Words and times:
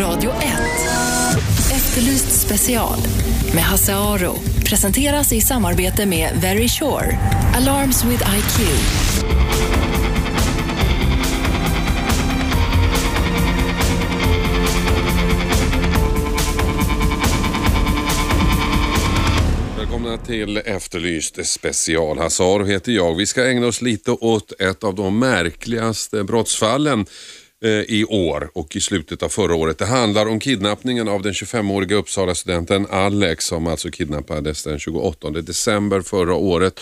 Radio 0.00 0.30
1. 0.30 0.38
Efterlyst 1.72 2.46
special 2.46 2.98
med 3.54 3.62
Hasse 3.62 3.94
Aro. 3.94 4.34
Presenteras 4.68 5.32
i 5.32 5.40
samarbete 5.40 6.06
med 6.06 6.30
Very 6.42 6.68
Sure. 6.68 7.18
Alarms 7.56 8.04
with 8.04 8.22
IQ. 8.36 8.68
Välkomna 19.78 20.18
till 20.18 20.56
Efterlyst 20.56 21.46
special. 21.46 22.18
Hazar 22.18 22.64
heter 22.64 22.92
jag. 22.92 23.14
Vi 23.16 23.26
ska 23.26 23.46
ägna 23.46 23.66
oss 23.66 23.82
lite 23.82 24.10
åt 24.10 24.60
ett 24.60 24.84
av 24.84 24.94
de 24.94 25.18
märkligaste 25.18 26.24
brottsfallen 26.24 27.06
Eh, 27.64 27.70
i 27.70 28.04
år 28.04 28.50
och 28.54 28.76
i 28.76 28.80
slutet 28.80 29.22
av 29.22 29.28
förra 29.28 29.54
året. 29.54 29.78
Det 29.78 29.86
handlar 29.86 30.26
om 30.26 30.40
kidnappningen 30.40 31.08
av 31.08 31.22
den 31.22 31.32
25-åriga 31.32 31.96
Uppsala-studenten 31.96 32.86
Alex 32.90 33.44
som 33.44 33.66
alltså 33.66 33.90
kidnappades 33.90 34.64
den 34.64 34.78
28 34.78 35.30
december 35.30 36.00
förra 36.00 36.34
året. 36.34 36.80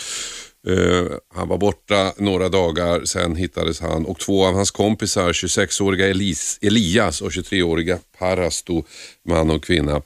Uh, 0.67 1.11
han 1.35 1.47
var 1.47 1.57
borta 1.57 2.13
några 2.17 2.49
dagar, 2.49 3.05
sen 3.05 3.35
hittades 3.35 3.79
han 3.79 4.05
och 4.05 4.19
två 4.19 4.45
av 4.45 4.53
hans 4.53 4.71
kompisar, 4.71 5.33
26-åriga 5.33 6.07
Elis, 6.07 6.59
Elias 6.61 7.21
och 7.21 7.29
23-åriga 7.29 7.99
Parasto, 8.19 8.83
man 9.29 9.49
och 9.49 9.63
kvinna, 9.63 10.01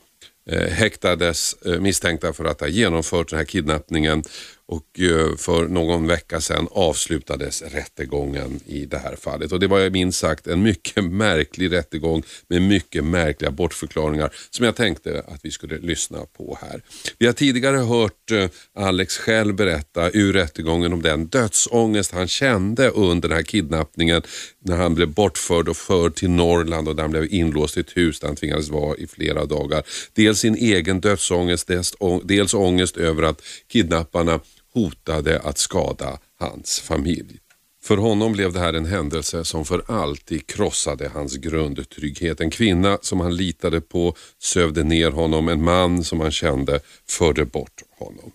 uh, 0.51 0.67
häktades 0.69 1.55
uh, 1.67 1.79
misstänkta 1.79 2.33
för 2.33 2.45
att 2.45 2.61
ha 2.61 2.67
genomfört 2.67 3.29
den 3.29 3.37
här 3.37 3.45
kidnappningen 3.45 4.23
och 4.67 4.99
eh, 4.99 5.35
för 5.35 5.67
någon 5.67 6.07
vecka 6.07 6.41
sedan 6.41 6.67
avslutades 6.71 7.61
rättegången 7.61 8.59
i 8.65 8.85
det 8.85 8.97
här 8.97 9.15
fallet. 9.15 9.51
Och 9.51 9.59
Det 9.59 9.67
var 9.67 9.89
minst 9.89 10.19
sagt 10.19 10.47
en 10.47 10.63
mycket 10.63 11.03
märklig 11.11 11.71
rättegång 11.71 12.23
med 12.47 12.61
mycket 12.61 13.03
märkliga 13.03 13.51
bortförklaringar 13.51 14.29
som 14.49 14.65
jag 14.65 14.75
tänkte 14.75 15.23
att 15.27 15.39
vi 15.43 15.51
skulle 15.51 15.77
lyssna 15.77 16.19
på 16.37 16.57
här. 16.61 16.81
Vi 17.17 17.25
har 17.25 17.33
tidigare 17.33 17.77
hört 17.77 18.31
eh, 18.31 18.49
Alex 18.75 19.17
själv 19.17 19.55
berätta 19.55 20.11
ur 20.13 20.33
rättegången 20.33 20.93
om 20.93 21.01
den 21.01 21.27
dödsångest 21.27 22.11
han 22.11 22.27
kände 22.27 22.89
under 22.89 23.29
den 23.29 23.37
här 23.37 23.43
kidnappningen 23.43 24.21
när 24.59 24.77
han 24.77 24.95
blev 24.95 25.07
bortförd 25.07 25.69
och 25.69 25.77
förd 25.77 26.15
till 26.15 26.29
Norrland 26.29 26.87
och 26.87 26.95
där 26.95 27.03
han 27.03 27.11
blev 27.11 27.33
inlåst 27.33 27.77
i 27.77 27.79
ett 27.79 27.97
hus 27.97 28.19
där 28.19 28.27
han 28.27 28.35
tvingades 28.35 28.69
vara 28.69 28.97
i 28.97 29.07
flera 29.07 29.45
dagar. 29.45 29.83
Dels 30.13 30.39
sin 30.39 30.55
egen 30.55 31.01
dödsångest, 31.01 31.69
dels 32.23 32.53
ångest 32.53 32.97
över 32.97 33.23
att 33.23 33.41
kidnapparna 33.67 34.39
hotade 34.77 35.39
att 35.39 35.57
skada 35.57 36.19
hans 36.39 36.79
familj. 36.79 37.39
För 37.83 37.97
honom 37.97 38.33
blev 38.33 38.53
det 38.53 38.59
här 38.59 38.73
en 38.73 38.85
händelse 38.85 39.45
som 39.45 39.65
för 39.65 39.83
alltid 39.87 40.47
krossade 40.47 41.11
hans 41.13 41.35
grundtrygghet. 41.35 42.41
En 42.41 42.49
kvinna 42.49 42.97
som 43.01 43.19
han 43.19 43.35
litade 43.35 43.81
på 43.81 44.15
sövde 44.39 44.83
ner 44.83 45.11
honom, 45.11 45.47
en 45.47 45.63
man 45.63 46.03
som 46.03 46.19
han 46.19 46.31
kände 46.31 46.79
förde 47.09 47.45
bort 47.45 47.83
honom. 47.99 48.31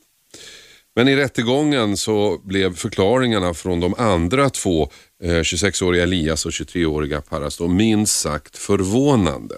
Men 0.96 1.08
i 1.08 1.16
rättegången 1.16 1.96
så 1.96 2.38
blev 2.44 2.74
förklaringarna 2.74 3.54
från 3.54 3.80
de 3.80 3.94
andra 3.98 4.50
två, 4.50 4.90
eh, 5.22 5.40
26-åriga 5.40 6.02
Elias 6.02 6.46
och 6.46 6.52
23-åriga 6.52 7.20
Paras, 7.20 7.60
minst 7.60 8.20
sagt 8.20 8.56
förvånande. 8.56 9.54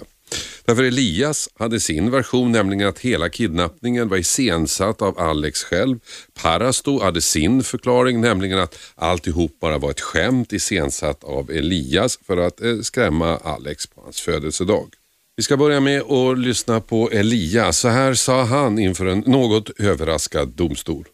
Därför 0.66 0.82
Elias 0.82 1.48
hade 1.54 1.80
sin 1.80 2.10
version, 2.10 2.52
nämligen 2.52 2.88
att 2.88 2.98
hela 2.98 3.28
kidnappningen 3.28 4.08
var 4.08 4.16
iscensatt 4.16 5.02
av 5.02 5.18
Alex 5.18 5.64
själv. 5.64 5.98
Parasto 6.42 7.02
hade 7.02 7.20
sin 7.20 7.62
förklaring, 7.62 8.20
nämligen 8.20 8.58
att 8.58 8.78
alltihop 8.94 9.60
bara 9.60 9.78
var 9.78 9.90
ett 9.90 10.00
skämt 10.00 10.52
iscensatt 10.52 11.24
av 11.24 11.50
Elias 11.50 12.18
för 12.26 12.36
att 12.36 12.60
eh, 12.60 12.80
skrämma 12.80 13.36
Alex 13.36 13.86
på 13.86 14.00
hans 14.00 14.20
födelsedag. 14.20 14.88
Vi 15.36 15.42
ska 15.42 15.56
börja 15.56 15.80
med 15.80 16.02
att 16.02 16.38
lyssna 16.38 16.80
på 16.80 17.10
Elias. 17.10 17.78
Så 17.78 17.88
här 17.88 18.14
sa 18.14 18.44
han 18.44 18.78
inför 18.78 19.06
en 19.06 19.18
något 19.18 19.80
överraskad 19.80 20.48
domstol. 20.48 21.04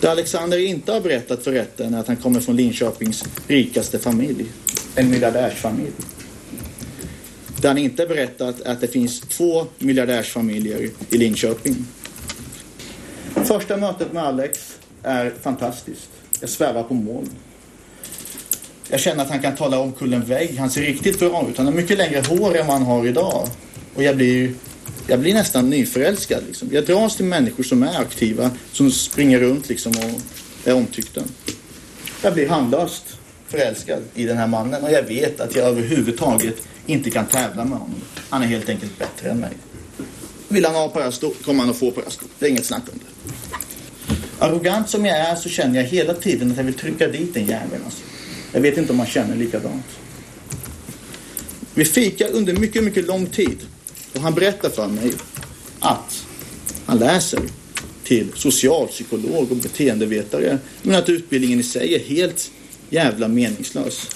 Det 0.00 0.10
Alexander 0.10 0.58
inte 0.58 0.92
har 0.92 1.00
berättat 1.00 1.44
för 1.44 1.52
rätten 1.52 1.94
är 1.94 2.00
att 2.00 2.06
han 2.06 2.16
kommer 2.16 2.40
från 2.40 2.56
Linköpings 2.56 3.24
rikaste 3.46 3.98
familj. 3.98 4.46
En 4.94 5.10
miljardärsfamilj. 5.10 5.92
Det 7.60 7.68
han 7.68 7.78
inte 7.78 8.06
berättat 8.06 8.60
är 8.60 8.72
att 8.72 8.80
det 8.80 8.88
finns 8.88 9.20
två 9.20 9.66
miljardärsfamiljer 9.78 10.90
i 11.10 11.18
Linköping. 11.18 11.86
Första 13.44 13.76
mötet 13.76 14.12
med 14.12 14.22
Alex 14.22 14.76
är 15.02 15.32
fantastiskt. 15.42 16.08
Jag 16.40 16.50
svävar 16.50 16.82
på 16.82 16.94
moln. 16.94 17.30
Jag 18.88 19.00
känner 19.00 19.22
att 19.22 19.30
han 19.30 19.40
kan 19.40 19.56
tala 19.56 19.78
om 19.78 19.92
kullen 19.92 20.24
vägg. 20.24 20.58
Han 20.58 20.70
ser 20.70 20.82
riktigt 20.82 21.18
bra 21.18 21.48
ut. 21.50 21.56
Han 21.56 21.66
har 21.66 21.72
mycket 21.72 21.98
längre 21.98 22.22
hår 22.28 22.56
än 22.56 22.66
vad 22.66 22.76
han 22.76 22.82
har 22.82 23.06
idag. 23.06 23.48
Och 23.94 24.02
jag 24.02 24.16
blir, 24.16 24.54
jag 25.06 25.20
blir 25.20 25.34
nästan 25.34 25.70
nyförälskad. 25.70 26.42
Liksom. 26.46 26.68
Jag 26.72 26.86
dras 26.86 27.16
till 27.16 27.24
människor 27.24 27.64
som 27.64 27.82
är 27.82 28.00
aktiva, 28.00 28.50
som 28.72 28.90
springer 28.90 29.40
runt 29.40 29.68
liksom 29.68 29.92
och 29.92 30.20
är 30.68 30.74
omtyckta. 30.74 31.20
Jag 32.22 32.34
blir 32.34 32.48
handlöst 32.48 33.04
förälskad 33.48 34.02
i 34.14 34.24
den 34.24 34.36
här 34.36 34.46
mannen 34.46 34.84
och 34.84 34.90
jag 34.90 35.02
vet 35.02 35.40
att 35.40 35.56
jag 35.56 35.68
överhuvudtaget 35.68 36.56
inte 36.86 37.10
kan 37.10 37.26
tävla 37.26 37.64
med 37.64 37.78
honom. 37.78 38.00
Han 38.28 38.42
är 38.42 38.46
helt 38.46 38.68
enkelt 38.68 38.98
bättre 38.98 39.30
än 39.30 39.40
mig. 39.40 39.52
Vill 40.48 40.64
han 40.64 40.74
ha 40.74 40.88
Parasto 40.88 41.32
kommer 41.44 41.60
han 41.60 41.70
att 41.70 41.76
få 41.76 41.90
Parasto. 41.90 42.24
Det 42.38 42.46
är 42.46 42.50
inget 42.50 42.64
snack 42.64 42.82
om 42.92 42.98
det. 42.98 43.16
Arrogant 44.38 44.90
som 44.90 45.06
jag 45.06 45.18
är 45.18 45.34
så 45.34 45.48
känner 45.48 45.76
jag 45.76 45.88
hela 45.88 46.14
tiden 46.14 46.50
att 46.50 46.56
jag 46.56 46.64
vill 46.64 46.74
trycka 46.74 47.08
dit 47.08 47.34
den 47.34 47.46
jäveln. 47.46 47.82
Alltså. 47.84 48.02
Jag 48.52 48.60
vet 48.60 48.78
inte 48.78 48.92
om 48.92 48.98
han 48.98 49.08
känner 49.08 49.36
likadant. 49.36 49.84
Vi 51.74 51.84
fikar 51.84 52.28
under 52.32 52.56
mycket, 52.56 52.84
mycket 52.84 53.06
lång 53.06 53.26
tid. 53.26 53.58
Och 54.14 54.20
han 54.20 54.34
berättar 54.34 54.70
för 54.70 54.88
mig 54.88 55.12
att 55.80 56.26
han 56.86 56.98
läser 56.98 57.40
till 58.04 58.32
socialpsykolog 58.34 59.50
och 59.50 59.56
beteendevetare. 59.56 60.58
Men 60.82 60.94
att 60.94 61.08
utbildningen 61.08 61.60
i 61.60 61.62
sig 61.62 61.94
är 61.94 61.98
helt 61.98 62.50
jävla 62.90 63.28
meningslös. 63.28 64.08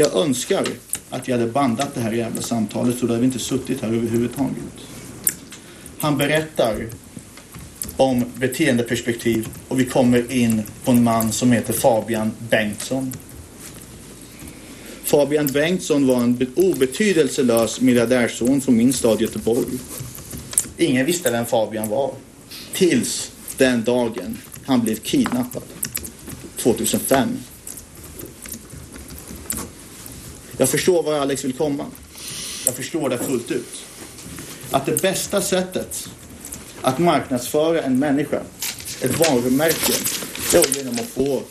Jag 0.00 0.16
önskar 0.16 0.66
att 1.10 1.28
jag 1.28 1.38
hade 1.38 1.50
bandat 1.50 1.94
det 1.94 2.00
här 2.00 2.12
jävla 2.12 2.42
samtalet 2.42 2.98
så 2.98 3.06
då 3.06 3.12
hade 3.12 3.20
vi 3.20 3.26
inte 3.26 3.38
suttit 3.38 3.80
här 3.82 3.88
överhuvudtaget. 3.88 4.56
Han 5.98 6.18
berättar 6.18 6.86
om 7.96 8.24
beteendeperspektiv 8.34 9.48
och 9.68 9.80
vi 9.80 9.84
kommer 9.84 10.32
in 10.32 10.62
på 10.84 10.90
en 10.90 11.04
man 11.04 11.32
som 11.32 11.52
heter 11.52 11.72
Fabian 11.72 12.32
Bengtsson. 12.50 13.12
Fabian 15.04 15.46
Bengtsson 15.46 16.06
var 16.06 16.16
en 16.16 16.46
obetydelselös 16.56 17.80
miljardärson 17.80 18.60
från 18.60 18.76
min 18.76 18.92
stad 18.92 19.20
Göteborg. 19.20 19.78
Ingen 20.76 21.06
visste 21.06 21.30
vem 21.30 21.46
Fabian 21.46 21.88
var. 21.88 22.12
Tills 22.72 23.32
den 23.56 23.84
dagen 23.84 24.38
han 24.64 24.80
blev 24.80 24.96
kidnappad. 24.96 25.62
2005. 26.56 27.28
Jag 30.60 30.68
förstår 30.68 31.02
var 31.02 31.14
Alex 31.14 31.44
vill 31.44 31.52
komma. 31.52 31.86
Jag 32.66 32.74
förstår 32.74 33.08
det 33.08 33.18
fullt 33.18 33.50
ut. 33.50 33.84
Att 34.70 34.86
det 34.86 35.02
bästa 35.02 35.40
sättet 35.40 36.08
att 36.80 36.98
marknadsföra 36.98 37.82
en 37.82 37.98
människa, 37.98 38.40
ett 39.00 39.18
varumärke, 39.18 39.92
det 40.52 40.58
är 40.58 40.76
genom 40.76 40.94
att 40.94 41.06
få 41.06 41.42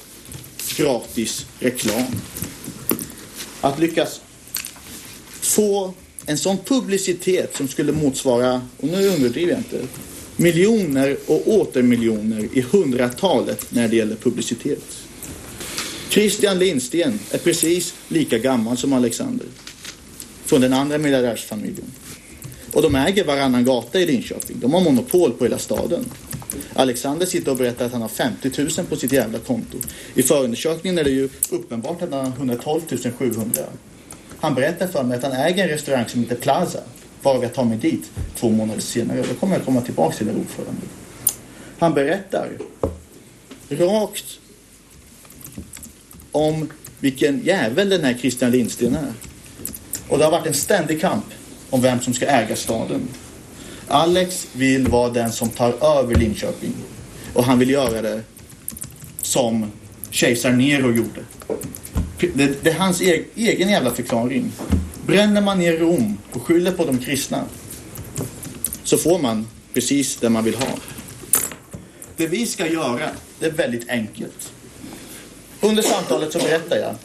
gratis 0.77 1.45
reklam. 1.59 2.05
Att 3.61 3.79
lyckas 3.79 4.21
få 5.41 5.93
en 6.25 6.37
sån 6.37 6.57
publicitet 6.57 7.55
som 7.55 7.67
skulle 7.67 7.91
motsvara, 7.91 8.61
och 8.77 8.87
nu 8.87 9.07
överdriver 9.07 9.51
jag 9.51 9.59
inte, 9.59 9.87
miljoner 10.35 11.17
och 11.25 11.47
åter 11.47 11.81
miljoner 11.81 12.47
i 12.53 12.61
hundratalet 12.61 13.71
när 13.71 13.87
det 13.87 13.95
gäller 13.95 14.15
publicitet. 14.15 15.06
Christian 16.09 16.59
Lindsten 16.59 17.19
är 17.31 17.37
precis 17.37 17.93
lika 18.07 18.37
gammal 18.37 18.77
som 18.77 18.93
Alexander. 18.93 19.47
Från 20.45 20.61
den 20.61 20.73
andra 20.73 20.97
miljardärsfamiljen. 20.97 21.85
Och 22.73 22.81
de 22.81 22.95
äger 22.95 23.23
varannan 23.23 23.65
gata 23.65 23.99
i 23.99 24.05
Linköping. 24.05 24.59
De 24.59 24.73
har 24.73 24.81
monopol 24.81 25.31
på 25.31 25.43
hela 25.43 25.57
staden. 25.57 26.05
Alexander 26.73 27.25
sitter 27.25 27.51
och 27.51 27.57
berättar 27.57 27.85
att 27.85 27.91
han 27.91 28.01
har 28.01 28.09
50 28.09 28.51
000 28.57 28.69
på 28.89 28.95
sitt 28.95 29.11
jävla 29.11 29.39
konto. 29.39 29.77
I 30.13 30.23
förundersökningen 30.23 30.97
är 30.97 31.03
det 31.03 31.09
ju 31.09 31.29
uppenbart 31.49 32.01
att 32.01 32.11
han 32.11 32.25
har 32.25 32.31
112 32.31 32.81
700. 33.17 33.63
Han 34.39 34.55
berättar 34.55 34.87
för 34.87 35.03
mig 35.03 35.17
att 35.17 35.23
han 35.23 35.31
äger 35.31 35.63
en 35.63 35.69
restaurang 35.69 36.05
som 36.07 36.21
heter 36.21 36.35
Plaza. 36.35 36.79
Varav 37.21 37.43
jag 37.43 37.53
tar 37.53 37.63
mig 37.63 37.77
dit 37.77 38.11
två 38.35 38.49
månader 38.49 38.81
senare. 38.81 39.23
Då 39.29 39.35
kommer 39.35 39.55
jag 39.55 39.65
komma 39.65 39.81
tillbaka 39.81 40.17
till 40.17 40.27
det 40.27 40.33
ordförande. 40.33 40.81
Han 41.79 41.93
berättar 41.93 42.49
rakt 43.69 44.39
om 46.37 46.69
vilken 46.99 47.41
jävel 47.43 47.89
den 47.89 48.03
här 48.03 48.13
Christian 48.13 48.51
Lindsten 48.51 48.95
är. 48.95 49.13
Och 50.07 50.17
det 50.17 50.23
har 50.23 50.31
varit 50.31 50.47
en 50.47 50.53
ständig 50.53 51.01
kamp 51.01 51.25
om 51.69 51.81
vem 51.81 52.01
som 52.01 52.13
ska 52.13 52.25
äga 52.25 52.55
staden. 52.55 53.07
Alex 53.87 54.47
vill 54.53 54.87
vara 54.87 55.09
den 55.09 55.31
som 55.31 55.49
tar 55.49 55.99
över 55.99 56.15
Linköping. 56.15 56.73
Och 57.33 57.43
han 57.43 57.59
vill 57.59 57.69
göra 57.69 58.01
det 58.01 58.21
som 59.21 59.71
kejsar 60.09 60.51
Nero 60.51 60.91
gjorde. 60.91 61.21
Det, 62.33 62.63
det 62.63 62.69
är 62.69 62.79
hans 62.79 63.01
egen, 63.01 63.25
egen 63.35 63.69
jävla 63.69 63.91
förklaring. 63.91 64.51
Bränner 65.05 65.41
man 65.41 65.59
ner 65.59 65.77
Rom 65.77 66.17
och 66.31 66.41
skyller 66.41 66.71
på 66.71 66.85
de 66.85 66.97
kristna 66.97 67.43
så 68.83 68.97
får 68.97 69.19
man 69.19 69.47
precis 69.73 70.17
det 70.17 70.29
man 70.29 70.43
vill 70.43 70.55
ha. 70.55 70.67
Det 72.17 72.27
vi 72.27 72.45
ska 72.45 72.67
göra, 72.67 73.09
det 73.39 73.45
är 73.45 73.51
väldigt 73.51 73.89
enkelt. 73.89 74.51
Under 75.61 75.83
samtalet 75.83 76.33
så 76.33 76.39
berättar 76.39 76.77
jag 76.77 76.95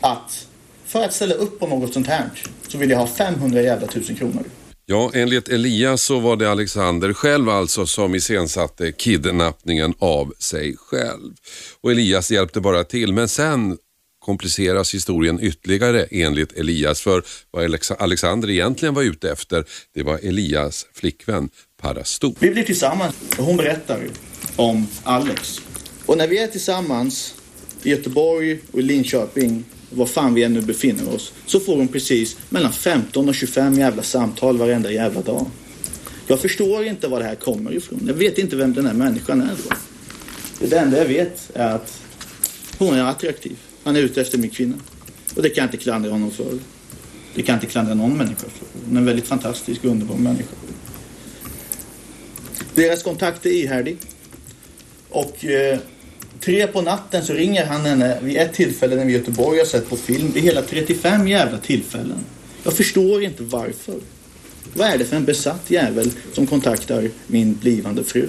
att 0.00 0.46
för 0.84 1.04
att 1.04 1.14
ställa 1.14 1.34
upp 1.34 1.60
på 1.60 1.66
något 1.66 1.92
sånt 1.92 2.06
här 2.06 2.30
så 2.68 2.78
vill 2.78 2.90
jag 2.90 2.98
ha 2.98 3.06
500 3.06 3.62
jävla 3.62 3.86
tusen 3.86 4.16
kronor. 4.16 4.44
Ja, 4.86 5.10
enligt 5.14 5.48
Elias 5.48 6.02
så 6.02 6.18
var 6.18 6.36
det 6.36 6.50
Alexander 6.50 7.12
själv 7.12 7.48
alltså 7.48 7.86
som 7.86 8.14
iscensatte 8.14 8.92
kidnappningen 8.92 9.94
av 9.98 10.32
sig 10.38 10.76
själv. 10.78 11.34
Och 11.80 11.90
Elias 11.90 12.30
hjälpte 12.30 12.60
bara 12.60 12.84
till, 12.84 13.12
men 13.12 13.28
sen 13.28 13.78
kompliceras 14.18 14.94
historien 14.94 15.40
ytterligare 15.40 16.06
enligt 16.10 16.52
Elias. 16.52 17.00
För 17.00 17.22
vad 17.50 17.80
Alexander 17.98 18.50
egentligen 18.50 18.94
var 18.94 19.02
ute 19.02 19.32
efter, 19.32 19.64
det 19.94 20.02
var 20.02 20.18
Elias 20.22 20.86
flickvän 20.94 21.48
Parasto. 21.82 22.34
Vi 22.38 22.50
blir 22.50 22.64
tillsammans 22.64 23.14
och 23.38 23.44
hon 23.44 23.56
berättar 23.56 24.00
om 24.56 24.86
Alex. 25.02 25.60
Och 26.08 26.18
när 26.18 26.28
vi 26.28 26.38
är 26.38 26.46
tillsammans 26.46 27.34
i 27.82 27.90
Göteborg 27.90 28.58
och 28.72 28.78
i 28.78 28.82
Linköping 28.82 29.64
var 29.90 30.06
fan 30.06 30.34
vi 30.34 30.42
än 30.42 30.52
nu 30.52 30.60
befinner 30.60 31.14
oss, 31.14 31.32
så 31.46 31.60
får 31.60 31.76
hon 31.76 31.88
precis 31.88 32.36
mellan 32.48 32.72
15 32.72 33.28
och 33.28 33.34
25 33.34 33.74
jävla 33.74 34.02
samtal 34.02 34.58
varenda 34.58 34.92
jävla 34.92 35.20
dag. 35.20 35.46
Jag 36.26 36.40
förstår 36.40 36.84
inte 36.84 37.08
var 37.08 37.18
det 37.18 37.24
här 37.24 37.34
kommer 37.34 37.74
ifrån. 37.74 38.00
Jag 38.06 38.14
vet 38.14 38.38
inte 38.38 38.56
vem 38.56 38.74
den 38.74 38.86
här 38.86 38.94
människan 38.94 39.40
är 39.40 39.56
då. 39.68 39.74
Det 40.66 40.76
enda 40.78 40.98
jag 40.98 41.04
vet 41.04 41.50
är 41.54 41.68
att 41.68 42.00
hon 42.78 42.94
är 42.94 43.04
attraktiv. 43.04 43.56
Han 43.84 43.96
är 43.96 44.00
ute 44.00 44.20
efter 44.20 44.38
min 44.38 44.50
kvinna. 44.50 44.76
Och 45.36 45.42
det 45.42 45.48
kan 45.48 45.62
jag 45.62 45.66
inte 45.66 45.84
klandra 45.84 46.10
honom 46.10 46.30
för. 46.30 46.58
Det 47.34 47.42
kan 47.42 47.52
jag 47.52 47.56
inte 47.56 47.72
klandra 47.72 47.94
någon 47.94 48.16
människa 48.16 48.46
för. 48.48 48.66
Hon 48.86 48.96
är 48.96 49.00
en 49.00 49.06
väldigt 49.06 49.26
fantastisk 49.26 49.84
och 49.84 49.90
underbar 49.90 50.16
människa. 50.16 50.54
Deras 52.74 53.02
kontakt 53.02 53.46
är 53.46 53.50
ihärdig. 53.50 53.96
Och 55.08 55.44
eh, 55.44 55.78
Tre 56.40 56.66
på 56.66 56.82
natten 56.82 57.24
så 57.24 57.32
ringer 57.32 57.66
han 57.66 57.86
henne 57.86 58.18
vid 58.22 58.36
ett 58.36 58.52
tillfälle 58.52 58.96
när 58.96 59.04
vi 59.04 59.12
i 59.12 59.16
Göteborg 59.16 59.58
har 59.58 59.66
sett 59.66 59.88
på 59.88 59.96
film. 59.96 60.30
Det 60.34 60.40
är 60.40 60.42
hela 60.42 60.62
35 60.62 61.28
jävla 61.28 61.58
tillfällen. 61.58 62.18
Jag 62.64 62.72
förstår 62.72 63.22
inte 63.22 63.42
varför. 63.42 63.94
Vad 64.74 64.88
är 64.88 64.98
det 64.98 65.04
för 65.04 65.16
en 65.16 65.24
besatt 65.24 65.70
jävel 65.70 66.10
som 66.32 66.46
kontaktar 66.46 67.10
min 67.26 67.54
blivande 67.54 68.04
fru? 68.04 68.28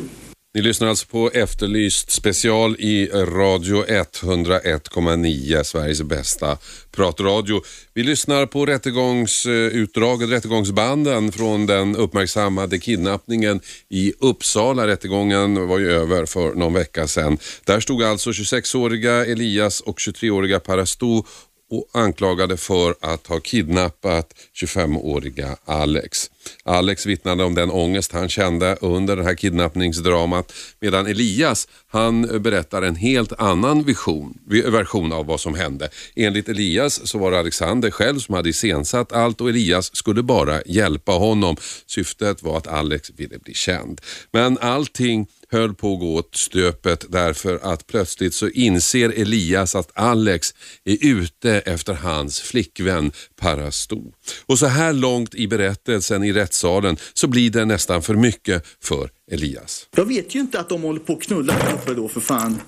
Ni 0.54 0.62
lyssnar 0.62 0.88
alltså 0.88 1.08
på 1.08 1.30
Efterlyst 1.34 2.12
special 2.12 2.76
i 2.80 3.08
Radio 3.14 3.86
101,9, 3.86 5.64
Sveriges 5.64 6.02
bästa 6.02 6.58
pratradio. 6.92 7.62
Vi 7.94 8.04
lyssnar 8.04 8.46
på 8.46 8.66
rättegångsutdraget, 8.66 10.30
rättegångsbanden 10.30 11.32
från 11.32 11.66
den 11.66 11.96
uppmärksammade 11.96 12.80
kidnappningen 12.80 13.62
i 13.90 14.14
Uppsala. 14.20 14.88
Rättegången 14.88 15.68
var 15.68 15.80
ju 15.80 15.92
över 15.92 16.26
för 16.26 16.54
någon 16.54 16.74
vecka 16.74 17.08
sedan. 17.08 17.38
Där 17.66 17.80
stod 17.80 18.04
alltså 18.04 18.30
26-åriga 18.30 19.26
Elias 19.26 19.82
och 19.82 19.98
23-åriga 19.98 20.60
Parasto 20.60 21.26
och 21.72 21.90
anklagade 21.94 22.58
för 22.58 22.96
att 23.02 23.28
ha 23.28 23.40
kidnappat 23.40 24.34
25-åriga 24.62 25.58
Alex. 25.66 26.30
Alex 26.64 27.06
vittnade 27.06 27.44
om 27.44 27.56
den 27.56 27.72
ångest 27.72 28.12
han 28.12 28.30
kände 28.30 28.78
under 28.82 29.16
det 29.16 29.24
här 29.24 29.36
kidnappningsdramat 29.36 30.54
medan 30.80 31.08
Elias 31.08 31.68
han 31.88 32.42
berättar 32.42 32.82
en 32.82 32.96
helt 32.96 33.34
annan 33.40 33.84
vision, 33.84 34.38
version 34.66 35.14
av 35.14 35.26
vad 35.26 35.40
som 35.40 35.56
hände. 35.56 35.90
Enligt 36.16 36.50
Elias 36.50 37.08
så 37.08 37.18
var 37.18 37.32
det 37.32 37.40
Alexander 37.40 37.92
själv 37.92 38.20
som 38.20 38.36
hade 38.36 38.50
iscensatt 38.50 39.12
allt 39.12 39.42
och 39.42 39.50
Elias 39.50 39.96
skulle 39.96 40.24
bara 40.24 40.62
hjälpa 40.66 41.12
honom. 41.12 41.56
Syftet 41.86 42.44
var 42.44 42.58
att 42.58 42.68
Alex 42.68 43.12
ville 43.18 43.40
bli 43.40 43.54
känd. 43.54 44.02
Men 44.32 44.58
allting 44.58 45.28
höll 45.52 45.74
på 45.74 45.94
att 45.94 46.00
gå 46.00 46.16
åt 46.16 46.36
stöpet 46.36 47.06
därför 47.10 47.60
att 47.64 47.88
plötsligt 47.88 48.34
så 48.34 48.50
inser 48.50 49.10
Elias 49.10 49.76
att 49.76 49.92
Alex 49.94 50.54
är 50.86 50.98
ute 51.02 51.52
efter 51.52 51.94
hans 51.94 52.40
flickvän 52.40 53.12
Parasto. 53.42 54.14
Och 54.46 54.60
så 54.60 54.66
här 54.66 54.94
långt 54.94 55.36
i 55.36 55.48
berättelsen 55.48 56.24
i 56.24 56.34
rättssalen 56.34 56.98
så 57.14 57.28
blir 57.28 57.50
det 57.50 57.66
nästan 57.66 58.02
för 58.02 58.14
mycket 58.14 58.68
för 58.82 59.10
Elias. 59.32 59.88
Jag 59.96 60.06
vet 60.06 60.36
ju 60.36 60.40
inte 60.40 60.60
att 60.60 60.70
de 60.70 60.82
håller 60.82 61.00
på 61.00 61.14
att 61.14 61.22
knulla 61.22 61.54
här 61.54 61.74
uppe 61.74 61.94
då 61.94 62.08
för 62.08 62.22
fan. 62.22 62.62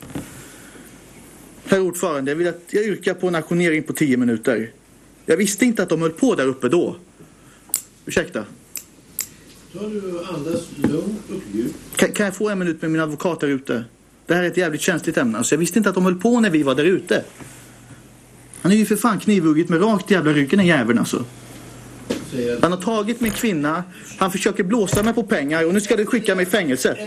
Herr 1.65 1.79
ordförande, 1.79 2.31
jag, 2.31 2.35
vill 2.35 2.47
att 2.47 2.61
jag 2.69 2.83
yrkar 2.83 3.13
på 3.13 3.27
en 3.27 3.35
auktionering 3.35 3.83
på 3.83 3.93
tio 3.93 4.17
minuter. 4.17 4.71
Jag 5.25 5.37
visste 5.37 5.65
inte 5.65 5.83
att 5.83 5.89
de 5.89 6.01
höll 6.01 6.11
på 6.11 6.35
där 6.35 6.47
uppe 6.47 6.69
då. 6.69 6.95
Ursäkta. 8.05 8.45
Ta 9.73 9.79
du 9.79 10.23
andas 10.23 10.61
lugnt 10.75 11.29
och 11.29 11.55
djupt. 11.55 11.75
Kan, 11.95 12.11
kan 12.11 12.25
jag 12.25 12.35
få 12.35 12.49
en 12.49 12.59
minut 12.59 12.81
med 12.81 12.91
min 12.91 13.01
advokat 13.01 13.39
där 13.39 13.47
ute? 13.47 13.85
Det 14.25 14.33
här 14.33 14.43
är 14.43 14.47
ett 14.47 14.57
jävligt 14.57 14.81
känsligt 14.81 15.17
ämne. 15.17 15.37
Alltså, 15.37 15.55
jag 15.55 15.59
visste 15.59 15.79
inte 15.79 15.89
att 15.89 15.95
de 15.95 16.05
höll 16.05 16.19
på 16.19 16.39
när 16.39 16.49
vi 16.49 16.63
var 16.63 16.75
där 16.75 16.85
ute. 16.85 17.23
Han 18.61 18.71
är 18.71 18.75
ju 18.75 18.85
för 18.85 18.95
fan 18.95 19.19
knivhuggit 19.19 19.69
med 19.69 19.81
rakt 19.81 20.11
jävla 20.11 20.33
ryggen 20.33 20.57
den 20.57 20.67
jäveln 20.67 20.99
alltså. 20.99 21.25
Han 22.61 22.71
har 22.71 22.81
tagit 22.81 23.21
min 23.21 23.31
kvinna, 23.31 23.83
han 24.17 24.31
försöker 24.31 24.63
blåsa 24.63 25.03
mig 25.03 25.13
på 25.13 25.23
pengar 25.23 25.65
och 25.65 25.73
nu 25.73 25.81
ska 25.81 25.95
du 25.95 26.05
skicka 26.05 26.35
mig 26.35 26.43
i 26.43 26.49
fängelse. 26.49 26.97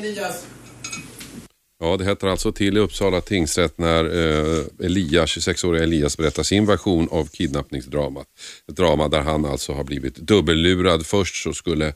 Ja, 1.81 1.97
det 1.97 2.05
heter 2.05 2.27
alltså 2.27 2.53
till 2.53 2.77
i 2.77 2.81
Uppsala 2.81 3.21
tingsrätt 3.21 3.79
när 3.79 4.05
eh, 4.05 4.65
Elias, 4.87 5.37
26-åriga 5.37 5.83
Elias 5.83 6.17
berättar 6.17 6.43
sin 6.43 6.67
version 6.67 7.09
av 7.11 7.25
kidnappningsdramat. 7.25 8.27
Ett 8.69 8.77
drama 8.77 9.09
där 9.09 9.21
han 9.21 9.45
alltså 9.45 9.73
har 9.73 9.85
blivit 9.85 10.17
dubbellurad. 10.17 11.07
Först 11.07 11.43
så 11.43 11.53
skulle 11.53 11.87
Eh, 11.87 11.93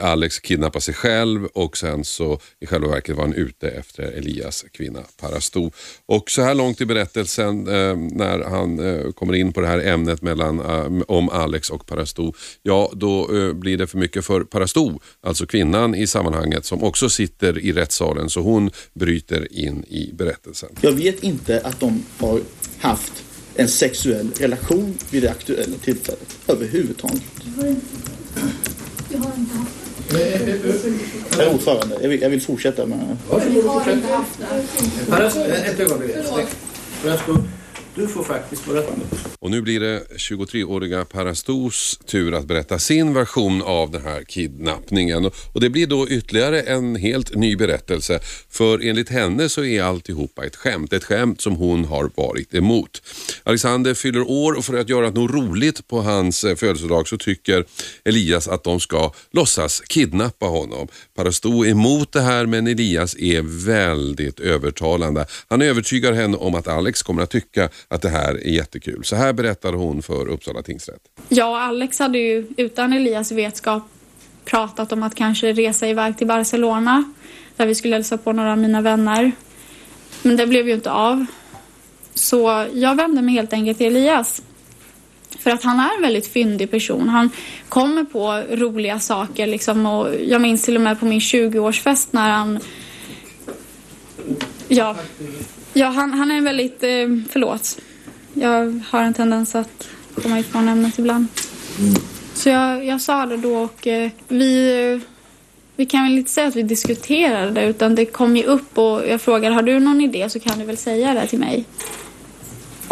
Alex 0.00 0.38
kidnappar 0.38 0.80
sig 0.80 0.94
själv 0.94 1.46
och 1.46 1.76
sen 1.76 2.04
så 2.04 2.40
i 2.60 2.66
själva 2.66 2.88
verket 2.88 3.16
var 3.16 3.24
han 3.24 3.34
ute 3.34 3.68
efter 3.68 4.02
Elias 4.02 4.64
kvinna 4.72 5.00
Parasto. 5.20 5.70
Och 6.06 6.30
så 6.30 6.42
här 6.42 6.54
långt 6.54 6.80
i 6.80 6.86
berättelsen 6.86 7.68
eh, 7.68 7.96
när 7.96 8.44
han 8.50 8.78
eh, 8.78 9.12
kommer 9.12 9.34
in 9.34 9.52
på 9.52 9.60
det 9.60 9.66
här 9.66 9.78
ämnet 9.78 10.22
mellan, 10.22 10.60
eh, 10.60 11.02
om 11.08 11.28
Alex 11.28 11.70
och 11.70 11.86
Parasto, 11.86 12.32
ja 12.62 12.92
då 12.94 13.36
eh, 13.36 13.52
blir 13.52 13.78
det 13.78 13.86
för 13.86 13.98
mycket 13.98 14.24
för 14.24 14.40
Parasto, 14.40 15.00
alltså 15.20 15.46
kvinnan 15.46 15.94
i 15.94 16.06
sammanhanget 16.06 16.64
som 16.64 16.82
också 16.84 17.08
sitter 17.08 17.58
i 17.58 17.72
rättssalen 17.72 18.30
så 18.30 18.40
hon 18.40 18.70
bryter 18.94 19.52
in 19.52 19.84
i 19.84 20.12
berättelsen. 20.12 20.70
Jag 20.80 20.92
vet 20.92 21.22
inte 21.22 21.60
att 21.64 21.80
de 21.80 22.04
har 22.18 22.40
haft 22.78 23.12
en 23.54 23.68
sexuell 23.68 24.30
relation 24.38 24.98
vid 25.10 25.22
det 25.22 25.30
aktuella 25.30 25.76
tillfället 25.84 26.38
överhuvudtaget. 26.46 27.22
Jag 29.12 29.18
har 29.18 29.32
inte 29.38 29.51
haft 29.51 29.51
det. 29.51 29.51
Herr 30.12 31.54
ordförande, 31.54 31.96
jag 32.02 32.08
vill, 32.08 32.22
jag 32.22 32.30
vill 32.30 32.42
fortsätta 32.42 32.86
med... 32.86 33.16
Varsågod, 33.30 33.64
fortsätt. 33.64 34.04
Ett 35.66 35.80
ögonblick. 35.80 36.16
Varsågod. 37.04 37.48
Du 37.94 38.08
får 38.08 38.22
faktiskt 38.24 38.66
berätta. 38.66 38.92
Och 39.38 39.50
nu 39.50 39.62
blir 39.62 39.80
det 39.80 40.02
23-åriga 40.16 41.04
Parastos 41.04 42.00
tur 42.06 42.34
att 42.34 42.44
berätta 42.44 42.78
sin 42.78 43.14
version 43.14 43.62
av 43.62 43.90
den 43.90 44.02
här 44.02 44.22
kidnappningen. 44.22 45.30
Och 45.52 45.60
det 45.60 45.70
blir 45.70 45.86
då 45.86 46.08
ytterligare 46.08 46.60
en 46.60 46.96
helt 46.96 47.34
ny 47.34 47.56
berättelse. 47.56 48.20
För 48.50 48.86
enligt 48.88 49.08
henne 49.08 49.48
så 49.48 49.64
är 49.64 49.82
alltihopa 49.82 50.44
ett 50.46 50.56
skämt. 50.56 50.92
Ett 50.92 51.04
skämt 51.04 51.40
som 51.40 51.56
hon 51.56 51.84
har 51.84 52.10
varit 52.14 52.54
emot. 52.54 53.02
Alexander 53.42 53.94
fyller 53.94 54.30
år 54.30 54.52
och 54.52 54.64
för 54.64 54.78
att 54.78 54.88
göra 54.88 55.10
något 55.10 55.30
roligt 55.30 55.88
på 55.88 56.00
hans 56.00 56.44
eh, 56.44 56.56
födelsedag 56.56 57.08
så 57.08 57.18
tycker 57.18 57.64
Elias 58.04 58.48
att 58.48 58.64
de 58.64 58.80
ska 58.80 59.12
låtsas 59.30 59.80
kidnappa 59.80 60.46
honom. 60.46 60.88
Parasto 61.22 61.50
stod 61.50 61.66
emot 61.66 62.12
det 62.12 62.20
här 62.20 62.46
men 62.46 62.66
Elias 62.66 63.16
är 63.16 63.66
väldigt 63.66 64.40
övertalande. 64.40 65.26
Han 65.48 65.62
övertygar 65.62 66.12
henne 66.12 66.36
om 66.36 66.54
att 66.54 66.68
Alex 66.68 67.02
kommer 67.02 67.22
att 67.22 67.30
tycka 67.30 67.68
att 67.88 68.02
det 68.02 68.08
här 68.08 68.34
är 68.34 68.50
jättekul. 68.50 69.04
Så 69.04 69.16
här 69.16 69.32
berättar 69.32 69.72
hon 69.72 70.02
för 70.02 70.28
Uppsala 70.28 70.62
tingsrätt. 70.62 71.00
Jag 71.28 71.50
och 71.50 71.60
Alex 71.60 71.98
hade 71.98 72.18
ju 72.18 72.46
utan 72.56 72.92
Elias 72.92 73.32
vetskap 73.32 73.82
pratat 74.44 74.92
om 74.92 75.02
att 75.02 75.14
kanske 75.14 75.52
resa 75.52 75.88
iväg 75.88 76.18
till 76.18 76.26
Barcelona 76.26 77.04
där 77.56 77.66
vi 77.66 77.74
skulle 77.74 77.96
hälsa 77.96 78.18
på 78.18 78.32
några 78.32 78.52
av 78.52 78.58
mina 78.58 78.80
vänner. 78.80 79.32
Men 80.22 80.36
det 80.36 80.46
blev 80.46 80.68
ju 80.68 80.74
inte 80.74 80.90
av. 80.90 81.26
Så 82.14 82.66
jag 82.72 82.96
vände 82.96 83.22
mig 83.22 83.34
helt 83.34 83.52
enkelt 83.52 83.78
till 83.78 83.86
Elias. 83.86 84.42
För 85.42 85.50
att 85.50 85.62
han 85.62 85.80
är 85.80 85.96
en 85.96 86.02
väldigt 86.02 86.26
fyndig 86.26 86.70
person. 86.70 87.08
Han 87.08 87.30
kommer 87.68 88.04
på 88.04 88.42
roliga 88.50 89.00
saker 89.00 89.46
liksom 89.46 89.86
och 89.86 90.08
jag 90.26 90.40
minns 90.40 90.62
till 90.62 90.76
och 90.76 90.82
med 90.82 91.00
på 91.00 91.06
min 91.06 91.20
20-årsfest 91.20 92.08
när 92.10 92.30
han 92.30 92.60
Ja, 94.68 94.96
Ja, 95.74 95.86
han, 95.86 96.12
han 96.12 96.30
är 96.30 96.40
väldigt... 96.40 96.82
Eh, 96.82 97.08
förlåt. 97.30 97.78
Jag 98.34 98.80
har 98.90 99.02
en 99.02 99.14
tendens 99.14 99.54
att 99.54 99.88
komma 100.22 100.38
ifrån 100.38 100.68
ämnet 100.68 100.98
ibland. 100.98 101.26
Mm. 101.78 101.94
Så 102.34 102.48
jag, 102.48 102.84
jag 102.84 103.00
sa 103.00 103.26
det 103.26 103.36
då 103.36 103.56
och 103.56 103.86
eh, 103.86 104.10
vi... 104.28 104.82
Eh, 104.92 105.08
vi 105.76 105.86
kan 105.86 106.04
väl 106.04 106.18
inte 106.18 106.30
säga 106.30 106.48
att 106.48 106.56
vi 106.56 106.62
diskuterade 106.62 107.50
det 107.50 107.64
utan 107.64 107.94
det 107.94 108.04
kom 108.04 108.36
ju 108.36 108.44
upp 108.44 108.78
och 108.78 109.08
jag 109.08 109.20
frågade 109.20 109.54
har 109.54 109.62
du 109.62 109.80
någon 109.80 110.00
idé 110.00 110.30
så 110.30 110.40
kan 110.40 110.58
du 110.58 110.64
väl 110.64 110.76
säga 110.76 111.14
det 111.14 111.26
till 111.26 111.38
mig. 111.38 111.64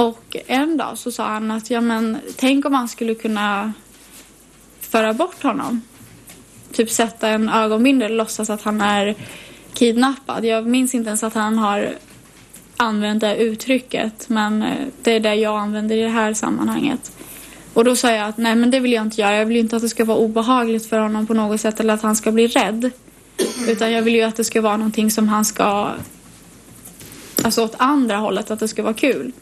Och 0.00 0.37
en 0.47 0.76
dag 0.76 0.99
så 0.99 1.12
sa 1.12 1.28
han 1.28 1.50
att 1.50 1.71
ja 1.71 1.80
men 1.80 2.19
tänk 2.37 2.64
om 2.64 2.73
man 2.73 2.88
skulle 2.88 3.14
kunna 3.14 3.73
föra 4.80 5.12
bort 5.12 5.42
honom. 5.42 5.83
Typ 6.73 6.90
sätta 6.90 7.28
en 7.28 7.49
ögonbindel 7.49 8.11
och 8.11 8.16
låtsas 8.16 8.50
att 8.50 8.62
han 8.62 8.80
är 8.80 9.14
kidnappad. 9.75 10.45
Jag 10.45 10.66
minns 10.66 10.95
inte 10.95 11.09
ens 11.09 11.23
att 11.23 11.35
han 11.35 11.59
har 11.59 11.95
använt 12.76 13.21
det 13.21 13.37
uttrycket 13.37 14.28
men 14.28 14.62
eh, 14.62 14.87
det 15.02 15.12
är 15.12 15.21
det 15.21 15.35
jag 15.35 15.59
använder 15.59 15.97
i 15.97 16.02
det 16.02 16.09
här 16.09 16.35
sammanhanget. 16.35 17.12
Och 17.75 17.85
då 17.85 17.97
sa 17.97 18.11
jag 18.11 18.28
att 18.28 18.37
nej 18.37 18.54
men 18.54 18.71
det 18.71 18.80
vill 18.80 18.92
jag 18.92 19.02
inte 19.02 19.21
göra. 19.21 19.37
Jag 19.37 19.47
vill 19.47 19.57
inte 19.57 19.76
att 19.76 19.83
det 19.83 19.88
ska 19.88 20.04
vara 20.04 20.19
obehagligt 20.19 20.87
för 20.87 20.99
honom 20.99 21.26
på 21.26 21.35
något 21.35 21.61
sätt 21.61 21.80
eller 21.80 21.95
att 21.95 22.02
han 22.02 22.16
ska 22.16 22.33
bli 22.33 22.47
rädd. 22.47 22.90
Utan 23.69 23.92
jag 23.92 24.02
vill 24.02 24.14
ju 24.14 24.23
att 24.23 24.37
det 24.37 24.45
ska 24.45 24.61
vara 24.61 24.76
någonting 24.76 25.11
som 25.11 25.28
han 25.28 25.45
ska, 25.45 25.90
alltså 27.42 27.64
åt 27.64 27.75
andra 27.78 28.16
hållet, 28.16 28.50
att 28.50 28.61
det 28.61 28.69
ska 28.69 28.83
vara 28.83 28.95
kul. 28.95 29.33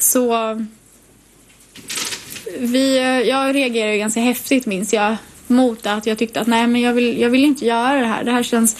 Så 0.00 0.56
vi, 2.58 2.98
jag 3.28 3.54
reagerade 3.54 3.98
ganska 3.98 4.20
häftigt 4.20 4.66
minns 4.66 4.92
jag 4.92 5.16
mot. 5.46 5.86
Att 5.86 6.06
jag 6.06 6.18
tyckte 6.18 6.40
att 6.40 6.46
nej 6.46 6.66
men 6.66 6.80
jag 6.80 6.92
vill, 6.94 7.20
jag 7.20 7.30
vill 7.30 7.44
inte 7.44 7.66
göra 7.66 8.00
det 8.00 8.06
här. 8.06 8.24
Det 8.24 8.30
här 8.30 8.42
känns 8.42 8.76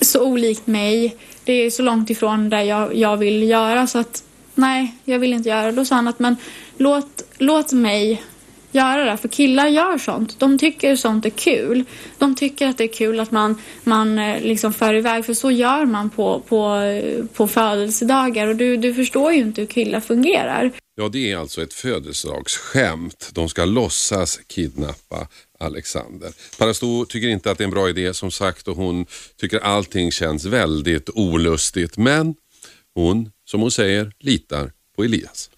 så 0.00 0.24
olikt 0.24 0.66
mig. 0.66 1.16
Det 1.44 1.52
är 1.52 1.70
så 1.70 1.82
långt 1.82 2.10
ifrån 2.10 2.50
det 2.50 2.64
jag, 2.64 2.94
jag 2.94 3.16
vill 3.16 3.42
göra 3.42 3.86
så 3.86 3.98
att 3.98 4.24
nej, 4.54 4.94
jag 5.04 5.18
vill 5.18 5.32
inte 5.32 5.48
göra 5.48 5.66
det. 5.66 5.72
Då 5.72 5.84
sa 5.84 5.94
han 5.94 6.08
att 6.08 6.18
men 6.18 6.36
låt, 6.78 7.22
låt 7.38 7.72
mig 7.72 8.22
göra 8.74 9.04
det. 9.04 9.16
För 9.16 9.28
killar 9.28 9.66
gör 9.66 9.98
sånt. 9.98 10.40
De 10.40 10.58
tycker 10.58 10.96
sånt 10.96 11.26
är 11.26 11.30
kul. 11.30 11.84
De 12.18 12.34
tycker 12.34 12.68
att 12.68 12.78
det 12.78 12.84
är 12.84 12.92
kul 12.92 13.20
att 13.20 13.30
man, 13.30 13.60
man 13.84 14.18
eh, 14.18 14.40
liksom 14.40 14.72
för 14.72 14.94
iväg. 14.94 15.24
För 15.24 15.34
så 15.34 15.50
gör 15.50 15.86
man 15.86 16.10
på, 16.10 16.40
på, 16.40 16.80
på 17.34 17.46
födelsedagar. 17.46 18.46
Och 18.46 18.56
du, 18.56 18.76
du 18.76 18.94
förstår 18.94 19.32
ju 19.32 19.38
inte 19.38 19.60
hur 19.60 19.68
killar 19.68 20.00
fungerar. 20.00 20.72
Ja, 20.96 21.08
det 21.08 21.32
är 21.32 21.36
alltså 21.36 21.62
ett 21.62 21.74
födelsedagsskämt. 21.74 23.30
De 23.32 23.48
ska 23.48 23.64
låtsas 23.64 24.40
kidnappa 24.46 25.28
Alexander. 25.60 26.32
Parasto 26.58 27.04
tycker 27.04 27.28
inte 27.28 27.50
att 27.50 27.58
det 27.58 27.64
är 27.64 27.66
en 27.66 27.70
bra 27.70 27.88
idé 27.88 28.14
som 28.14 28.30
sagt 28.30 28.68
och 28.68 28.76
hon 28.76 29.06
tycker 29.36 29.58
allting 29.58 30.12
känns 30.12 30.44
väldigt 30.44 31.10
olustigt. 31.14 31.96
Men 31.96 32.34
hon, 32.94 33.30
som 33.44 33.60
hon 33.60 33.70
säger, 33.70 34.12
litar 34.20 34.72
på 34.96 35.04
Elias. 35.04 35.50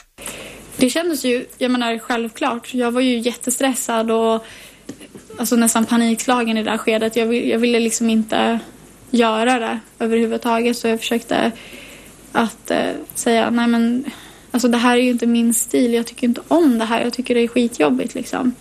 Det 0.76 0.90
kändes 0.90 1.24
ju, 1.24 1.46
jag 1.58 1.70
menar 1.70 1.98
självklart. 1.98 2.74
Jag 2.74 2.90
var 2.90 3.00
ju 3.00 3.18
jättestressad 3.18 4.10
och 4.10 4.44
alltså 5.38 5.56
nästan 5.56 5.84
panikslagen 5.84 6.56
i 6.56 6.62
det 6.62 6.70
här 6.70 6.78
skedet. 6.78 7.16
Jag, 7.16 7.34
jag 7.34 7.58
ville 7.58 7.80
liksom 7.80 8.10
inte 8.10 8.58
göra 9.10 9.58
det 9.58 9.80
överhuvudtaget 9.98 10.76
så 10.76 10.88
jag 10.88 11.00
försökte 11.00 11.52
att 12.32 12.70
eh, 12.70 12.90
säga 13.14 13.50
nej 13.50 13.66
men 13.66 14.04
alltså 14.50 14.68
det 14.68 14.78
här 14.78 14.96
är 14.96 15.02
ju 15.02 15.10
inte 15.10 15.26
min 15.26 15.54
stil. 15.54 15.94
Jag 15.94 16.06
tycker 16.06 16.26
inte 16.26 16.42
om 16.48 16.78
det 16.78 16.84
här. 16.84 17.02
Jag 17.02 17.12
tycker 17.12 17.34
det 17.34 17.40
är 17.40 17.48
skitjobbigt 17.48 18.14
liksom. 18.14 18.54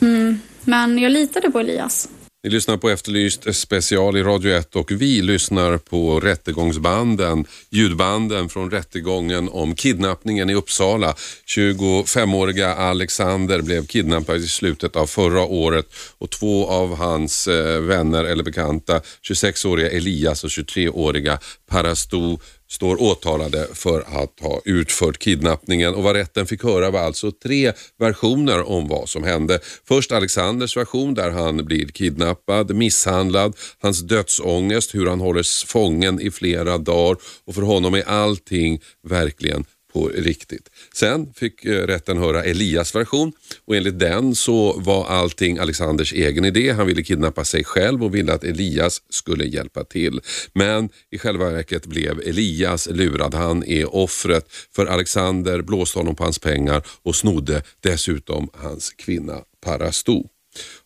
Mm. 0.00 0.40
Men 0.64 0.98
jag 0.98 1.12
litade 1.12 1.50
på 1.50 1.60
Elias. 1.60 2.08
Ni 2.44 2.50
lyssnar 2.50 2.76
på 2.76 2.90
Efterlyst 2.90 3.54
special 3.54 4.16
i 4.16 4.22
Radio 4.22 4.52
1 4.52 4.76
och 4.76 4.90
vi 4.90 5.22
lyssnar 5.22 5.78
på 5.78 6.20
rättegångsbanden, 6.20 7.44
ljudbanden 7.70 8.48
från 8.48 8.70
rättegången 8.70 9.48
om 9.48 9.74
kidnappningen 9.74 10.50
i 10.50 10.54
Uppsala. 10.54 11.14
25-åriga 11.46 12.74
Alexander 12.74 13.62
blev 13.62 13.86
kidnappad 13.86 14.36
i 14.36 14.46
slutet 14.46 14.96
av 14.96 15.06
förra 15.06 15.42
året 15.42 15.86
och 16.18 16.30
två 16.30 16.68
av 16.68 16.96
hans 16.96 17.48
eh, 17.48 17.80
vänner 17.80 18.24
eller 18.24 18.44
bekanta, 18.44 19.00
26-åriga 19.28 19.90
Elias 19.90 20.44
och 20.44 20.50
23-åriga 20.50 21.38
Parasto 21.70 22.38
står 22.72 23.02
åtalade 23.02 23.68
för 23.72 24.00
att 24.00 24.40
ha 24.40 24.60
utfört 24.64 25.18
kidnappningen 25.18 25.94
och 25.94 26.02
vad 26.02 26.16
rätten 26.16 26.46
fick 26.46 26.62
höra 26.62 26.90
var 26.90 27.00
alltså 27.00 27.32
tre 27.32 27.72
versioner 27.98 28.68
om 28.68 28.88
vad 28.88 29.08
som 29.08 29.24
hände. 29.24 29.58
Först 29.88 30.12
Alexanders 30.12 30.76
version 30.76 31.14
där 31.14 31.30
han 31.30 31.64
blir 31.64 31.86
kidnappad, 31.86 32.74
misshandlad, 32.74 33.56
hans 33.78 34.00
dödsångest, 34.00 34.94
hur 34.94 35.06
han 35.06 35.20
hålls 35.20 35.64
fången 35.68 36.20
i 36.20 36.30
flera 36.30 36.78
dagar 36.78 37.16
och 37.44 37.54
för 37.54 37.62
honom 37.62 37.94
är 37.94 38.08
allting 38.08 38.80
verkligen 39.08 39.64
på 39.92 40.08
riktigt. 40.08 40.70
Sen 40.94 41.32
fick 41.34 41.64
eh, 41.64 41.86
rätten 41.86 42.18
höra 42.18 42.44
Elias 42.44 42.94
version 42.94 43.32
och 43.64 43.76
enligt 43.76 43.98
den 43.98 44.34
så 44.34 44.80
var 44.80 45.06
allting 45.06 45.58
Alexanders 45.58 46.12
egen 46.12 46.44
idé. 46.44 46.72
Han 46.72 46.86
ville 46.86 47.02
kidnappa 47.02 47.44
sig 47.44 47.64
själv 47.64 48.04
och 48.04 48.14
ville 48.14 48.32
att 48.32 48.44
Elias 48.44 49.02
skulle 49.10 49.44
hjälpa 49.44 49.84
till. 49.84 50.20
Men 50.52 50.88
i 51.10 51.18
själva 51.18 51.50
verket 51.50 51.86
blev 51.86 52.20
Elias 52.20 52.88
lurad. 52.90 53.34
Han 53.34 53.64
är 53.64 53.94
offret 53.94 54.46
för 54.74 54.86
Alexander 54.86 55.62
blåste 55.62 55.98
honom 55.98 56.16
på 56.16 56.24
hans 56.24 56.38
pengar 56.38 56.82
och 57.02 57.16
snodde 57.16 57.62
dessutom 57.80 58.48
hans 58.54 58.90
kvinna 58.90 59.38
Parasto. 59.64 60.28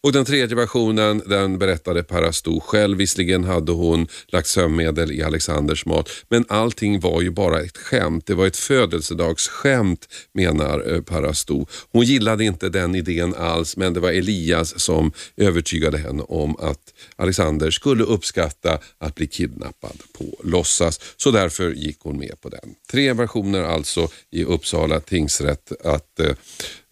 Och 0.06 0.12
den 0.12 0.25
tredje 0.25 0.56
versionen 0.56 1.22
den 1.26 1.58
berättade 1.58 2.02
Parasto 2.02 2.60
själv. 2.60 2.98
Visserligen 2.98 3.44
hade 3.44 3.72
hon 3.72 4.08
lagt 4.28 4.46
sömnmedel 4.46 5.12
i 5.12 5.22
Alexanders 5.22 5.86
mat 5.86 6.10
men 6.28 6.44
allting 6.48 7.00
var 7.00 7.22
ju 7.22 7.30
bara 7.30 7.60
ett 7.60 7.76
skämt. 7.76 8.26
Det 8.26 8.34
var 8.34 8.46
ett 8.46 8.56
födelsedagsskämt 8.56 10.08
menar 10.32 10.94
eh, 10.94 11.00
Parastou. 11.00 11.04
Parasto. 11.04 11.66
Hon 11.92 12.04
gillade 12.04 12.44
inte 12.44 12.68
den 12.68 12.94
idén 12.94 13.34
alls 13.34 13.76
men 13.76 13.94
det 13.94 14.00
var 14.00 14.10
Elias 14.10 14.80
som 14.80 15.12
övertygade 15.36 15.98
henne 15.98 16.22
om 16.22 16.56
att 16.56 16.94
Alexander 17.16 17.70
skulle 17.70 18.04
uppskatta 18.04 18.78
att 18.98 19.14
bli 19.14 19.26
kidnappad 19.26 20.02
på 20.18 20.25
låtsas. 20.44 21.00
Så 21.16 21.30
därför 21.30 21.72
gick 21.72 21.98
hon 22.00 22.18
med 22.18 22.40
på 22.40 22.48
den. 22.48 22.75
Tre 22.90 23.12
versioner 23.12 23.62
alltså 23.62 24.08
i 24.30 24.44
Uppsala 24.44 25.00
tingsrätt 25.00 25.72
att 25.84 26.20
eh, 26.20 26.30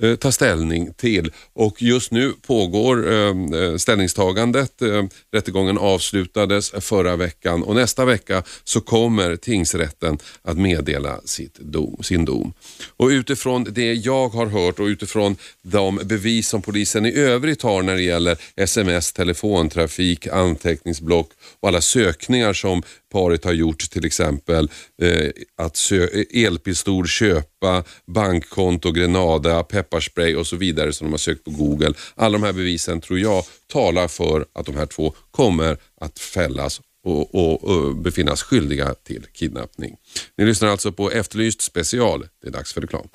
eh 0.02 0.16
ta 0.16 0.32
ställning 0.32 0.94
till 0.94 1.32
och 1.52 1.82
just 1.82 2.10
nu 2.10 2.32
pågår 2.46 3.03
Ehm, 3.06 3.54
eh, 3.54 3.76
ställningstagandet. 3.76 4.82
Ehm, 4.82 5.08
rättegången 5.32 5.78
avslutades 5.78 6.70
förra 6.70 7.16
veckan 7.16 7.62
och 7.62 7.74
nästa 7.74 8.04
vecka 8.04 8.42
så 8.64 8.80
kommer 8.80 9.36
tingsrätten 9.36 10.18
att 10.42 10.58
meddela 10.58 11.20
sitt 11.24 11.54
dom, 11.54 11.96
sin 12.02 12.24
dom. 12.24 12.52
Och 12.96 13.08
utifrån 13.08 13.64
det 13.70 13.94
jag 13.94 14.28
har 14.28 14.46
hört 14.46 14.80
och 14.80 14.86
utifrån 14.86 15.36
de 15.62 16.00
bevis 16.04 16.48
som 16.48 16.62
polisen 16.62 17.06
i 17.06 17.12
övrigt 17.12 17.62
har 17.62 17.82
när 17.82 17.94
det 17.94 18.02
gäller 18.02 18.36
sms, 18.56 19.12
telefontrafik, 19.12 20.26
anteckningsblock 20.26 21.30
och 21.60 21.68
alla 21.68 21.80
sökningar 21.80 22.52
som 22.52 22.82
paret 23.14 23.44
har 23.44 23.52
gjort 23.52 23.90
till 23.90 24.04
exempel 24.04 24.70
eh, 25.02 25.30
att 25.56 25.78
elpistol 26.30 27.06
köpa, 27.06 27.84
bankkonto, 28.06 28.92
Grenada, 28.92 29.62
pepparspray 29.62 30.36
och 30.36 30.46
så 30.46 30.56
vidare 30.56 30.92
som 30.92 31.06
de 31.06 31.10
har 31.10 31.18
sökt 31.18 31.44
på 31.44 31.50
Google. 31.50 31.92
Alla 32.14 32.38
de 32.38 32.42
här 32.42 32.52
bevisen 32.52 33.00
tror 33.00 33.18
jag 33.18 33.44
talar 33.72 34.08
för 34.08 34.46
att 34.54 34.66
de 34.66 34.76
här 34.76 34.86
två 34.86 35.14
kommer 35.30 35.76
att 36.00 36.18
fällas 36.18 36.80
och, 37.04 37.34
och, 37.34 37.64
och 37.64 37.96
befinnas 37.96 38.42
skyldiga 38.42 38.94
till 38.94 39.26
kidnappning. 39.32 39.96
Ni 40.38 40.44
lyssnar 40.44 40.68
alltså 40.68 40.92
på 40.92 41.10
Efterlyst 41.10 41.60
special. 41.60 42.26
Det 42.42 42.48
är 42.48 42.52
dags 42.52 42.72
för 42.72 42.80
reklam. 42.80 43.08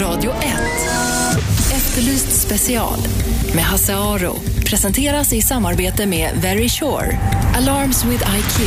Radio 0.00 0.30
1. 0.30 0.73
Efterlyst 1.94 2.46
special 2.46 2.98
med 3.54 3.64
Hasse 3.64 3.94
Aro 3.94 4.34
presenteras 4.66 5.32
i 5.32 5.42
samarbete 5.42 6.06
med 6.06 6.30
Very 6.42 6.68
Sure. 6.68 7.18
Alarms 7.56 8.04
with 8.04 8.24
IQ. 8.36 8.60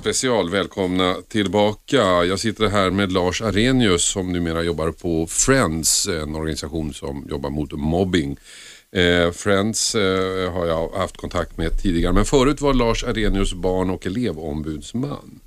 special. 0.00 0.50
Välkomna 0.50 1.14
tillbaka. 1.28 2.24
Jag 2.24 2.38
sitter 2.38 2.68
här 2.68 2.90
med 2.90 3.12
Lars 3.12 3.42
Arrhenius 3.42 4.04
som 4.04 4.32
numera 4.32 4.62
jobbar 4.62 4.90
på 4.90 5.26
Friends, 5.26 6.08
en 6.08 6.34
organisation 6.34 6.94
som 6.94 7.26
jobbar 7.30 7.50
mot 7.50 7.72
mobbing. 7.72 8.36
Eh, 8.96 9.32
Friends 9.32 9.94
eh, 9.94 10.52
har 10.52 10.66
jag 10.66 10.88
haft 10.88 11.16
kontakt 11.16 11.58
med 11.58 11.82
tidigare 11.82 12.12
men 12.12 12.24
förut 12.24 12.60
var 12.60 12.74
Lars 12.74 13.04
Arrhenius 13.04 13.54
barn 13.54 13.90
och 13.90 14.06
elevombudsman 14.06 15.40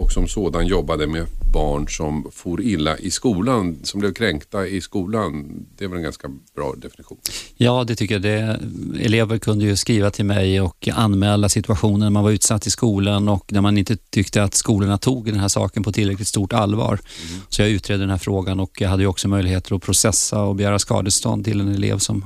och 0.00 0.12
som 0.12 0.28
sådan 0.28 0.66
jobbade 0.66 1.06
med 1.06 1.26
barn 1.52 1.88
som 1.88 2.30
for 2.32 2.60
illa 2.60 2.98
i 2.98 3.10
skolan, 3.10 3.78
som 3.82 4.00
blev 4.00 4.14
kränkta 4.14 4.66
i 4.66 4.80
skolan. 4.80 5.66
Det 5.78 5.84
är 5.84 5.88
väl 5.88 5.96
en 5.96 6.02
ganska 6.02 6.28
bra 6.54 6.74
definition? 6.76 7.18
Ja, 7.56 7.84
det 7.84 7.96
tycker 7.96 8.14
jag. 8.14 8.22
Det, 8.22 8.60
elever 9.00 9.38
kunde 9.38 9.64
ju 9.64 9.76
skriva 9.76 10.10
till 10.10 10.24
mig 10.24 10.60
och 10.60 10.88
anmäla 10.92 11.48
situationen 11.48 12.00
när 12.00 12.10
man 12.10 12.24
var 12.24 12.30
utsatt 12.30 12.66
i 12.66 12.70
skolan 12.70 13.28
och 13.28 13.52
när 13.52 13.60
man 13.60 13.78
inte 13.78 13.96
tyckte 13.96 14.42
att 14.42 14.54
skolorna 14.54 14.98
tog 14.98 15.26
den 15.26 15.40
här 15.40 15.48
saken 15.48 15.82
på 15.82 15.92
tillräckligt 15.92 16.28
stort 16.28 16.52
allvar. 16.52 17.00
Mm. 17.28 17.42
Så 17.48 17.62
jag 17.62 17.70
utredde 17.70 18.02
den 18.02 18.10
här 18.10 18.18
frågan 18.18 18.60
och 18.60 18.80
jag 18.80 18.88
hade 18.88 19.02
ju 19.02 19.06
också 19.06 19.28
möjligheter 19.28 19.74
att 19.74 19.82
processa 19.82 20.42
och 20.42 20.56
begära 20.56 20.78
skadestånd 20.78 21.44
till 21.44 21.60
en 21.60 21.74
elev 21.74 21.98
som 21.98 22.24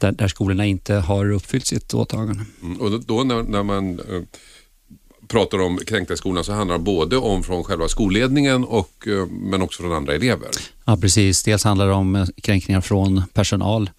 där, 0.00 0.12
där 0.12 0.28
skolorna 0.28 0.66
inte 0.66 0.94
har 0.94 1.30
uppfyllt 1.32 1.66
sitt 1.66 1.94
åtagande. 1.94 2.44
Mm. 2.62 2.80
Och 2.80 3.04
då, 3.04 3.24
när, 3.24 3.42
när 3.42 3.62
man 3.62 3.98
eh, 3.98 4.22
pratar 5.28 5.58
om 5.58 5.78
kränkta 5.86 6.14
i 6.14 6.16
skolan 6.16 6.44
så 6.44 6.52
handlar 6.52 6.78
det 6.78 6.84
både 6.84 7.16
om 7.16 7.42
från 7.42 7.64
själva 7.64 7.88
skolledningen 7.88 8.64
och, 8.64 9.08
eh, 9.08 9.26
men 9.26 9.62
också 9.62 9.82
från 9.82 9.92
andra 9.92 10.14
elever. 10.14 10.48
Ja, 10.84 10.96
precis. 10.96 11.42
Dels 11.42 11.64
handlar 11.64 11.86
det 11.86 11.92
om 11.92 12.16
eh, 12.16 12.26
kränkningar 12.42 12.80
från 12.80 13.22
personal 13.32 13.90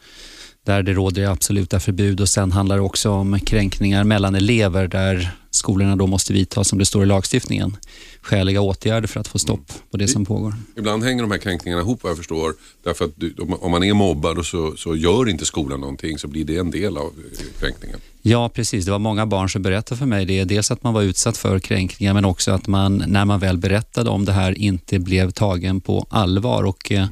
där 0.65 0.83
det 0.83 0.93
råder 0.93 1.27
absoluta 1.27 1.79
förbud 1.79 2.21
och 2.21 2.29
sen 2.29 2.51
handlar 2.51 2.75
det 2.75 2.81
också 2.81 3.09
om 3.11 3.39
kränkningar 3.39 4.03
mellan 4.03 4.35
elever 4.35 4.87
där 4.87 5.31
skolorna 5.51 5.95
då 5.95 6.07
måste 6.07 6.33
vidta, 6.33 6.63
som 6.63 6.79
det 6.79 6.85
står 6.85 7.03
i 7.03 7.05
lagstiftningen, 7.05 7.77
skäliga 8.21 8.61
åtgärder 8.61 9.07
för 9.07 9.19
att 9.19 9.27
få 9.27 9.39
stopp 9.39 9.71
på 9.91 9.97
det 9.97 10.07
som 10.07 10.25
pågår. 10.25 10.53
Ibland 10.77 11.03
hänger 11.03 11.21
de 11.21 11.31
här 11.31 11.37
kränkningarna 11.37 11.81
ihop 11.81 12.03
vad 12.03 12.09
jag 12.09 12.17
förstår. 12.17 12.53
Därför 12.83 13.05
att 13.05 13.11
du, 13.15 13.35
om 13.37 13.71
man 13.71 13.83
är 13.83 13.93
mobbad 13.93 14.37
och 14.37 14.45
så, 14.45 14.73
så 14.77 14.95
gör 14.95 15.29
inte 15.29 15.45
skolan 15.45 15.79
någonting 15.79 16.17
så 16.17 16.27
blir 16.27 16.45
det 16.45 16.57
en 16.57 16.71
del 16.71 16.97
av 16.97 17.05
eh, 17.05 17.59
kränkningen. 17.59 17.99
Ja, 18.21 18.49
precis. 18.49 18.85
Det 18.85 18.91
var 18.91 18.99
många 18.99 19.25
barn 19.25 19.49
som 19.49 19.61
berättade 19.61 19.99
för 19.99 20.05
mig 20.05 20.25
det. 20.25 20.43
Dels 20.43 20.71
att 20.71 20.83
man 20.83 20.93
var 20.93 21.01
utsatt 21.01 21.37
för 21.37 21.59
kränkningar 21.59 22.13
men 22.13 22.25
också 22.25 22.51
att 22.51 22.67
man, 22.67 23.03
när 23.07 23.25
man 23.25 23.39
väl 23.39 23.57
berättade 23.57 24.09
om 24.09 24.25
det 24.25 24.31
här, 24.31 24.57
inte 24.57 24.99
blev 24.99 25.31
tagen 25.31 25.81
på 25.81 26.05
allvar. 26.09 26.63
Och 26.63 26.91
eh, 26.91 27.07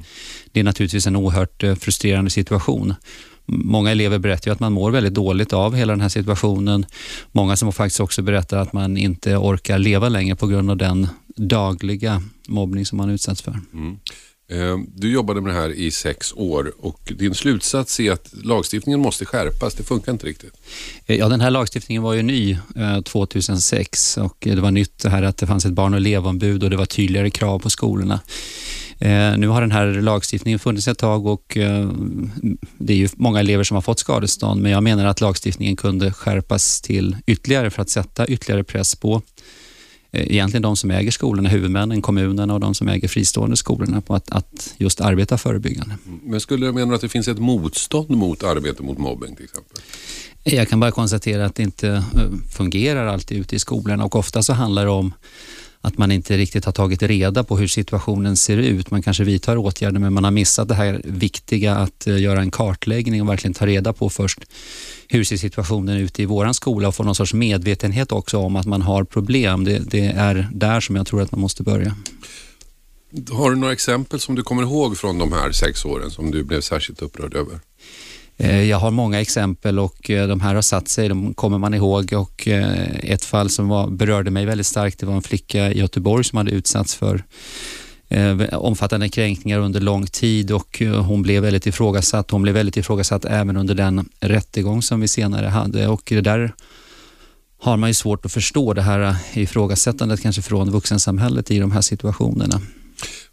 Det 0.51 0.59
är 0.59 0.63
naturligtvis 0.63 1.07
en 1.07 1.15
oerhört 1.15 1.63
eh, 1.63 1.75
frustrerande 1.75 2.31
situation. 2.31 2.93
Många 3.51 3.91
elever 3.91 4.17
berättar 4.17 4.51
att 4.51 4.59
man 4.59 4.73
mår 4.73 4.91
väldigt 4.91 5.13
dåligt 5.13 5.53
av 5.53 5.75
hela 5.75 5.93
den 5.93 6.01
här 6.01 6.09
situationen. 6.09 6.85
Många 7.31 7.55
som 7.55 7.73
faktiskt 7.73 7.99
också 7.99 8.21
berättar 8.31 8.57
att 8.57 8.73
man 8.73 8.97
inte 8.97 9.37
orkar 9.37 9.79
leva 9.79 10.09
längre 10.09 10.35
på 10.35 10.47
grund 10.47 10.71
av 10.71 10.77
den 10.77 11.07
dagliga 11.35 12.21
mobbning 12.47 12.85
som 12.85 12.97
man 12.97 13.09
utsatts 13.09 13.41
för. 13.41 13.59
Mm. 13.73 13.99
Eh, 14.51 14.77
du 14.95 15.11
jobbade 15.11 15.41
med 15.41 15.53
det 15.53 15.59
här 15.61 15.69
i 15.69 15.91
sex 15.91 16.33
år 16.35 16.73
och 16.79 17.13
din 17.17 17.35
slutsats 17.35 17.99
är 17.99 18.11
att 18.11 18.33
lagstiftningen 18.43 18.99
måste 18.99 19.25
skärpas. 19.25 19.73
Det 19.73 19.83
funkar 19.83 20.11
inte 20.11 20.25
riktigt. 20.25 20.53
Eh, 21.05 21.15
ja, 21.15 21.29
den 21.29 21.41
här 21.41 21.51
lagstiftningen 21.51 22.03
var 22.03 22.13
ju 22.13 22.21
ny 22.21 22.57
2006 23.03 24.17
eh, 24.17 24.25
och 24.25 24.37
det 24.39 24.61
var 24.61 24.71
nytt 24.71 24.99
det 24.99 25.09
här 25.09 25.23
att 25.23 25.37
det 25.37 25.47
fanns 25.47 25.65
ett 25.65 25.73
barn 25.73 25.93
och 25.93 25.99
elevombud 25.99 26.63
och 26.63 26.69
det 26.69 26.77
var 26.77 26.85
tydligare 26.85 27.29
krav 27.29 27.59
på 27.59 27.69
skolorna. 27.69 28.19
Eh, 29.01 29.37
nu 29.37 29.47
har 29.47 29.61
den 29.61 29.71
här 29.71 29.87
lagstiftningen 29.87 30.59
funnits 30.59 30.87
ett 30.87 30.97
tag 30.97 31.25
och 31.25 31.57
eh, 31.57 31.89
det 32.77 32.93
är 32.93 32.97
ju 32.97 33.09
många 33.15 33.39
elever 33.39 33.63
som 33.63 33.75
har 33.75 33.81
fått 33.81 33.99
skadestånd 33.99 34.61
men 34.61 34.71
jag 34.71 34.83
menar 34.83 35.05
att 35.05 35.21
lagstiftningen 35.21 35.75
kunde 35.75 36.13
skärpas 36.13 36.81
till 36.81 37.17
ytterligare 37.25 37.69
för 37.69 37.81
att 37.81 37.89
sätta 37.89 38.27
ytterligare 38.27 38.63
press 38.63 38.95
på 38.95 39.21
eh, 40.11 40.31
egentligen 40.31 40.61
de 40.61 40.77
som 40.77 40.91
äger 40.91 41.11
skolorna, 41.11 41.49
huvudmännen, 41.49 42.01
kommunerna 42.01 42.53
och 42.53 42.59
de 42.59 42.75
som 42.75 42.87
äger 42.87 43.07
fristående 43.07 43.57
skolorna 43.57 44.01
på 44.01 44.15
att, 44.15 44.31
att 44.31 44.73
just 44.77 45.01
arbeta 45.01 45.37
förebyggande. 45.37 45.95
Men 46.23 46.39
skulle 46.39 46.65
du 46.65 46.71
mena 46.71 46.95
att 46.95 47.01
det 47.01 47.09
finns 47.09 47.27
ett 47.27 47.39
motstånd 47.39 48.09
mot 48.09 48.43
arbete 48.43 48.83
mot 48.83 48.97
mobbing 48.97 49.35
till 49.35 49.45
exempel? 49.45 49.81
Jag 50.43 50.69
kan 50.69 50.79
bara 50.79 50.91
konstatera 50.91 51.45
att 51.45 51.55
det 51.55 51.63
inte 51.63 52.03
fungerar 52.51 53.07
alltid 53.07 53.37
ute 53.37 53.55
i 53.55 53.59
skolorna 53.59 54.05
och 54.05 54.15
ofta 54.15 54.43
så 54.43 54.53
handlar 54.53 54.85
det 54.85 54.91
om 54.91 55.13
att 55.81 55.97
man 55.97 56.11
inte 56.11 56.37
riktigt 56.37 56.65
har 56.65 56.71
tagit 56.71 57.03
reda 57.03 57.43
på 57.43 57.57
hur 57.57 57.67
situationen 57.67 58.37
ser 58.37 58.57
ut. 58.57 58.91
Man 58.91 59.01
kanske 59.01 59.23
vidtar 59.23 59.57
åtgärder 59.57 59.99
men 59.99 60.13
man 60.13 60.23
har 60.23 60.31
missat 60.31 60.67
det 60.67 60.73
här 60.73 61.01
viktiga 61.03 61.75
att 61.75 62.07
eh, 62.07 62.21
göra 62.21 62.41
en 62.41 62.51
kartläggning 62.51 63.21
och 63.21 63.29
verkligen 63.29 63.53
ta 63.53 63.65
reda 63.65 63.93
på 63.93 64.09
först 64.09 64.39
hur 65.07 65.23
ser 65.23 65.37
situationen 65.37 65.97
ut 65.97 66.19
i 66.19 66.25
våran 66.25 66.53
skola 66.53 66.87
och 66.87 66.95
få 66.95 67.03
någon 67.03 67.15
sorts 67.15 67.33
medvetenhet 67.33 68.11
också 68.11 68.37
om 68.37 68.55
att 68.55 68.65
man 68.65 68.81
har 68.81 69.03
problem. 69.03 69.63
Det, 69.63 69.79
det 69.79 70.05
är 70.05 70.49
där 70.53 70.79
som 70.79 70.95
jag 70.95 71.07
tror 71.07 71.21
att 71.21 71.31
man 71.31 71.41
måste 71.41 71.63
börja. 71.63 71.95
Har 73.31 73.49
du 73.49 73.55
några 73.55 73.73
exempel 73.73 74.19
som 74.19 74.35
du 74.35 74.43
kommer 74.43 74.63
ihåg 74.63 74.97
från 74.97 75.17
de 75.17 75.33
här 75.33 75.51
sex 75.51 75.85
åren 75.85 76.11
som 76.11 76.31
du 76.31 76.43
blev 76.43 76.61
särskilt 76.61 77.01
upprörd 77.01 77.33
över? 77.33 77.59
Eh, 78.39 78.63
jag 78.63 78.77
har 78.77 78.91
många 78.91 79.21
exempel 79.21 79.79
och 79.79 80.09
eh, 80.09 80.27
de 80.27 80.41
här 80.41 80.55
har 80.55 80.61
satt 80.61 80.87
sig, 80.87 81.09
de 81.09 81.33
kommer 81.33 81.57
man 81.57 81.73
ihåg 81.73 82.13
och 82.13 82.47
eh, 82.47 82.95
ett 83.03 83.25
fall 83.25 83.49
som 83.49 83.67
var, 83.67 83.87
berörde 83.89 84.31
mig 84.31 84.45
väldigt 84.45 84.67
starkt, 84.67 84.99
det 84.99 85.05
var 85.05 85.15
en 85.15 85.21
flicka 85.21 85.71
i 85.71 85.79
Göteborg 85.79 86.23
som 86.23 86.37
hade 86.37 86.51
utsatts 86.51 86.95
för 86.95 87.23
omfattande 88.51 89.09
kränkningar 89.09 89.59
under 89.59 89.79
lång 89.79 90.07
tid 90.07 90.51
och 90.51 90.81
hon 91.05 91.21
blev 91.21 91.43
väldigt 91.43 91.67
ifrågasatt. 91.67 92.31
Hon 92.31 92.41
blev 92.41 92.53
väldigt 92.53 92.77
ifrågasatt 92.77 93.25
även 93.25 93.57
under 93.57 93.75
den 93.75 94.09
rättegång 94.19 94.81
som 94.81 95.01
vi 95.01 95.07
senare 95.07 95.45
hade 95.45 95.87
och 95.87 96.01
det 96.05 96.21
där 96.21 96.53
har 97.59 97.77
man 97.77 97.89
ju 97.89 97.93
svårt 97.93 98.25
att 98.25 98.31
förstå 98.31 98.73
det 98.73 98.81
här 98.81 99.15
ifrågasättandet 99.33 100.21
kanske 100.21 100.41
från 100.41 100.71
vuxensamhället 100.71 101.51
i 101.51 101.59
de 101.59 101.71
här 101.71 101.81
situationerna. 101.81 102.61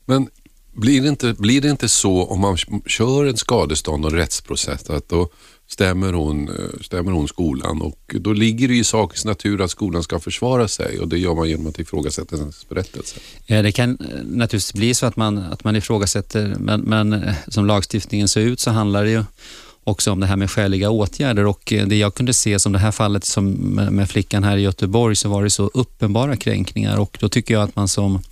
Men 0.04 0.28
blir 0.76 1.02
det, 1.02 1.08
inte, 1.08 1.32
blir 1.32 1.60
det 1.60 1.70
inte 1.70 1.88
så 1.88 2.24
om 2.24 2.40
man 2.40 2.56
kör 2.86 3.24
en 3.24 3.36
skadestånd 3.36 4.04
och 4.04 4.12
rättsprocess 4.12 4.90
att 4.90 5.08
då 5.08 5.28
stämmer 5.68 6.12
hon, 6.12 6.48
eh, 6.48 6.80
stämmer 6.80 7.12
hon 7.12 7.28
skolan 7.28 7.82
och 7.82 8.16
då 8.20 8.32
ligger 8.32 8.68
det 8.68 8.74
i 8.74 8.84
sakens 8.84 9.24
natur 9.24 9.60
att 9.60 9.70
skolan 9.70 10.02
ska 10.02 10.20
försvara 10.20 10.68
sig 10.68 11.00
och 11.00 11.08
det 11.08 11.18
gör 11.18 11.34
man 11.34 11.48
genom 11.48 11.66
att 11.66 11.78
ifrågasätta 11.78 12.36
hennes 12.36 12.68
berättelse. 12.68 13.16
Ja, 13.46 13.62
det 13.62 13.72
kan 13.72 13.90
eh, 13.90 13.96
naturligtvis 14.24 14.74
bli 14.74 14.94
så 14.94 15.06
att 15.06 15.16
man, 15.16 15.38
att 15.38 15.64
man 15.64 15.76
ifrågasätter 15.76 16.56
men, 16.58 16.80
men 16.80 17.30
som 17.48 17.66
lagstiftningen 17.66 18.28
ser 18.28 18.40
ut 18.40 18.60
så 18.60 18.70
handlar 18.70 19.04
det 19.04 19.10
ju 19.10 19.24
också 19.84 20.12
om 20.12 20.20
det 20.20 20.26
här 20.26 20.36
med 20.36 20.50
skäliga 20.50 20.90
åtgärder 20.90 21.46
och 21.46 21.72
det 21.86 21.96
jag 21.96 22.14
kunde 22.14 22.34
se 22.34 22.58
som 22.58 22.72
det 22.72 22.78
här 22.78 22.92
fallet 22.92 23.24
som 23.24 23.52
med 23.90 24.10
flickan 24.10 24.44
här 24.44 24.56
i 24.56 24.60
Göteborg 24.60 25.16
så 25.16 25.28
var 25.28 25.44
det 25.44 25.50
så 25.50 25.70
uppenbara 25.74 26.36
kränkningar 26.36 26.98
och 26.98 27.18
då 27.20 27.28
tycker 27.28 27.54
jag 27.54 27.62
att 27.62 27.76
man 27.76 27.88
som 27.88 28.22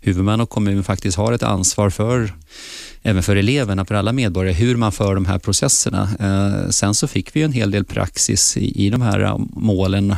huvudman 0.00 0.40
och 0.40 0.50
kommun 0.50 0.84
faktiskt 0.84 1.16
har 1.16 1.32
ett 1.32 1.42
ansvar 1.42 1.90
för 1.90 2.32
även 3.02 3.22
för 3.22 3.36
eleverna, 3.36 3.84
för 3.84 3.94
alla 3.94 4.12
medborgare, 4.12 4.54
hur 4.54 4.76
man 4.76 4.92
för 4.92 5.14
de 5.14 5.26
här 5.26 5.38
processerna. 5.38 6.08
Eh, 6.20 6.70
sen 6.70 6.94
så 6.94 7.08
fick 7.08 7.36
vi 7.36 7.42
en 7.42 7.52
hel 7.52 7.70
del 7.70 7.84
praxis 7.84 8.56
i, 8.56 8.86
i 8.86 8.90
de 8.90 9.02
här 9.02 9.20
eh, 9.20 9.38
målen 9.38 10.14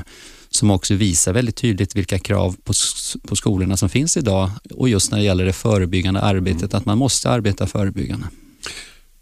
som 0.50 0.70
också 0.70 0.94
visar 0.94 1.32
väldigt 1.32 1.56
tydligt 1.56 1.96
vilka 1.96 2.18
krav 2.18 2.56
på, 2.64 2.72
på 3.28 3.36
skolorna 3.36 3.76
som 3.76 3.88
finns 3.88 4.16
idag 4.16 4.50
och 4.70 4.88
just 4.88 5.10
när 5.10 5.18
det 5.18 5.24
gäller 5.24 5.44
det 5.44 5.52
förebyggande 5.52 6.20
arbetet, 6.20 6.74
att 6.74 6.84
man 6.84 6.98
måste 6.98 7.30
arbeta 7.30 7.66
förebyggande. 7.66 8.26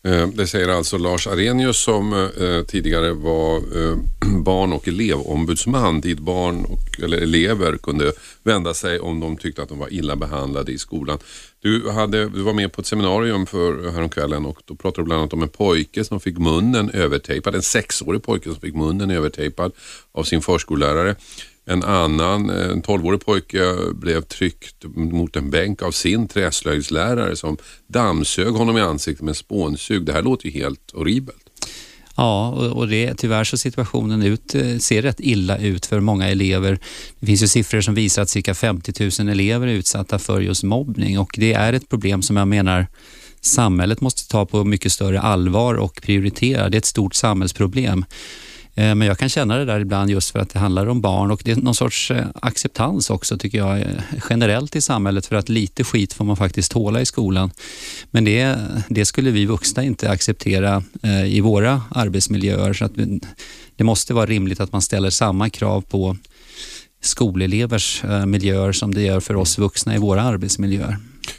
Eh, 0.09 0.29
det 0.29 0.47
säger 0.47 0.69
alltså 0.69 0.99
Lars 0.99 1.27
Arrhenius 1.27 1.79
som 1.79 2.13
eh, 2.13 2.63
tidigare 2.67 3.13
var 3.13 3.57
eh, 3.57 3.97
barn 4.43 4.73
och 4.73 4.89
elevombudsman 4.89 6.01
dit 6.01 6.19
barn 6.19 6.65
och, 6.65 7.01
eller 7.03 7.19
elever 7.19 7.77
kunde 7.77 8.13
vända 8.43 8.75
sig 8.75 9.01
om 9.01 9.21
de 9.21 9.37
tyckte 9.37 9.63
att 9.63 9.69
de 9.69 9.79
var 9.79 9.93
illa 9.93 10.17
behandlade 10.17 10.73
i 10.73 10.79
skolan. 10.79 11.19
Du, 11.61 11.91
hade, 11.91 12.29
du 12.29 12.43
var 12.43 12.53
med 12.53 12.73
på 12.73 12.81
ett 12.81 12.87
seminarium 12.87 13.47
för 13.47 13.91
häromkvällen 13.91 14.47
och 14.47 14.59
då 14.65 14.75
pratade 14.75 15.03
du 15.03 15.05
bland 15.05 15.21
annat 15.21 15.33
om 15.33 15.43
en 15.43 15.49
pojke 15.49 16.05
som 16.05 16.21
fick 16.21 16.39
munnen 16.39 16.91
övertejpad, 16.91 17.55
en 17.55 17.63
sexårig 17.63 18.23
pojke 18.23 18.51
som 18.51 18.61
fick 18.61 18.75
munnen 18.75 19.11
övertejpad 19.11 19.73
av 20.13 20.25
sin 20.25 20.43
förskollärare. 20.43 21.17
En 21.69 21.85
annan, 21.85 22.51
eh, 22.51 22.71
en 22.71 22.83
12-årig 22.83 23.25
pojke, 23.25 23.75
blev 23.95 24.21
tryckt 24.21 24.85
mot 24.95 25.37
en 25.37 25.51
bänk 25.51 25.83
av 25.83 25.91
sin 25.91 26.29
träslöjdslärare 26.29 27.37
som 27.37 27.57
dammsög 27.87 28.53
honom 28.53 28.79
i 28.79 28.81
ansiktet 28.81 29.25
med 29.25 29.37
spånsug. 29.37 30.05
Det 30.05 30.13
här 30.13 30.23
låter 30.23 30.47
ju 30.47 30.53
helt 30.53 30.91
horribelt. 30.93 31.49
Ja, 32.17 32.49
och 32.49 32.89
det, 32.89 33.15
tyvärr 33.15 33.45
så 33.45 33.57
situationen 33.57 34.23
ut, 34.23 34.55
eh, 34.55 34.79
ser 34.79 35.03
rätt 35.03 35.21
illa 35.21 35.59
ut 35.59 35.87
för 35.87 36.01
många 36.01 36.29
elever. 36.29 36.79
Det 37.21 37.27
finns 37.27 37.43
ju 37.43 37.49
siffror 37.49 37.81
som 37.81 37.95
visar 37.95 38.23
att 38.23 38.31
cirka 38.31 38.55
50 38.55 39.23
000 39.23 39.29
elever 39.29 39.67
är 39.67 39.73
utsatta 39.73 40.19
för 40.19 40.41
just 40.41 40.63
mobbning 40.63 41.19
och 41.19 41.31
det 41.37 41.53
är 41.53 41.73
ett 41.73 41.89
problem 41.89 42.23
som 42.23 42.37
jag 42.37 42.49
menar 42.49 42.87
samhället 43.41 44.01
måste 44.01 44.29
ta 44.29 44.47
på 44.47 44.65
mycket 44.65 44.93
större 44.93 45.21
allvar 45.21 45.75
och 45.75 46.01
prioritera. 46.03 46.69
Det 46.69 46.77
är 46.77 46.79
ett 46.79 46.85
stort 46.85 47.15
samhällsproblem. 47.15 48.05
Eh, 48.79 48.95
men 48.95 49.09
jag 49.09 49.19
kan 49.19 49.29
känna 49.29 49.57
det 49.57 49.65
där 49.65 49.81
ibland 49.81 50.11
just 50.11 50.31
för 50.31 50.39
att 50.39 50.51
det 50.51 50.59
handlar 50.59 50.87
om 50.87 51.01
barn 51.01 51.31
och 51.31 51.41
det 51.45 51.51
är 51.51 51.57
någon 51.57 51.75
sorts 51.75 52.11
eh, 52.11 52.27
acceptans 52.35 53.11
också 53.11 53.39
tycker 53.39 53.59
jag 53.59 53.81
eh, 53.81 53.87
generellt 54.31 54.77
i 54.77 54.81
samhället 54.81 55.27
för 55.27 55.37
att 55.37 55.49
lite 55.49 55.85
skit 55.85 56.13
får 56.13 56.25
man 56.25 56.37
faktiskt 56.37 56.73
tåla 56.73 57.01
i 57.01 57.07
skolan. 57.07 57.51
Men 58.11 58.25
det, 58.25 58.57
det 58.89 59.05
skulle 59.05 59.31
vi 59.31 59.47
vuxna 59.47 59.85
inte 59.85 60.11
acceptera 60.11 60.83
i 61.27 61.41
våra 61.41 61.83
arbetsmiljöer 61.91 62.73
så 62.73 62.85
att 62.85 62.93
det 63.77 63.85
måste 63.85 64.15
vara 64.15 64.27
rimligt 64.27 64.61
att 64.61 64.73
man 64.73 64.83
ställer 64.83 65.11
samma 65.11 65.51
krav 65.51 65.81
på 65.81 66.17
skolelevers 67.03 68.03
miljöer 68.27 68.73
som 68.73 68.95
det 68.95 69.03
gör 69.03 69.21
för 69.21 69.37
oss 69.37 69.59
vuxna 69.59 69.95
i 69.95 69.99
våra 69.99 70.23
arbetsmiljöer. 70.23 70.97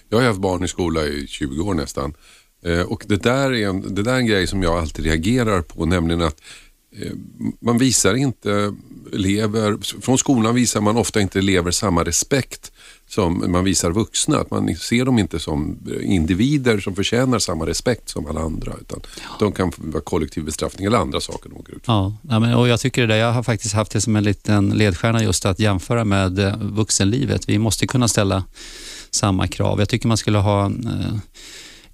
Jag 0.09 0.17
har 0.17 0.25
haft 0.25 0.39
barn 0.39 0.63
i 0.63 0.67
skola 0.67 1.05
i 1.05 1.27
20 1.27 1.61
år 1.61 1.73
nästan. 1.73 2.13
Och 2.87 3.03
det 3.07 3.23
där, 3.23 3.53
är 3.53 3.69
en, 3.69 3.95
det 3.95 4.03
där 4.03 4.13
är 4.13 4.17
en 4.17 4.25
grej 4.25 4.47
som 4.47 4.63
jag 4.63 4.77
alltid 4.77 5.05
reagerar 5.05 5.61
på, 5.61 5.85
nämligen 5.85 6.21
att 6.21 6.41
man 7.59 7.77
visar 7.77 8.13
inte 8.13 8.75
elever, 9.13 9.77
från 10.01 10.17
skolan 10.17 10.55
visar 10.55 10.81
man 10.81 10.97
ofta 10.97 11.21
inte 11.21 11.39
elever 11.39 11.71
samma 11.71 12.03
respekt 12.03 12.71
som 13.07 13.51
man 13.51 13.63
visar 13.63 13.91
vuxna. 13.91 14.37
Att 14.37 14.51
man 14.51 14.75
ser 14.75 15.05
dem 15.05 15.19
inte 15.19 15.39
som 15.39 15.77
individer 16.01 16.79
som 16.79 16.95
förtjänar 16.95 17.39
samma 17.39 17.65
respekt 17.65 18.09
som 18.09 18.25
alla 18.25 18.41
andra. 18.41 18.73
Utan 18.81 18.99
ja. 19.15 19.35
De 19.39 19.51
kan 19.51 19.71
vara 19.77 20.03
kollektiv 20.03 20.43
bestraffning 20.43 20.85
eller 20.87 20.97
andra 20.97 21.19
saker 21.21 21.49
de 21.49 21.57
åker 21.57 21.73
ut 21.73 21.83
Ja, 21.87 22.17
men, 22.21 22.53
och 22.53 22.67
jag 22.67 22.79
tycker 22.79 23.01
det 23.01 23.07
där, 23.07 23.15
jag 23.15 23.31
har 23.31 23.43
faktiskt 23.43 23.73
haft 23.73 23.91
det 23.91 24.01
som 24.01 24.15
en 24.15 24.23
liten 24.23 24.69
ledstjärna 24.69 25.23
just 25.23 25.45
att 25.45 25.59
jämföra 25.59 26.05
med 26.05 26.39
eh, 26.39 26.57
vuxenlivet. 26.57 27.49
Vi 27.49 27.57
måste 27.57 27.87
kunna 27.87 28.07
ställa 28.07 28.43
samma 29.11 29.47
krav. 29.47 29.79
Jag 29.79 29.89
tycker 29.89 30.07
man 30.07 30.17
skulle 30.17 30.37
ha 30.37 30.65
eh, 30.65 31.17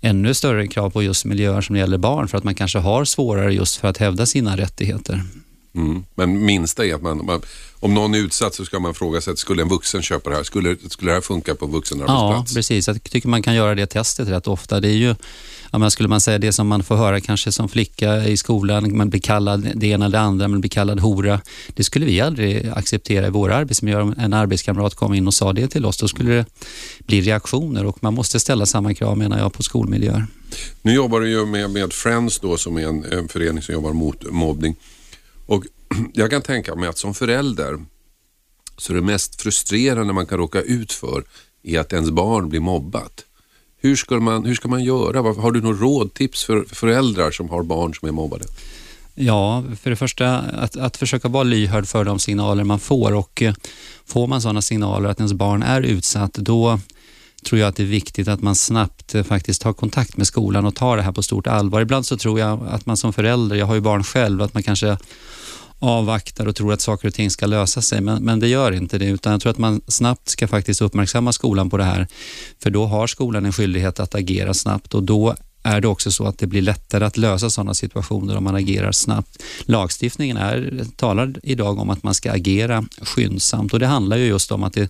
ännu 0.02 0.34
större 0.34 0.68
krav 0.68 0.90
på 0.90 1.04
just 1.04 1.26
miljöer 1.26 1.62
som 1.62 1.76
gäller 1.76 1.98
barn 1.98 2.28
för 2.28 2.38
att 2.38 2.44
man 2.44 2.56
kanske 2.56 2.80
har 2.80 3.06
svårare 3.06 3.54
just 3.54 3.76
för 3.76 3.88
att 3.88 3.98
hävda 3.98 4.26
sina 4.26 4.58
rättigheter. 4.58 5.22
Mm. 5.76 6.04
Men 6.16 6.46
minsta 6.46 6.86
är 6.86 6.96
att 6.96 7.02
man, 7.02 7.26
man, 7.26 7.42
om 7.80 7.94
någon 7.94 8.16
är 8.16 8.20
utsatt 8.20 8.56
så 8.56 8.66
ska 8.66 8.80
man 8.80 8.94
fråga 8.94 9.22
sig, 9.22 9.38
skulle 9.38 9.62
en 9.62 9.70
vuxen 9.70 10.02
köpa 10.02 10.30
det 10.30 10.36
här? 10.36 10.44
Skulle, 10.44 10.76
skulle 10.90 11.12
det 11.12 11.16
här 11.16 11.22
funka 11.22 11.56
på 11.56 11.66
en 11.66 11.72
vuxen 11.72 12.02
arbetsplats? 12.02 12.52
Ja, 12.52 12.56
precis. 12.56 12.88
Jag 12.88 13.04
tycker 13.04 13.30
man 13.30 13.44
kan 13.44 13.56
göra 13.56 13.76
det 13.76 13.86
testet 13.86 14.28
rätt 14.28 14.48
ofta. 14.48 14.80
Det 14.80 14.88
är 14.88 14.94
ju, 14.94 15.16
ja, 15.72 15.90
skulle 15.90 16.10
man 16.10 16.22
säga 16.22 16.38
det 16.38 16.54
som 16.54 16.68
man 16.68 16.84
får 16.84 16.96
höra 16.96 17.22
kanske 17.22 17.52
som 17.52 17.70
flicka 17.70 18.26
i 18.26 18.38
skolan, 18.38 18.98
man 18.98 19.10
blir 19.10 19.22
kallad 19.22 19.72
det 19.76 19.88
ena 19.88 20.06
eller 20.06 20.18
det 20.18 20.24
andra, 20.24 20.48
man 20.48 20.62
blir 20.62 20.70
kallad 20.70 21.00
hora. 21.00 21.42
Det 21.68 21.84
skulle 21.84 22.06
vi 22.06 22.22
aldrig 22.22 22.68
acceptera 22.68 23.28
i 23.28 23.30
vår 23.30 23.52
arbetsmiljö. 23.52 24.02
Om 24.02 24.16
en 24.18 24.34
arbetskamrat 24.34 24.96
kom 24.96 25.14
in 25.14 25.28
och 25.28 25.34
sa 25.34 25.54
det 25.54 25.68
till 25.68 25.86
oss, 25.86 25.98
då 25.98 26.08
skulle 26.08 26.34
det 26.34 26.46
bli 27.00 27.22
reaktioner 27.22 27.86
och 27.86 28.04
man 28.04 28.14
måste 28.14 28.40
ställa 28.40 28.66
samma 28.66 28.94
krav 28.94 29.18
menar 29.18 29.40
jag 29.40 29.54
på 29.54 29.64
skolmiljöer. 29.64 30.28
Nu 30.82 30.94
jobbar 30.94 31.20
du 31.20 31.30
ju 31.30 31.46
med, 31.46 31.70
med 31.70 31.94
Friends 31.94 32.40
då 32.40 32.58
som 32.58 32.78
är 32.78 32.88
en, 32.88 33.04
en 33.04 33.28
förening 33.28 33.62
som 33.62 33.74
jobbar 33.74 33.94
mot 33.94 34.32
mobbning. 34.32 34.76
Och 35.46 35.64
jag 36.14 36.30
kan 36.30 36.42
tänka 36.42 36.76
mig 36.76 36.90
att 36.90 36.98
som 36.98 37.14
förälder 37.14 37.86
så 38.78 38.94
det 38.94 39.02
mest 39.02 39.42
frustrerande 39.42 40.14
man 40.14 40.26
kan 40.26 40.38
råka 40.38 40.62
ut 40.62 40.92
för 40.92 41.24
är 41.64 41.80
att 41.80 41.94
ens 41.94 42.12
barn 42.12 42.50
blir 42.50 42.60
mobbat. 42.60 43.26
Hur 43.78 43.96
ska 43.96 44.20
man, 44.20 44.46
hur 44.46 44.56
ska 44.56 44.68
man 44.68 44.84
göra? 44.84 45.22
Har 45.22 45.52
du 45.52 45.62
några 45.62 45.78
rådtips 45.78 46.44
för 46.44 46.64
föräldrar 46.64 47.32
som 47.32 47.50
har 47.50 47.64
barn 47.64 47.94
som 47.94 48.08
är 48.08 48.12
mobbade? 48.12 48.46
Ja, 49.16 49.64
för 49.82 49.90
det 49.90 49.96
första 49.96 50.38
att, 50.38 50.78
att 50.78 50.98
försöka 50.98 51.28
vara 51.28 51.44
lyhörd 51.44 51.88
för 51.88 52.04
de 52.04 52.20
signaler 52.20 52.64
man 52.64 52.80
får 52.80 53.14
och 53.14 53.42
eh, 53.42 53.54
får 54.06 54.28
man 54.28 54.42
sådana 54.42 54.62
signaler 54.62 55.10
att 55.10 55.20
ens 55.20 55.34
barn 55.34 55.64
är 55.64 55.82
utsatt, 55.82 56.34
då 56.34 56.80
tror 57.46 57.60
jag 57.60 57.68
att 57.68 57.76
det 57.76 57.84
är 57.84 57.88
viktigt 57.88 58.28
att 58.28 58.42
man 58.42 58.56
snabbt 58.56 59.16
eh, 59.16 59.24
faktiskt 59.24 59.62
tar 59.62 59.74
kontakt 59.74 60.18
med 60.18 60.28
skolan 60.28 60.66
och 60.66 60.76
tar 60.76 60.98
det 60.98 61.04
här 61.04 61.12
på 61.12 61.24
stort 61.24 61.48
allvar. 61.48 61.82
Ibland 61.82 62.06
så 62.06 62.18
tror 62.18 62.40
jag 62.40 62.68
att 62.70 62.86
man 62.86 62.98
som 62.98 63.14
förälder, 63.14 63.56
jag 63.56 63.66
har 63.66 63.76
ju 63.76 63.82
barn 63.82 64.04
själv, 64.04 64.42
att 64.42 64.54
man 64.54 64.64
kanske 64.64 64.98
avvaktar 65.80 66.46
och 66.46 66.56
tror 66.56 66.74
att 66.74 66.82
saker 66.82 67.08
och 67.08 67.14
ting 67.14 67.32
ska 67.32 67.46
lösa 67.46 67.82
sig, 67.82 68.02
men, 68.02 68.24
men 68.24 68.40
det 68.40 68.48
gör 68.48 68.72
inte 68.72 68.98
det, 68.98 69.06
utan 69.06 69.32
jag 69.32 69.42
tror 69.42 69.52
att 69.52 69.58
man 69.58 69.82
snabbt 69.88 70.30
ska 70.30 70.48
faktiskt 70.48 70.82
uppmärksamma 70.82 71.32
skolan 71.34 71.70
på 71.70 71.78
det 71.78 71.84
här, 71.84 72.08
för 72.64 72.70
då 72.70 72.86
har 72.86 73.08
skolan 73.08 73.46
en 73.46 73.54
skyldighet 73.54 74.00
att 74.00 74.16
agera 74.16 74.54
snabbt 74.54 74.94
och 74.94 75.04
då 75.04 75.36
är 75.66 75.82
det 75.82 75.88
också 75.88 76.12
så 76.12 76.26
att 76.26 76.38
det 76.38 76.48
blir 76.48 76.62
lättare 76.62 77.06
att 77.06 77.18
lösa 77.18 77.50
sådana 77.50 77.74
situationer 77.74 78.38
om 78.38 78.44
man 78.44 78.56
agerar 78.56 78.92
snabbt. 78.92 79.44
Lagstiftningen 79.62 80.38
är, 80.38 80.86
talar 80.96 81.34
idag 81.44 81.80
om 81.80 81.90
att 81.90 82.04
man 82.04 82.14
ska 82.14 82.32
agera 82.32 82.86
skyndsamt 83.02 83.74
och 83.74 83.80
det 83.80 83.88
handlar 83.88 84.18
ju 84.18 84.26
just 84.26 84.52
om 84.52 84.64
att 84.64 84.74
det 84.74 84.82
är 84.82 84.90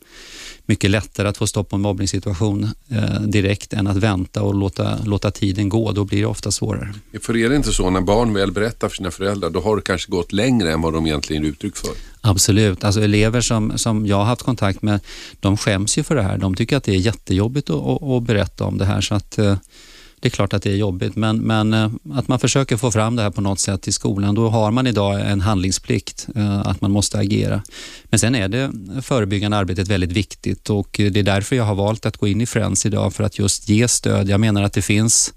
mycket 0.65 0.89
lättare 0.89 1.27
att 1.27 1.37
få 1.37 1.47
stopp 1.47 1.69
på 1.69 1.75
en 1.75 1.81
mobbningssituation 1.81 2.69
eh, 2.89 3.21
direkt 3.21 3.73
än 3.73 3.87
att 3.87 3.97
vänta 3.97 4.41
och 4.41 4.55
låta, 4.55 4.97
låta 5.05 5.31
tiden 5.31 5.69
gå. 5.69 5.91
Då 5.91 6.03
blir 6.03 6.19
det 6.19 6.25
ofta 6.25 6.51
svårare. 6.51 6.93
För 7.21 7.37
är 7.37 7.49
det 7.49 7.55
inte 7.55 7.71
så 7.71 7.89
när 7.89 8.01
barn 8.01 8.33
väl 8.33 8.51
berättar 8.51 8.89
för 8.89 8.95
sina 8.95 9.11
föräldrar, 9.11 9.49
då 9.49 9.61
har 9.61 9.75
det 9.75 9.81
kanske 9.81 10.11
gått 10.11 10.31
längre 10.31 10.73
än 10.73 10.81
vad 10.81 10.93
de 10.93 11.07
egentligen 11.07 11.43
ger 11.43 11.49
uttryck 11.49 11.75
för? 11.75 11.91
Absolut. 12.21 12.83
Alltså 12.83 13.01
elever 13.01 13.41
som, 13.41 13.77
som 13.77 14.05
jag 14.05 14.17
har 14.17 14.25
haft 14.25 14.43
kontakt 14.43 14.81
med, 14.81 14.99
de 15.39 15.57
skäms 15.57 15.97
ju 15.97 16.03
för 16.03 16.15
det 16.15 16.23
här. 16.23 16.37
De 16.37 16.55
tycker 16.55 16.77
att 16.77 16.83
det 16.83 16.91
är 16.91 16.99
jättejobbigt 16.99 17.69
att, 17.69 17.87
att, 17.87 18.03
att 18.03 18.23
berätta 18.23 18.63
om 18.63 18.77
det 18.77 18.85
här. 18.85 19.01
Så 19.01 19.15
att 19.15 19.37
eh, 19.37 19.57
det 20.25 20.29
är 20.29 20.31
klart 20.31 20.53
att 20.53 20.63
det 20.63 20.71
är 20.71 20.75
jobbigt, 20.75 21.15
men, 21.15 21.37
men 21.37 21.73
eh, 21.73 21.91
att 22.13 22.27
man 22.27 22.39
försöker 22.39 22.77
få 22.77 22.91
fram 22.91 23.15
det 23.15 23.21
här 23.21 23.29
på 23.29 23.41
något 23.41 23.59
sätt 23.59 23.87
i 23.87 23.91
skolan. 23.91 24.35
Då 24.35 24.49
har 24.49 24.71
man 24.71 24.87
idag 24.87 25.31
en 25.31 25.41
handlingsplikt, 25.41 26.27
eh, 26.35 26.59
att 26.59 26.81
man 26.81 26.91
måste 26.91 27.17
agera. 27.17 27.61
Men 28.03 28.19
sen 28.19 28.35
är 28.35 28.47
det 28.47 28.71
förebyggande 29.01 29.57
arbetet 29.57 29.87
väldigt 29.87 30.11
viktigt 30.11 30.69
och 30.69 30.89
det 30.91 31.17
är 31.17 31.23
därför 31.23 31.55
jag 31.55 31.63
har 31.63 31.75
valt 31.75 32.05
att 32.05 32.17
gå 32.17 32.27
in 32.27 32.41
i 32.41 32.45
Friends 32.45 32.85
idag, 32.85 33.13
för 33.13 33.23
att 33.23 33.39
just 33.39 33.69
ge 33.69 33.87
stöd. 33.87 34.29
Jag 34.29 34.39
menar 34.39 34.63
att 34.63 34.73
det 34.73 34.81
finns 34.81 35.33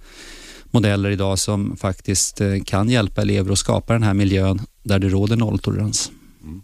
modeller 0.71 1.11
idag 1.11 1.39
som 1.39 1.77
faktiskt 1.77 2.41
eh, 2.41 2.49
kan 2.67 2.89
hjälpa 2.89 3.23
elever 3.23 3.53
att 3.53 3.59
skapa 3.59 3.93
den 3.93 4.03
här 4.03 4.15
miljön 4.15 4.61
där 4.83 4.99
det 4.99 5.09
råder 5.09 5.37
nolltolerans. 5.37 6.11
Mm. 6.43 6.63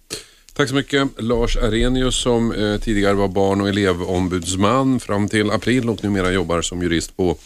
Tack 0.55 0.69
så 0.69 0.75
mycket 0.75 1.09
Lars 1.19 1.57
Arrhenius 1.57 2.17
som 2.17 2.53
eh, 2.53 2.81
tidigare 2.81 3.15
var 3.15 3.29
barn 3.29 3.61
och 3.61 3.69
elevombudsman 3.69 5.01
fram 5.01 5.29
till 5.29 5.51
april 5.51 5.89
och 5.89 6.05
numera 6.05 6.33
jobbar 6.33 6.63
som 6.63 6.83
jurist 6.83 7.17
på 7.17 7.37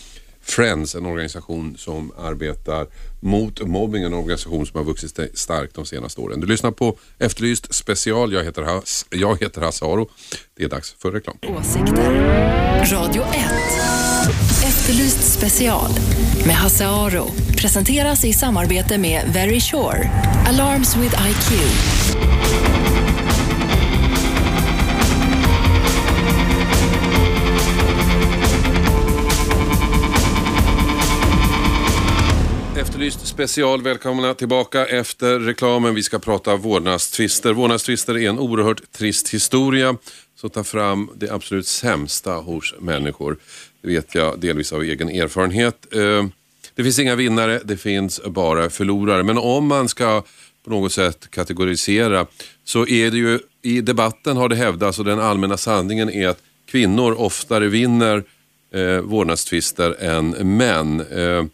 Friends, 0.48 0.94
en 0.94 1.06
organisation 1.06 1.76
som 1.78 2.12
arbetar 2.18 2.86
mot 3.20 3.60
mobbing, 3.60 4.02
en 4.02 4.14
organisation 4.14 4.66
som 4.66 4.78
har 4.78 4.84
vuxit 4.84 5.20
starkt 5.34 5.74
de 5.74 5.86
senaste 5.86 6.20
åren. 6.20 6.40
Du 6.40 6.46
lyssnar 6.46 6.70
på 6.70 6.98
Efterlyst 7.18 7.74
special. 7.74 8.32
Jag 8.32 8.44
heter, 8.44 8.62
Has, 8.62 9.06
jag 9.10 9.40
heter 9.40 9.60
Hasse 9.60 9.84
Aro. 9.84 10.10
Det 10.56 10.64
är 10.64 10.68
dags 10.68 10.96
för 10.98 11.12
reklam. 11.12 11.36
Åsikter. 11.58 12.12
Radio 12.92 13.22
1. 13.22 13.28
Efterlyst 14.64 15.32
special 15.38 15.90
med 16.46 16.54
Hasse 16.54 16.86
Aro 16.86 17.26
presenteras 17.58 18.24
i 18.24 18.32
samarbete 18.32 18.98
med 18.98 19.22
Very 19.34 19.60
Sure. 19.60 20.10
Alarms 20.48 20.96
with 20.96 21.14
IQ. 21.28 22.77
Efterlyst 33.08 33.26
special. 33.26 33.82
Välkomna 33.82 34.34
tillbaka 34.34 34.86
efter 34.86 35.38
reklamen. 35.38 35.94
Vi 35.94 36.02
ska 36.02 36.18
prata 36.18 36.56
vårdnadstvister. 36.56 37.52
Vårdnadstvister 37.52 38.18
är 38.18 38.28
en 38.28 38.38
oerhört 38.38 38.92
trist 38.92 39.28
historia 39.28 39.96
som 40.36 40.50
tar 40.50 40.62
fram 40.62 41.10
det 41.16 41.30
absolut 41.30 41.66
sämsta 41.66 42.32
hos 42.32 42.74
människor. 42.80 43.36
Det 43.82 43.88
vet 43.88 44.14
jag 44.14 44.40
delvis 44.40 44.72
av 44.72 44.82
egen 44.82 45.08
erfarenhet. 45.08 45.86
Eh, 45.92 46.26
det 46.74 46.82
finns 46.82 46.98
inga 46.98 47.14
vinnare, 47.14 47.60
det 47.64 47.76
finns 47.76 48.20
bara 48.26 48.70
förlorare. 48.70 49.22
Men 49.22 49.38
om 49.38 49.66
man 49.66 49.88
ska 49.88 50.22
på 50.64 50.70
något 50.70 50.92
sätt 50.92 51.30
kategorisera 51.30 52.26
så 52.64 52.86
är 52.86 53.10
det 53.10 53.18
ju 53.18 53.38
i 53.62 53.80
debatten 53.80 54.36
har 54.36 54.48
det 54.48 54.56
hävdats 54.56 54.98
och 54.98 55.04
den 55.04 55.20
allmänna 55.20 55.56
sanningen 55.56 56.10
är 56.10 56.28
att 56.28 56.38
kvinnor 56.70 57.14
oftare 57.18 57.68
vinner 57.68 58.24
eh, 58.74 59.00
vårdnadstvister 59.00 59.96
än 60.00 60.56
män. 60.56 61.00
Eh, 61.00 61.44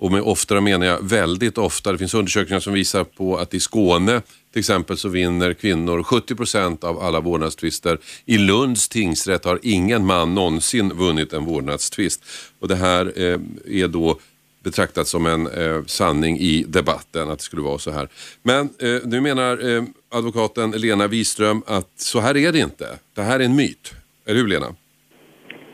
och 0.00 0.12
med 0.12 0.22
ofta 0.22 0.60
menar 0.60 0.86
jag 0.86 0.98
väldigt 1.02 1.58
ofta. 1.58 1.92
Det 1.92 1.98
finns 1.98 2.14
undersökningar 2.14 2.60
som 2.60 2.72
visar 2.72 3.04
på 3.04 3.36
att 3.36 3.54
i 3.54 3.60
Skåne 3.60 4.22
till 4.52 4.60
exempel 4.60 4.96
så 4.96 5.08
vinner 5.08 5.54
kvinnor 5.54 6.02
70 6.02 6.34
procent 6.34 6.84
av 6.84 7.00
alla 7.00 7.20
vårdnadstvister. 7.20 7.98
I 8.24 8.38
Lunds 8.38 8.88
tingsrätt 8.88 9.44
har 9.44 9.58
ingen 9.62 10.06
man 10.06 10.34
någonsin 10.34 10.88
vunnit 10.88 11.32
en 11.32 11.44
vårdnadstvist. 11.44 12.24
Och 12.58 12.68
det 12.68 12.76
här 12.76 13.12
eh, 13.16 13.40
är 13.82 13.88
då 13.88 14.18
betraktat 14.62 15.08
som 15.08 15.26
en 15.26 15.46
eh, 15.46 15.84
sanning 15.86 16.38
i 16.38 16.64
debatten 16.68 17.30
att 17.30 17.38
det 17.38 17.44
skulle 17.44 17.62
vara 17.62 17.78
så 17.78 17.90
här. 17.90 18.08
Men 18.42 18.68
eh, 18.78 18.98
nu 19.04 19.20
menar 19.20 19.76
eh, 19.76 19.84
advokaten 20.08 20.70
Lena 20.70 21.06
Wiström 21.06 21.62
att 21.66 21.88
så 21.96 22.20
här 22.20 22.36
är 22.36 22.52
det 22.52 22.58
inte. 22.58 22.98
Det 23.14 23.22
här 23.22 23.40
är 23.40 23.44
en 23.44 23.56
myt. 23.56 23.92
Eller 24.26 24.40
hur 24.40 24.48
Lena? 24.48 24.74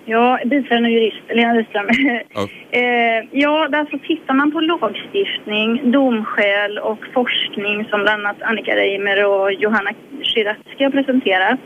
Ja, 0.09 0.39
biträdande 0.45 0.91
jurist, 0.91 1.23
Lena 1.29 1.55
Wiström. 1.55 1.89
Ja. 2.35 2.49
eh, 2.79 3.25
ja, 3.31 3.69
alltså 3.73 3.99
tittar 3.99 4.35
man 4.35 4.53
på 4.53 4.61
lagstiftning, 4.61 5.91
domskäl 5.91 6.79
och 6.79 6.99
forskning 7.15 7.85
som 7.85 8.03
bland 8.03 8.27
annat 8.27 8.43
Annika 8.43 8.77
Reimer 8.77 9.27
och 9.27 9.53
Johanna 9.53 9.91
Schiratzki 10.23 10.85
har 10.85 10.91
presenterat 10.91 11.61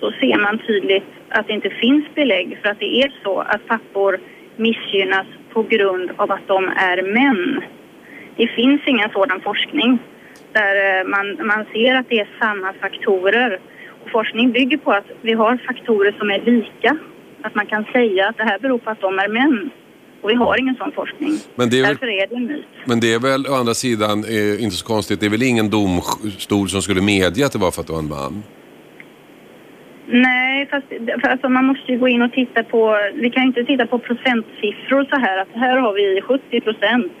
så 0.00 0.10
ser 0.10 0.38
man 0.38 0.58
tydligt 0.58 1.04
att 1.28 1.46
det 1.46 1.52
inte 1.52 1.70
finns 1.70 2.04
belägg 2.14 2.58
för 2.62 2.68
att 2.68 2.78
det 2.78 3.02
är 3.02 3.12
så 3.22 3.38
att 3.40 3.66
pappor 3.66 4.18
missgynnas 4.56 5.26
på 5.52 5.62
grund 5.62 6.10
av 6.16 6.32
att 6.32 6.46
de 6.46 6.68
är 6.68 7.02
män. 7.02 7.62
Det 8.36 8.48
finns 8.48 8.80
ingen 8.86 9.10
sådan 9.10 9.40
forskning 9.40 9.98
där 10.52 11.00
eh, 11.00 11.06
man, 11.06 11.46
man 11.46 11.64
ser 11.72 11.94
att 11.94 12.08
det 12.08 12.20
är 12.20 12.28
samma 12.40 12.72
faktorer. 12.72 13.58
Och 14.04 14.10
forskning 14.10 14.52
bygger 14.52 14.76
på 14.76 14.92
att 14.92 15.10
vi 15.22 15.32
har 15.32 15.56
faktorer 15.56 16.14
som 16.18 16.30
är 16.30 16.40
lika 16.40 16.98
att 17.46 17.54
man 17.54 17.66
kan 17.66 17.84
säga 17.84 18.28
att 18.28 18.36
det 18.36 18.42
här 18.42 18.58
beror 18.58 18.78
på 18.78 18.90
att 18.90 19.00
de 19.00 19.18
är 19.18 19.28
män. 19.28 19.70
Och 20.22 20.30
vi 20.30 20.34
har 20.34 20.60
ingen 20.60 20.74
sån 20.74 20.92
forskning. 20.92 21.32
Men 21.54 21.70
det 21.70 21.78
är 21.78 21.82
väl, 21.82 21.90
Därför 21.90 22.06
är 22.06 22.26
det 22.26 22.34
en 22.34 22.46
myt. 22.46 22.64
Men 22.84 23.00
det 23.00 23.14
är 23.14 23.18
väl 23.18 23.46
å 23.46 23.54
andra 23.54 23.74
sidan 23.74 24.24
eh, 24.24 24.64
inte 24.64 24.76
så 24.76 24.86
konstigt. 24.86 25.20
Det 25.20 25.26
är 25.26 25.30
väl 25.30 25.42
ingen 25.42 25.70
domstol 25.70 26.68
som 26.68 26.82
skulle 26.82 27.02
medge 27.02 27.46
att 27.46 27.52
det 27.52 27.58
var 27.58 27.70
för 27.70 27.80
att 27.80 27.86
det 27.86 27.92
var 27.92 28.00
en 28.00 28.08
man? 28.08 28.42
Nej, 30.06 30.66
fast 30.70 30.86
för 31.20 31.28
alltså 31.28 31.48
man 31.48 31.64
måste 31.64 31.92
ju 31.92 31.98
gå 31.98 32.08
in 32.08 32.22
och 32.22 32.32
titta 32.32 32.62
på... 32.62 32.96
Vi 33.14 33.30
kan 33.30 33.42
inte 33.42 33.64
titta 33.64 33.86
på 33.86 33.98
procentsiffror 33.98 35.04
så 35.10 35.16
här 35.16 35.38
att 35.38 35.52
här 35.54 35.76
har 35.76 35.92
vi 35.92 36.20
70 36.20 36.60
procent. 36.60 37.12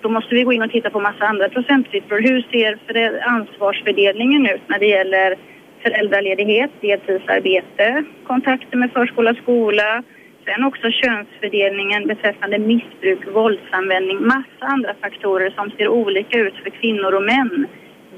Då 0.00 0.08
måste 0.08 0.34
vi 0.34 0.42
gå 0.42 0.52
in 0.52 0.62
och 0.62 0.70
titta 0.70 0.90
på 0.90 1.00
massa 1.00 1.24
andra 1.26 1.48
procentsiffror. 1.48 2.20
Hur 2.20 2.42
ser 2.52 3.28
ansvarsfördelningen 3.28 4.46
ut 4.46 4.62
när 4.66 4.78
det 4.78 4.86
gäller 4.86 5.36
föräldraledighet, 5.82 6.70
deltidsarbete, 6.80 8.04
kontakter 8.26 8.76
med 8.76 8.90
förskola, 8.92 9.34
skola, 9.34 10.02
sen 10.44 10.64
också 10.64 10.86
könsfördelningen 11.02 12.06
beträffande 12.06 12.58
missbruk, 12.58 13.20
våldsanvändning, 13.34 14.26
massa 14.26 14.64
andra 14.74 14.94
faktorer 15.00 15.50
som 15.50 15.70
ser 15.70 15.88
olika 15.88 16.38
ut 16.38 16.54
för 16.62 16.70
kvinnor 16.70 17.12
och 17.14 17.22
män. 17.22 17.66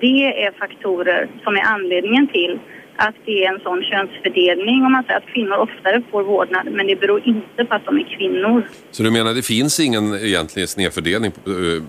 Det 0.00 0.44
är 0.44 0.52
faktorer 0.52 1.28
som 1.44 1.56
är 1.56 1.62
anledningen 1.62 2.26
till 2.28 2.58
att 2.96 3.14
det 3.24 3.44
är 3.44 3.54
en 3.54 3.60
sån 3.60 3.82
könsfördelning 3.82 4.84
om 4.86 4.92
man 4.92 5.04
säger 5.04 5.18
att 5.18 5.26
kvinnor 5.26 5.56
oftare 5.56 6.02
får 6.10 6.22
vårdnad 6.22 6.66
men 6.72 6.86
det 6.86 6.96
beror 6.96 7.28
inte 7.28 7.64
på 7.64 7.74
att 7.74 7.84
de 7.86 7.98
är 7.98 8.16
kvinnor. 8.18 8.62
Så 8.90 9.02
du 9.02 9.10
menar 9.10 9.34
det 9.34 9.46
finns 9.46 9.80
ingen 9.80 10.14
egentligen 10.14 10.68
snedfördelning 10.68 11.30
på, 11.30 11.40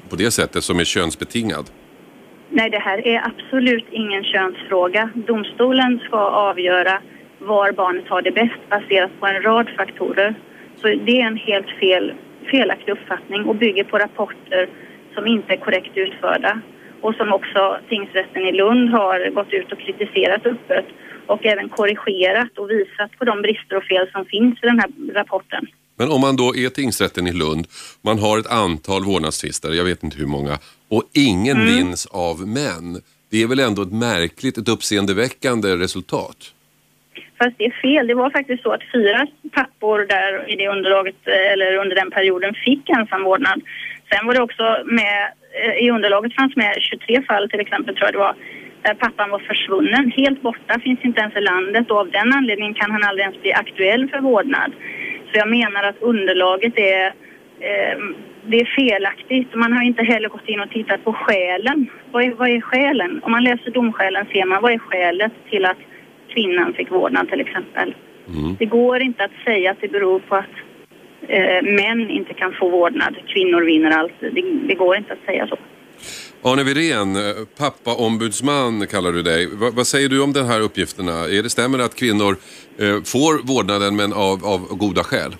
på 0.09 0.15
det 0.15 0.31
sättet 0.31 0.63
som 0.63 0.79
är 0.79 0.83
könsbetingad? 0.83 1.65
Nej, 2.57 2.69
det 2.69 2.79
här 2.79 3.07
är 3.07 3.27
absolut 3.27 3.85
ingen 3.91 4.23
könsfråga. 4.23 5.09
Domstolen 5.15 5.99
ska 6.07 6.17
avgöra 6.17 7.01
var 7.39 7.71
barnet 7.71 8.07
har 8.07 8.21
det 8.21 8.31
bäst 8.31 8.69
baserat 8.69 9.11
på 9.19 9.27
en 9.27 9.41
rad 9.41 9.69
faktorer. 9.77 10.35
Så 10.81 10.87
det 10.87 11.21
är 11.21 11.27
en 11.27 11.37
helt 11.37 11.69
fel, 11.79 12.13
felaktig 12.51 12.91
uppfattning 12.91 13.45
och 13.45 13.55
bygger 13.55 13.83
på 13.83 13.97
rapporter 13.97 14.69
som 15.13 15.27
inte 15.27 15.53
är 15.53 15.57
korrekt 15.57 15.97
utförda 15.97 16.61
och 17.01 17.15
som 17.15 17.33
också 17.33 17.77
tingsrätten 17.89 18.41
i 18.41 18.51
Lund 18.51 18.89
har 18.89 19.29
gått 19.29 19.53
ut 19.53 19.71
och 19.71 19.79
kritiserat 19.79 20.45
öppet 20.45 20.85
och 21.27 21.45
även 21.45 21.69
korrigerat 21.69 22.57
och 22.57 22.69
visat 22.69 23.11
på 23.19 23.25
de 23.25 23.41
brister 23.41 23.77
och 23.77 23.83
fel 23.83 24.07
som 24.11 24.25
finns 24.25 24.63
i 24.63 24.65
den 24.65 24.79
här 24.79 24.89
rapporten. 25.13 25.67
Men 25.97 26.11
om 26.11 26.21
man 26.21 26.35
då 26.35 26.55
är 26.55 26.69
tingsrätten 26.69 27.27
i 27.27 27.33
Lund, 27.33 27.67
man 28.01 28.19
har 28.19 28.39
ett 28.39 28.51
antal 28.51 29.03
vårdnadstvister, 29.03 29.73
jag 29.73 29.83
vet 29.83 30.03
inte 30.03 30.17
hur 30.17 30.27
många, 30.27 30.57
och 30.89 31.03
ingen 31.13 31.57
mm. 31.57 31.67
vinns 31.67 32.05
av 32.05 32.47
män. 32.47 33.01
Det 33.31 33.43
är 33.43 33.47
väl 33.47 33.59
ändå 33.59 33.81
ett 33.81 33.91
märkligt, 33.91 34.57
ett 34.57 34.69
uppseendeväckande 34.69 35.75
resultat? 35.75 36.51
Fast 37.37 37.57
det 37.57 37.65
är 37.65 37.81
fel. 37.81 38.07
Det 38.07 38.13
var 38.13 38.29
faktiskt 38.29 38.63
så 38.63 38.71
att 38.71 38.91
fyra 38.93 39.27
pappor 39.51 39.99
där 39.99 40.51
i 40.51 40.55
det 40.55 40.67
underlaget, 40.67 41.27
eller 41.27 41.77
under 41.77 41.95
den 41.95 42.11
perioden, 42.11 42.53
fick 42.65 42.89
ensamvårdnad. 42.89 43.61
Sen 44.09 44.27
var 44.27 44.33
det 44.33 44.41
också 44.41 44.77
med, 44.85 45.31
eh, 45.63 45.85
i 45.85 45.89
underlaget 45.91 46.35
fanns 46.35 46.55
med 46.55 46.77
23 46.81 47.21
fall 47.21 47.49
till 47.49 47.59
exempel 47.59 47.95
tror 47.95 48.07
jag 48.07 48.13
det 48.13 48.25
var, 48.27 48.35
där 48.81 48.93
pappan 48.93 49.29
var 49.29 49.39
försvunnen, 49.39 50.11
helt 50.11 50.41
borta, 50.41 50.79
finns 50.79 50.99
inte 51.03 51.21
ens 51.21 51.35
i 51.35 51.41
landet 51.41 51.91
och 51.91 51.97
av 51.97 52.11
den 52.11 52.33
anledningen 52.33 52.73
kan 52.73 52.91
han 52.91 53.03
aldrig 53.03 53.23
ens 53.27 53.41
bli 53.41 53.53
aktuell 53.53 54.09
för 54.09 54.19
vårdnad. 54.19 54.71
Så 55.27 55.39
jag 55.41 55.49
menar 55.49 55.83
att 55.83 56.01
underlaget 56.01 56.77
är, 56.77 57.05
eh, 57.59 57.97
det 58.49 58.59
är 58.59 58.65
felaktigt. 58.75 59.55
Man 59.55 59.73
har 59.73 59.83
inte 59.83 60.03
heller 60.03 60.29
gått 60.29 60.49
in 60.49 60.59
och 60.59 60.69
tittat 60.69 61.03
på 61.03 61.13
skälen. 61.13 61.89
Vad 62.11 62.23
är, 62.23 62.31
vad 62.31 62.49
är 62.49 62.61
skälen? 62.61 63.21
Om 63.23 63.31
man 63.31 63.43
läser 63.43 63.71
domskälen 63.71 64.25
ser 64.31 64.45
man 64.45 64.61
vad 64.61 64.71
är 64.71 64.79
skälet 64.79 65.31
till 65.49 65.65
att 65.65 65.77
kvinnan 66.33 66.73
fick 66.73 66.91
vårdnad 66.91 67.29
till 67.29 67.41
exempel. 67.41 67.95
Mm. 68.27 68.55
Det 68.59 68.65
går 68.65 69.01
inte 69.01 69.23
att 69.23 69.45
säga 69.45 69.71
att 69.71 69.81
det 69.81 69.87
beror 69.87 70.19
på 70.19 70.35
att 70.35 70.55
eh, 71.27 71.61
män 71.63 72.09
inte 72.09 72.33
kan 72.33 72.53
få 72.59 72.69
vårdnad. 72.69 73.15
Kvinnor 73.27 73.61
vinner 73.61 73.91
alltid. 73.91 74.33
Det, 74.33 74.41
det 74.67 74.75
går 74.75 74.97
inte 74.97 75.13
att 75.13 75.25
säga 75.25 75.47
så. 75.47 75.57
Arne 76.41 76.63
Wirén, 76.63 77.15
eh, 77.15 77.21
pappaombudsman 77.57 78.87
kallar 78.87 79.11
du 79.11 79.21
dig. 79.21 79.47
Va, 79.55 79.71
vad 79.73 79.87
säger 79.87 80.09
du 80.09 80.21
om 80.23 80.33
de 80.33 80.45
här 80.45 80.61
uppgifterna? 80.61 81.11
Är 81.11 81.43
det 81.43 81.49
stämmer 81.49 81.79
att 81.79 81.95
kvinnor 81.95 82.37
eh, 82.79 83.03
får 83.03 83.47
vårdnaden 83.47 83.95
men 83.95 84.13
av, 84.13 84.45
av 84.45 84.77
goda 84.77 85.03
skäl? 85.03 85.35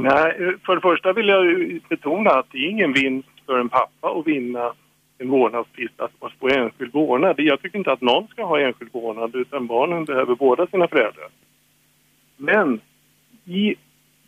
Nej, 0.00 0.56
för 0.66 0.74
det 0.74 0.80
första 0.80 1.12
vill 1.12 1.28
jag 1.28 1.80
betona 1.88 2.30
att 2.30 2.46
det 2.52 2.58
är 2.58 2.70
ingen 2.70 2.92
vinst 2.92 3.28
för 3.46 3.58
en 3.58 3.68
pappa 3.68 4.10
att 4.10 4.26
vinna 4.26 4.72
en 5.18 5.30
vårdnadstvist 5.30 6.00
att 6.00 6.12
man 6.20 6.30
får 6.40 6.58
enskild 6.58 6.92
vårdnad. 6.92 7.34
Jag 7.38 7.62
tycker 7.62 7.78
inte 7.78 7.92
att 7.92 8.00
någon 8.00 8.28
ska 8.28 8.44
ha 8.44 8.60
enskild 8.60 8.92
vårdnad 8.92 9.34
utan 9.34 9.66
barnen 9.66 10.04
behöver 10.04 10.34
båda 10.34 10.66
sina 10.66 10.88
föräldrar. 10.88 11.28
Men 12.36 12.80
i, 13.44 13.74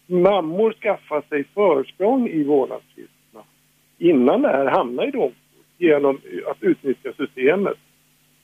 mammor 0.07 0.73
skaffar 0.73 1.23
sig 1.29 1.45
försprång 1.45 2.29
i 2.29 2.45
vårdnadstvisterna 2.45 3.43
innan 3.99 4.43
det 4.43 4.49
här 4.49 4.67
hamnar 4.67 5.05
i 5.09 5.11
domstol 5.11 5.35
genom 5.79 6.19
att 6.47 6.63
utnyttja 6.63 7.13
systemet. 7.17 7.79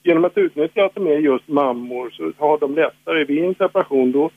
Genom 0.03 0.25
att 0.25 0.39
utnyttja 0.39 0.85
att 0.85 0.95
de 0.95 1.07
är 1.07 1.19
just 1.19 1.49
mammor 1.49 2.11
så 2.11 2.33
har 2.39 2.59
de 2.59 2.75
lättare 2.75 3.25
vid 3.25 3.45
en 3.45 3.55
separation 3.55 4.13
då, 4.13 4.31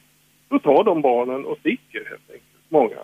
då 0.50 0.60
tar 0.60 0.84
de 0.84 1.02
barnen 1.02 1.46
och 1.46 1.58
sticker 1.58 2.06
helt 2.10 2.32
enkelt, 2.32 2.49
många. 2.70 2.98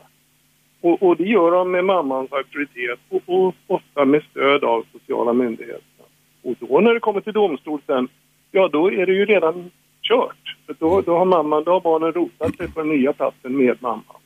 Och, 0.82 1.04
och 1.04 1.18
det 1.18 1.24
gör 1.24 1.52
de 1.52 1.72
med 1.72 1.86
mammans 1.86 2.32
auktoritet 2.32 3.00
och, 3.10 3.22
och 3.26 3.56
ofta 3.68 4.06
med 4.06 4.24
stöd 4.32 4.64
av 4.64 4.86
sociala 4.92 5.34
myndigheter. 5.34 6.06
Och 6.44 6.56
då 6.60 6.80
när 6.80 6.94
det 6.94 7.00
kommer 7.00 7.22
till 7.22 7.34
domstol 7.34 7.82
sen, 7.86 8.08
ja 8.52 8.68
då 8.68 8.92
är 8.92 9.06
det 9.06 9.14
ju 9.14 9.26
redan 9.26 9.72
kört. 10.02 10.58
För 10.66 10.76
då, 10.80 11.02
då 11.02 11.18
har 11.18 11.26
mamman, 11.26 11.64
då 11.64 11.72
har 11.72 11.82
barnen 11.82 12.14
rotat 12.14 12.58
sig 12.58 12.72
på 12.72 12.80
den 12.80 12.90
nya 12.90 13.14
platsen 13.14 13.58
med 13.58 13.78
mamman. 13.82 14.22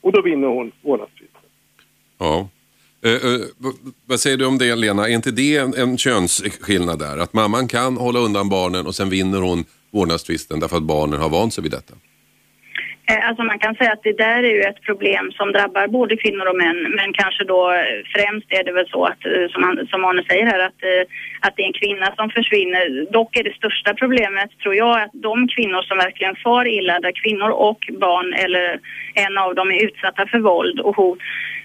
Och 0.00 0.12
då 0.12 0.22
vinner 0.22 0.48
hon 0.48 0.72
vårdnadstvisten. 0.82 1.40
Ja. 2.18 2.48
Uh, 3.06 3.12
uh, 3.12 3.40
vad 4.06 4.20
säger 4.20 4.36
du 4.36 4.46
om 4.46 4.58
det 4.58 4.76
Lena? 4.76 5.08
Är 5.08 5.12
inte 5.12 5.30
det 5.30 5.56
en, 5.56 5.74
en 5.74 5.98
könsskillnad 5.98 6.98
där? 6.98 7.18
Att 7.18 7.32
mamman 7.32 7.68
kan 7.68 7.96
hålla 7.96 8.18
undan 8.18 8.48
barnen 8.48 8.86
och 8.86 8.94
sen 8.94 9.10
vinner 9.10 9.40
hon 9.40 9.64
vårdnadstvisten 9.90 10.60
därför 10.60 10.76
att 10.76 10.82
barnen 10.82 11.20
har 11.20 11.28
vant 11.28 11.54
sig 11.54 11.62
vid 11.62 11.72
detta? 11.72 11.94
Eh, 13.10 13.28
alltså 13.28 13.42
man 13.42 13.58
kan 13.58 13.74
säga 13.74 13.92
att 13.92 14.02
det 14.02 14.18
där 14.18 14.42
är 14.42 14.54
ju 14.54 14.60
ett 14.60 14.82
problem 14.82 15.32
som 15.32 15.52
drabbar 15.52 15.86
både 15.88 16.16
kvinnor 16.16 16.46
och 16.46 16.56
män 16.56 16.80
men 16.96 17.12
kanske 17.12 17.44
då 17.44 17.60
främst 18.14 18.46
är 18.52 18.64
det 18.64 18.72
väl 18.72 18.88
så 18.88 19.04
att 19.04 19.26
eh, 19.26 19.48
som, 19.52 19.62
han, 19.62 19.86
som 19.90 20.04
Arne 20.04 20.22
säger 20.28 20.46
här 20.46 20.58
att, 20.58 20.82
eh, 20.82 21.04
att 21.40 21.56
det 21.56 21.62
är 21.62 21.66
en 21.66 21.80
kvinna 21.82 22.14
som 22.16 22.30
försvinner. 22.30 23.12
Dock 23.12 23.36
är 23.36 23.44
det 23.44 23.54
största 23.54 23.94
problemet 23.94 24.50
tror 24.62 24.74
jag 24.74 25.02
att 25.02 25.10
de 25.12 25.48
kvinnor 25.48 25.82
som 25.82 25.98
verkligen 25.98 26.36
far 26.36 26.64
illa 26.66 27.00
där 27.00 27.12
kvinnor 27.22 27.50
och 27.50 27.88
barn 28.00 28.32
eller 28.32 28.80
en 29.14 29.38
av 29.38 29.54
dem 29.54 29.70
är 29.70 29.84
utsatta 29.84 30.26
för 30.26 30.38
våld 30.38 30.80
och 30.80 30.96
hot 30.96 31.18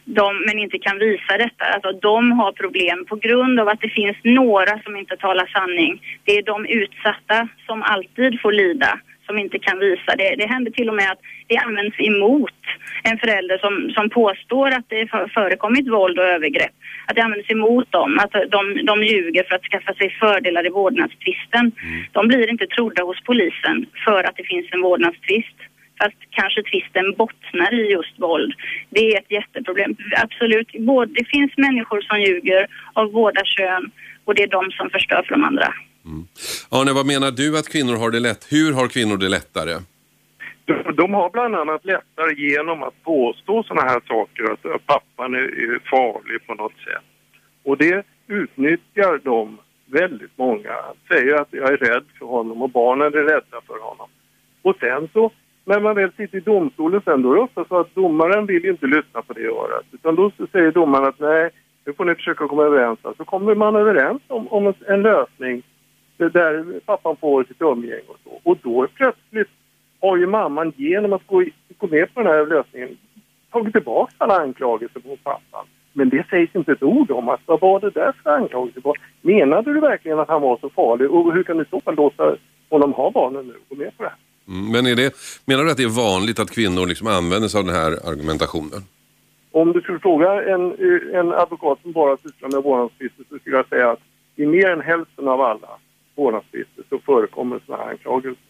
de, 0.05 0.45
men 0.45 0.59
inte 0.59 0.79
kan 0.79 0.99
visa 0.99 1.37
detta. 1.37 1.65
Alltså, 1.65 1.91
de 1.91 2.31
har 2.31 2.51
problem 2.51 3.05
på 3.05 3.15
grund 3.15 3.59
av 3.59 3.67
att 3.67 3.81
det 3.81 3.89
finns 3.89 4.17
några 4.23 4.79
som 4.79 4.97
inte 4.97 5.17
talar 5.17 5.45
sanning. 5.45 6.01
Det 6.23 6.37
är 6.37 6.43
de 6.43 6.65
utsatta 6.65 7.47
som 7.67 7.83
alltid 7.83 8.41
får 8.41 8.51
lida 8.51 8.99
som 9.31 9.39
inte 9.39 9.59
kan 9.59 9.79
visa 9.79 10.11
det. 10.21 10.35
Det 10.41 10.47
händer 10.53 10.71
till 10.71 10.89
och 10.89 10.99
med 11.01 11.11
att 11.11 11.21
det 11.47 11.57
används 11.57 11.95
emot 11.99 12.59
en 13.09 13.17
förälder 13.17 13.57
som, 13.57 13.73
som 13.97 14.09
påstår 14.09 14.67
att 14.77 14.87
det 14.93 15.07
förekommit 15.37 15.87
våld 15.97 16.19
och 16.19 16.31
övergrepp. 16.35 16.75
Att 17.07 17.15
det 17.15 17.23
används 17.23 17.49
emot 17.49 17.91
dem, 17.91 18.19
att 18.23 18.33
de, 18.55 18.61
de 18.91 19.03
ljuger 19.03 19.43
för 19.43 19.55
att 19.55 19.69
skaffa 19.71 19.93
sig 19.93 20.09
fördelar 20.23 20.65
i 20.65 20.69
vårdnadstvisten. 20.69 21.65
Mm. 21.83 22.03
De 22.11 22.27
blir 22.27 22.49
inte 22.49 22.67
trodda 22.67 23.03
hos 23.03 23.19
polisen 23.29 23.77
för 24.05 24.21
att 24.23 24.35
det 24.35 24.47
finns 24.51 24.67
en 24.71 24.81
vårdnadstvist 24.81 25.57
fast 25.99 26.21
kanske 26.29 26.61
tvisten 26.63 27.05
bottnar 27.17 27.71
i 27.73 27.91
just 27.91 28.15
våld. 28.19 28.53
Det 28.89 29.03
är 29.11 29.19
ett 29.19 29.31
jätteproblem. 29.31 29.95
Absolut, 30.25 30.69
det 31.17 31.25
finns 31.33 31.51
människor 31.57 32.01
som 32.01 32.21
ljuger 32.21 32.67
av 32.93 33.11
båda 33.11 33.41
kön 33.45 33.91
och 34.25 34.35
det 34.35 34.43
är 34.43 34.47
de 34.47 34.71
som 34.71 34.89
förstör 34.89 35.23
för 35.27 35.35
de 35.35 35.43
andra. 35.43 35.73
Mm. 36.05 36.25
Arne, 36.69 36.93
vad 36.93 37.05
menar 37.05 37.31
du 37.31 37.57
att 37.57 37.69
kvinnor 37.69 37.95
har 37.95 38.11
det 38.11 38.19
lätt? 38.19 38.47
Hur 38.51 38.73
har 38.73 38.87
kvinnor 38.87 39.17
det 39.17 39.29
lättare? 39.29 39.73
De, 40.65 40.95
de 40.95 41.13
har 41.13 41.29
bland 41.29 41.55
annat 41.55 41.85
lättare 41.85 42.33
genom 42.35 42.83
att 42.83 43.03
påstå 43.03 43.63
sådana 43.63 43.89
här 43.89 44.01
saker, 44.07 44.43
att 44.51 44.85
pappan 44.85 45.33
är, 45.35 45.89
farlig 45.89 46.47
på 46.47 46.53
något 46.53 46.77
sätt. 46.85 47.05
Och 47.63 47.77
det 47.77 48.05
utnyttjar 48.27 49.21
de 49.23 49.57
väldigt 49.85 50.37
många. 50.37 50.75
Säger 51.07 51.35
att 51.35 51.47
jag 51.51 51.73
är 51.73 51.77
rädd 51.77 52.03
för 52.19 52.25
honom 52.25 52.61
och 52.61 52.69
barnen 52.69 53.13
är 53.13 53.23
rädda 53.23 53.61
för 53.67 53.79
honom. 53.79 54.09
Och 54.61 54.75
sen 54.79 55.09
så, 55.13 55.31
när 55.65 55.79
man 55.79 55.95
väl 55.95 56.11
sitter 56.17 56.37
i 56.37 56.41
domstolen 56.41 57.01
sen, 57.05 57.21
då 57.21 57.31
är 57.31 57.35
det 57.35 57.41
ofta 57.41 57.65
så 57.65 57.79
att 57.79 57.95
domaren 57.95 58.45
vill 58.45 58.65
inte 58.65 58.85
lyssna 58.85 59.21
på 59.21 59.33
det 59.33 59.47
örat. 59.47 59.85
Utan 59.91 60.15
då 60.15 60.31
säger 60.51 60.71
domaren 60.71 61.05
att 61.05 61.19
nej, 61.19 61.49
nu 61.85 61.93
får 61.93 62.05
ni 62.05 62.15
försöka 62.15 62.47
komma 62.47 62.63
överens. 62.63 62.99
Så 63.17 63.25
kommer 63.25 63.55
man 63.55 63.75
överens 63.75 64.21
om, 64.27 64.47
om 64.47 64.73
en 64.87 65.01
lösning 65.01 65.63
där 66.29 66.79
pappan 66.85 67.15
får 67.15 67.43
sitt 67.43 67.61
umgänge 67.61 68.01
och 68.07 68.17
så. 68.23 68.49
Och 68.49 68.57
då 68.63 68.87
plötsligt 68.95 69.49
har 70.01 70.17
ju 70.17 70.27
mamman 70.27 70.73
genom 70.75 71.13
att 71.13 71.27
gå, 71.27 71.45
gå 71.77 71.87
med 71.87 72.13
på 72.13 72.23
den 72.23 72.31
här 72.31 72.45
lösningen 72.45 72.97
tagit 73.51 73.73
tillbaka 73.73 74.13
alla 74.17 74.39
anklagelser 74.39 75.01
mot 75.05 75.23
pappan. 75.23 75.65
Men 75.93 76.09
det 76.09 76.25
sägs 76.29 76.55
inte 76.55 76.71
ett 76.71 76.83
ord 76.83 77.11
om 77.11 77.29
att 77.29 77.41
vad 77.45 77.59
var 77.59 77.79
det 77.79 77.89
där 77.89 78.13
för 78.23 78.29
anklagelse? 78.29 78.79
Menade 79.21 79.73
du 79.73 79.79
verkligen 79.79 80.19
att 80.19 80.27
han 80.27 80.41
var 80.41 80.57
så 80.57 80.69
farlig 80.69 81.11
och 81.11 81.33
hur 81.33 81.43
kan 81.43 81.57
du 81.57 81.65
så 81.69 81.81
fall 81.81 81.95
låta 81.95 82.35
honom 82.69 82.93
ha 82.93 83.11
barnen 83.11 83.47
nu 83.47 83.53
och 83.53 83.77
gå 83.77 83.83
med 83.83 83.97
på 83.97 84.03
det 84.03 84.09
här? 84.09 84.17
Mm, 84.47 84.71
men 84.71 84.87
är 84.87 84.95
det, 84.95 85.13
menar 85.45 85.63
du 85.63 85.71
att 85.71 85.77
det 85.77 85.83
är 85.83 86.13
vanligt 86.13 86.39
att 86.39 86.51
kvinnor 86.51 86.87
liksom 86.87 87.07
använder 87.07 87.47
sig 87.47 87.59
av 87.59 87.65
den 87.65 87.75
här 87.75 87.91
argumentationen? 88.11 88.81
Om 89.51 89.71
du 89.71 89.81
skulle 89.81 89.99
fråga 89.99 90.43
en, 90.53 90.63
en 91.13 91.33
advokat 91.33 91.79
som 91.81 91.91
bara 91.91 92.17
sysslar 92.17 92.49
med 92.49 92.63
vårdnadstvister 92.63 93.23
så 93.29 93.39
skulle 93.39 93.55
jag 93.55 93.67
säga 93.67 93.91
att 93.91 93.99
i 94.35 94.45
mer 94.45 94.69
än 94.69 94.81
hälften 94.81 95.27
av 95.27 95.41
alla 95.41 95.69
vårdnadstvister 96.21 96.83
så 96.89 96.99
förekommer 96.99 97.61
sådana 97.65 97.83
här 97.83 97.91
anklagelser. 97.91 98.43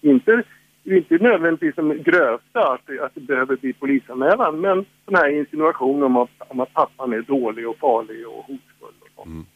Inte, 0.00 0.42
inte 0.84 1.18
nödvändigtvis 1.18 1.74
som 1.74 2.02
grövsta, 2.02 2.72
att 2.72 2.86
det, 2.86 3.04
att 3.04 3.14
det 3.14 3.20
behöver 3.20 3.56
bli 3.56 3.72
polisanmälan, 3.72 4.60
men 4.60 4.84
sådana 5.04 5.24
här 5.24 5.38
insinuationer 5.38 6.06
om 6.06 6.16
att, 6.16 6.30
om 6.48 6.60
att 6.60 6.72
pappan 6.72 7.12
är 7.12 7.22
dålig 7.22 7.68
och 7.68 7.78
farlig 7.78 8.26
och 8.28 8.44
hotfull. 8.44 8.96
Och 9.00 9.08
sånt. 9.14 9.26
Mm. 9.26 9.46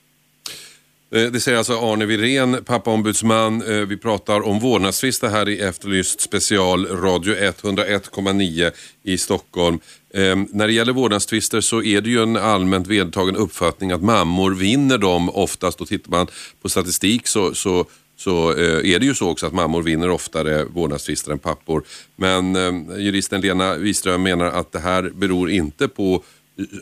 Eh, 1.11 1.23
det 1.23 1.41
säger 1.41 1.59
alltså 1.59 1.73
Arne 1.73 2.07
Wirén, 2.07 2.65
pappaombudsman. 2.65 3.63
Eh, 3.63 3.87
vi 3.87 3.97
pratar 3.97 4.41
om 4.47 4.61
vårdnadstvister 4.61 5.29
här 5.29 5.49
i 5.49 5.61
Efterlyst 5.61 6.21
special 6.21 6.87
Radio 6.87 7.35
101,9 7.35 8.71
i 9.03 9.19
Stockholm. 9.19 9.79
Ehm, 10.15 10.49
när 10.53 10.67
det 10.67 10.73
gäller 10.73 10.93
vårdnadstvister 10.93 11.61
så 11.61 11.83
är 11.83 12.01
det 12.01 12.11
ju 12.11 12.23
en 12.23 12.37
allmänt 12.37 12.87
vedtagen 12.87 13.37
uppfattning 13.37 13.93
att 13.93 14.03
mammor 14.03 14.55
vinner 14.55 14.99
dem 14.99 15.31
oftast. 15.31 15.81
Och 15.81 15.89
tittar 15.89 16.11
man 16.11 16.27
på 16.63 16.69
statistik 16.69 17.27
så, 17.27 17.55
så, 17.55 17.85
så 18.17 18.53
eh, 18.53 18.95
är 18.95 18.99
det 18.99 19.07
ju 19.07 19.15
så 19.15 19.31
också 19.31 19.47
att 19.47 19.53
mammor 19.53 19.83
vinner 19.83 20.11
oftare 20.11 20.65
vårdnadstvister 20.65 21.33
än 21.33 21.39
pappor. 21.39 21.83
Men 22.17 22.57
ehm, 22.57 23.01
juristen 23.01 23.41
Lena 23.41 23.75
Wiström 23.75 24.23
menar 24.23 24.47
att 24.47 24.73
det 24.73 24.81
här 24.81 25.11
beror 25.15 25.51
inte 25.51 25.89
på 25.89 26.23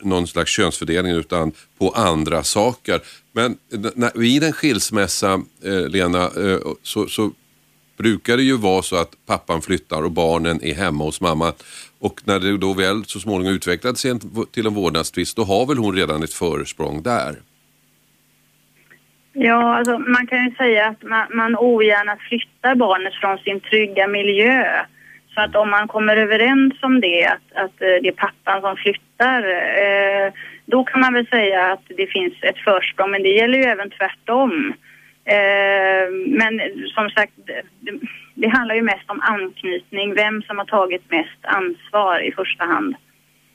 någon 0.03 0.27
slags 0.27 0.51
könsfördelning 0.51 1.11
utan 1.11 1.51
på 1.79 1.89
andra 1.89 2.43
saker. 2.43 2.99
Men 3.31 3.57
när, 3.95 4.19
vid 4.19 4.43
en 4.43 4.53
skilsmässa, 4.53 5.33
eh, 5.63 5.87
Lena, 5.87 6.23
eh, 6.23 6.59
så, 6.83 7.07
så 7.07 7.31
brukar 7.97 8.37
det 8.37 8.43
ju 8.43 8.57
vara 8.57 8.81
så 8.81 8.95
att 8.95 9.11
pappan 9.25 9.61
flyttar 9.61 10.03
och 10.03 10.11
barnen 10.11 10.63
är 10.63 10.73
hemma 10.73 11.03
hos 11.03 11.21
mamma. 11.21 11.53
Och 11.99 12.21
när 12.25 12.39
det 12.39 12.57
då 12.57 12.73
väl 12.73 13.05
så 13.05 13.19
småningom 13.19 13.53
utvecklats 13.53 14.05
till 14.51 14.67
en 14.67 14.73
vårdnadstvist, 14.73 15.35
då 15.35 15.43
har 15.43 15.65
väl 15.65 15.77
hon 15.77 15.95
redan 15.95 16.23
ett 16.23 16.33
försprång 16.33 17.03
där? 17.03 17.35
Ja, 19.33 19.77
alltså 19.77 19.97
man 19.97 20.27
kan 20.27 20.45
ju 20.45 20.55
säga 20.55 20.87
att 20.87 21.03
man, 21.03 21.27
man 21.33 21.55
ogärna 21.55 22.17
flyttar 22.29 22.75
barnet 22.75 23.13
från 23.13 23.37
sin 23.37 23.59
trygga 23.59 24.07
miljö. 24.07 24.85
Så 25.35 25.41
att 25.41 25.55
om 25.55 25.69
man 25.69 25.87
kommer 25.87 26.17
överens 26.17 26.73
om 26.81 27.01
det, 27.01 27.25
att, 27.25 27.63
att 27.63 27.81
eh, 27.81 27.95
det 28.01 28.07
är 28.07 28.11
pappan 28.11 28.61
som 28.61 28.75
flyttar, 28.75 29.41
eh, 29.83 30.33
då 30.65 30.83
kan 30.83 31.01
man 31.01 31.13
väl 31.13 31.27
säga 31.27 31.71
att 31.71 31.83
det 31.87 32.07
finns 32.07 32.33
ett 32.41 32.57
försprång. 32.57 33.11
Men 33.11 33.23
det 33.23 33.29
gäller 33.29 33.57
ju 33.57 33.63
även 33.63 33.89
tvärtom. 33.89 34.73
Eh, 35.25 36.05
men 36.27 36.61
som 36.95 37.09
sagt, 37.09 37.33
det, 37.45 37.61
det, 38.33 38.47
handlar 38.47 38.75
ju 38.75 38.81
mest 38.81 39.09
om 39.11 39.21
anknytning, 39.21 40.13
vem 40.13 40.41
som 40.41 40.57
har 40.57 40.65
tagit 40.65 41.11
mest 41.11 41.41
ansvar 41.41 42.19
i 42.19 42.31
första 42.31 42.63
hand 42.63 42.95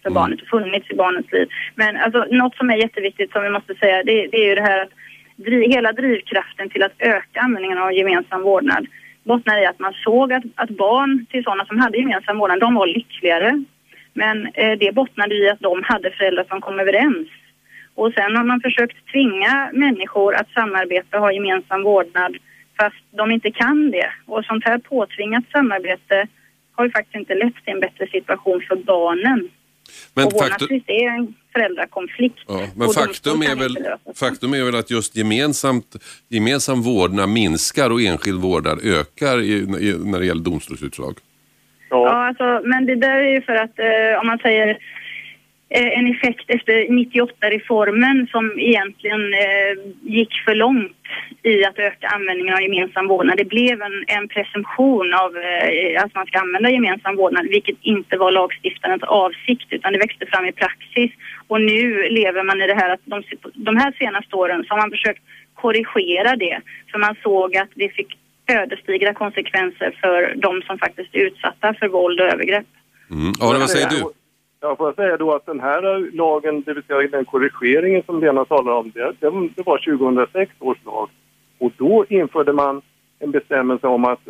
för 0.02 0.10
mm. 0.10 0.14
barnet 0.14 0.42
och 0.42 0.48
funnits 0.48 0.90
i 0.90 0.94
barnets 0.94 1.32
liv. 1.32 1.48
Men 1.74 1.96
alltså, 1.96 2.26
något 2.30 2.56
som 2.56 2.70
är 2.70 2.76
jätteviktigt 2.76 3.32
som 3.32 3.42
vi 3.42 3.50
måste 3.50 3.74
säga, 3.74 4.02
det, 4.02 4.26
det 4.26 4.36
är 4.44 4.48
ju 4.48 4.54
det 4.54 4.62
här 4.62 4.82
att 4.82 4.92
driv, 5.36 5.70
hela 5.70 5.92
drivkraften 5.92 6.70
till 6.70 6.82
att 6.82 6.94
öka 6.98 7.40
användningen 7.40 7.78
av 7.78 7.92
gemensam 7.92 8.42
vårdnad 8.42 8.86
bottnar 9.22 9.62
i 9.62 9.66
att 9.66 9.78
man 9.78 9.92
såg 9.92 10.32
att, 10.32 10.44
att 10.54 10.70
barn 10.70 11.26
till 11.30 11.44
sådana 11.44 11.66
som 11.66 11.78
hade 11.78 11.98
gemensam 11.98 12.38
vårdnad, 12.38 12.60
de 12.60 12.74
var 12.74 12.86
lyckligare. 12.86 13.64
Men 14.12 14.46
eh, 14.54 14.78
det 14.78 14.94
bottnade 14.94 15.34
i 15.34 15.50
att 15.50 15.60
de 15.60 15.82
hade 15.84 16.10
föräldrar 16.10 16.44
som 16.48 16.60
kom 16.60 16.80
överens. 16.80 17.28
Och 17.94 18.12
sen 18.12 18.36
har 18.36 18.44
man 18.44 18.60
försökt 18.60 19.06
tvinga 19.12 19.70
människor 19.72 20.34
att 20.34 20.50
samarbeta 20.50 21.16
och 21.16 21.22
ha 21.22 21.32
gemensam 21.32 21.82
vårdnad 21.82 22.36
fast 22.78 23.04
de 23.10 23.30
inte 23.30 23.50
kan 23.50 23.90
det. 23.90 24.10
Och 24.26 24.44
sånt 24.44 24.64
här 24.64 24.78
påtvingat 24.78 25.44
samarbete 25.52 26.26
har 26.72 26.84
ju 26.84 26.90
faktiskt 26.90 27.16
inte 27.16 27.34
lett 27.34 27.54
till 27.54 27.72
en 27.74 27.80
bättre 27.80 28.06
situation 28.06 28.60
för 28.68 28.76
barnen. 28.76 29.48
Men 30.14 30.26
och 30.26 30.38
faktum... 30.38 30.80
är 30.86 31.08
en 31.08 31.34
föräldrakonflikt. 31.52 32.38
Ja, 32.48 32.66
men 32.76 32.88
faktum 32.88 33.42
är, 33.42 33.56
väl, 33.56 33.78
faktum 34.14 34.54
är 34.54 34.64
väl 34.64 34.74
att 34.74 34.90
just 34.90 35.16
gemensamt, 35.16 35.96
gemensam 36.28 36.82
vårdnad 36.82 37.28
minskar 37.28 37.90
och 37.90 38.02
enskild 38.02 38.40
vårdnad 38.40 38.78
ökar 38.84 39.40
i, 39.40 39.52
i, 39.54 39.94
när 40.04 40.18
det 40.18 40.26
gäller 40.26 40.44
domstolsutslag? 40.44 41.18
Ja, 41.90 42.06
ja 42.06 42.26
alltså, 42.26 42.68
men 42.68 42.86
det 42.86 42.94
där 42.94 43.16
är 43.16 43.34
ju 43.34 43.42
för 43.42 43.54
att 43.54 43.78
eh, 43.78 44.20
om 44.20 44.26
man 44.26 44.38
säger 44.38 44.78
Eh, 45.74 45.98
en 45.98 46.06
effekt 46.06 46.50
efter 46.50 46.72
98-reformen 46.72 48.26
som 48.30 48.58
egentligen 48.58 49.34
eh, 49.34 49.72
gick 50.02 50.32
för 50.44 50.54
långt 50.54 50.96
i 51.42 51.64
att 51.64 51.78
öka 51.78 52.06
användningen 52.08 52.54
av 52.54 52.62
gemensam 52.62 53.06
vårdnad. 53.06 53.36
Det 53.36 53.44
blev 53.44 53.82
en, 53.82 54.04
en 54.06 54.28
presumtion 54.28 55.14
av 55.14 55.36
eh, 55.36 56.02
att 56.04 56.14
man 56.14 56.26
ska 56.26 56.38
använda 56.38 56.70
gemensam 56.70 57.16
vårdnad, 57.16 57.46
vilket 57.48 57.76
inte 57.82 58.16
var 58.16 58.30
lagstiftarens 58.30 59.02
avsikt 59.02 59.66
utan 59.70 59.92
det 59.92 59.98
växte 59.98 60.26
fram 60.26 60.44
i 60.46 60.52
praxis. 60.52 61.10
Och 61.48 61.60
nu 61.60 62.08
lever 62.08 62.42
man 62.42 62.62
i 62.62 62.66
det 62.66 62.74
här 62.74 62.90
att 62.90 63.04
de, 63.04 63.22
de 63.54 63.76
här 63.76 63.92
senaste 63.98 64.36
åren 64.36 64.64
så 64.64 64.74
har 64.74 64.80
man 64.80 64.90
försökt 64.90 65.22
korrigera 65.54 66.36
det, 66.36 66.60
för 66.90 66.98
man 66.98 67.16
såg 67.22 67.56
att 67.56 67.70
det 67.74 67.88
fick 67.88 68.18
ödesdigra 68.46 69.14
konsekvenser 69.14 69.98
för 70.00 70.34
de 70.36 70.62
som 70.62 70.78
faktiskt 70.78 71.14
är 71.14 71.18
utsatta 71.18 71.74
för 71.74 71.88
våld 71.88 72.20
och 72.20 72.26
övergrepp. 72.26 72.66
Mm. 73.10 73.32
Ja, 73.40 73.56
vad 73.58 73.70
säger 73.70 73.88
du? 73.88 74.19
Ja, 74.60 74.76
får 74.76 74.88
jag 74.88 74.94
säga 74.94 75.16
då 75.16 75.34
att 75.34 75.46
den 75.46 75.60
här 75.60 76.10
lagen, 76.16 76.62
det 76.62 76.74
vill 76.74 76.82
säga 76.82 77.08
den 77.08 77.24
korrigeringen 77.24 78.02
som 78.06 78.20
Lena 78.20 78.44
talar 78.44 78.72
om, 78.72 78.90
det, 78.94 79.12
det 79.20 79.62
var 79.66 79.98
2006 79.98 80.52
års 80.58 80.84
lag. 80.84 81.08
Och 81.58 81.72
då 81.76 82.04
införde 82.08 82.52
man 82.52 82.82
en 83.18 83.30
bestämmelse 83.30 83.86
om 83.86 84.04
att 84.04 84.20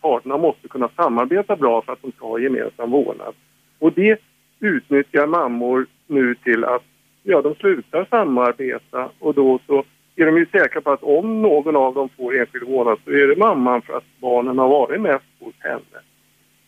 parterna 0.00 0.36
måste 0.36 0.68
kunna 0.68 0.88
samarbeta 0.96 1.56
bra 1.56 1.82
för 1.82 1.92
att 1.92 2.02
de 2.02 2.12
ska 2.12 2.26
ha 2.26 2.38
gemensam 2.38 2.90
vårdnad. 2.90 3.34
Och 3.78 3.92
det 3.92 4.20
utnyttjar 4.60 5.26
mammor 5.26 5.86
nu 6.06 6.34
till 6.34 6.64
att 6.64 6.82
ja, 7.22 7.42
de 7.42 7.54
slutar 7.54 8.06
samarbeta 8.10 9.08
och 9.18 9.34
då 9.34 9.58
så 9.66 9.84
är 10.16 10.26
de 10.26 10.36
ju 10.36 10.46
säkra 10.46 10.80
på 10.80 10.90
att 10.90 11.02
om 11.02 11.42
någon 11.42 11.76
av 11.76 11.94
dem 11.94 12.08
får 12.16 12.38
enskild 12.40 12.68
vårdnad 12.68 12.98
så 13.04 13.10
är 13.10 13.26
det 13.26 13.36
mamman 13.36 13.82
för 13.82 13.96
att 13.96 14.04
barnen 14.20 14.58
har 14.58 14.68
varit 14.68 15.00
mest 15.00 15.24
hos 15.40 15.54
henne. 15.58 15.98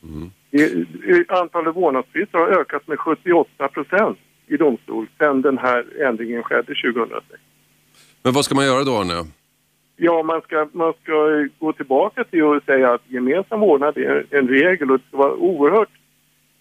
Mm. 0.02 0.30
Antalet 1.28 1.76
vårdnadstvister 1.76 2.38
har 2.38 2.48
ökat 2.48 2.88
med 2.88 2.98
78 2.98 3.68
procent 3.68 4.18
i 4.46 4.56
domstol 4.56 5.06
sedan 5.18 5.42
den 5.42 5.58
här 5.58 6.02
ändringen 6.02 6.42
skedde 6.42 6.74
2006. 6.94 7.42
Men 8.22 8.32
vad 8.32 8.44
ska 8.44 8.54
man 8.54 8.66
göra 8.66 8.84
då, 8.84 8.96
Arne? 8.96 9.24
Ja, 9.96 10.22
man 10.22 10.40
ska, 10.40 10.68
man 10.72 10.92
ska 11.02 11.48
gå 11.58 11.72
tillbaka 11.72 12.24
till 12.24 12.42
och 12.42 12.62
säga 12.62 12.92
att 12.92 13.02
gemensam 13.06 13.60
vårdnad 13.60 13.96
är 13.98 14.26
en 14.30 14.48
regel 14.48 14.90
och 14.90 14.98
det 14.98 15.04
ska 15.08 15.16
vara 15.16 15.34
oerhört... 15.34 15.88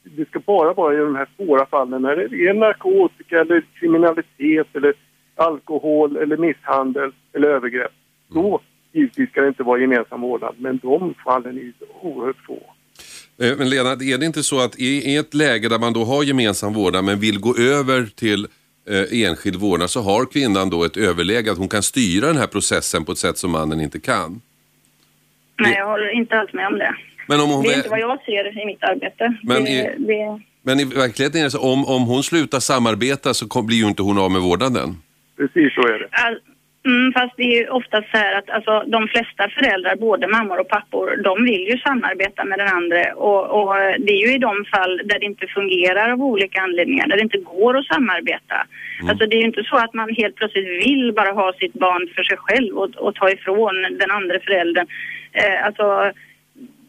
Det 0.04 0.28
ska 0.30 0.40
bara 0.40 0.74
vara 0.74 0.94
i 0.94 0.98
de 0.98 1.16
här 1.16 1.28
svåra 1.36 1.66
fallen 1.66 2.02
när 2.02 2.16
det 2.16 2.48
är 2.48 2.54
narkotika 2.54 3.42
eller 3.42 3.64
kriminalitet 3.80 4.68
eller 4.74 4.94
alkohol 5.36 6.18
eller 6.18 6.38
misshandel 6.38 7.12
eller 7.34 7.48
övergrepp. 7.48 7.92
Mm. 8.32 8.44
Då 8.44 8.60
givetvis 8.92 9.30
ska 9.30 9.42
det 9.42 9.48
inte 9.48 9.64
vara 9.64 9.80
gemensam 9.80 10.22
vårdnad, 10.22 10.56
men 10.58 10.78
de 10.78 11.14
fallen 11.24 11.58
är 11.58 11.74
oerhört 12.02 12.46
få. 12.46 12.73
Eh, 13.42 13.58
men 13.58 13.70
Lena, 13.70 13.92
är 13.92 14.18
det 14.18 14.26
inte 14.26 14.44
så 14.44 14.60
att 14.60 14.80
i 14.80 15.16
ett 15.16 15.34
läge 15.34 15.70
där 15.70 15.80
man 15.80 15.94
då 15.94 16.06
har 16.06 16.24
gemensam 16.24 16.74
vårdnad 16.74 17.04
men 17.04 17.20
vill 17.20 17.40
gå 17.40 17.58
över 17.58 18.06
till 18.16 18.48
eh, 18.90 19.28
enskild 19.28 19.56
vårdnad 19.56 19.90
så 19.90 20.02
har 20.02 20.26
kvinnan 20.26 20.70
då 20.70 20.84
ett 20.84 20.98
överläge 20.98 21.52
att 21.52 21.58
hon 21.58 21.70
kan 21.70 21.84
styra 21.84 22.28
den 22.28 22.38
här 22.38 22.48
processen 22.48 23.06
på 23.06 23.12
ett 23.12 23.18
sätt 23.18 23.38
som 23.38 23.52
mannen 23.52 23.82
inte 23.82 24.00
kan? 24.00 24.42
Nej, 25.60 25.76
jag 25.78 25.88
håller 25.88 26.10
inte 26.10 26.40
alls 26.40 26.54
med 26.54 26.68
om 26.68 26.78
det. 26.78 26.96
Men 27.28 27.42
om 27.42 27.50
hon 27.50 27.64
det 27.64 27.74
är 27.74 27.78
inte 27.78 27.90
vad 27.90 28.00
jag 28.00 28.24
ser 28.24 28.62
i 28.62 28.66
mitt 28.66 28.84
arbete. 28.84 29.38
Men, 29.44 29.64
det, 29.64 29.70
i, 29.70 29.96
det... 29.98 30.42
men 30.62 30.80
i 30.80 30.84
verkligheten 30.84 31.40
är 31.40 31.44
det 31.44 31.52
så 31.52 31.60
om, 31.60 31.86
om 31.86 32.04
hon 32.04 32.24
slutar 32.24 32.60
samarbeta 32.60 33.34
så 33.34 33.62
blir 33.62 33.78
ju 33.78 33.88
inte 33.88 34.02
hon 34.02 34.18
av 34.18 34.32
med 34.32 34.42
vårdnaden. 34.42 34.98
Precis 35.38 35.74
så 35.76 35.88
är 35.88 36.00
det. 36.00 36.08
All 36.12 36.40
Mm, 36.86 37.14
fast 37.14 37.34
det 37.38 37.44
är 37.44 37.62
ju 37.62 37.68
oftast 37.68 38.12
så 38.12 38.18
här 38.18 38.38
att 38.38 38.50
alltså, 38.50 38.84
de 38.88 39.08
flesta 39.08 39.50
föräldrar, 39.50 39.96
både 39.96 40.28
mammor 40.28 40.60
och 40.60 40.68
pappor, 40.68 41.22
de 41.24 41.44
vill 41.44 41.68
ju 41.72 41.78
samarbeta 41.78 42.44
med 42.46 42.60
den 42.60 42.68
andra. 42.68 43.14
Och, 43.16 43.44
och, 43.58 43.76
det 44.00 44.14
är 44.14 44.28
ju 44.28 44.34
i 44.36 44.38
de 44.38 44.66
fall 44.66 45.02
där 45.06 45.20
det 45.20 45.26
inte 45.26 45.48
fungerar 45.48 46.12
av 46.12 46.22
olika 46.24 46.62
anledningar, 46.62 47.08
där 47.08 47.18
det 47.18 47.24
inte 47.24 47.38
går 47.38 47.78
att 47.78 47.86
samarbeta. 47.86 48.58
Mm. 49.00 49.10
Alltså 49.10 49.26
det 49.26 49.36
är 49.36 49.40
ju 49.40 49.46
inte 49.46 49.64
så 49.64 49.78
att 49.78 49.94
man 49.94 50.16
helt 50.16 50.36
plötsligt 50.36 50.86
vill 50.86 51.14
bara 51.14 51.32
ha 51.32 51.54
sitt 51.54 51.74
barn 51.74 52.10
för 52.16 52.24
sig 52.24 52.38
själv 52.38 52.78
och, 52.78 52.96
och 52.96 53.16
ta 53.16 53.30
ifrån 53.30 53.76
den 54.00 54.12
andra 54.12 54.40
föräldern. 54.40 54.88
Eh, 55.32 55.66
alltså 55.66 56.12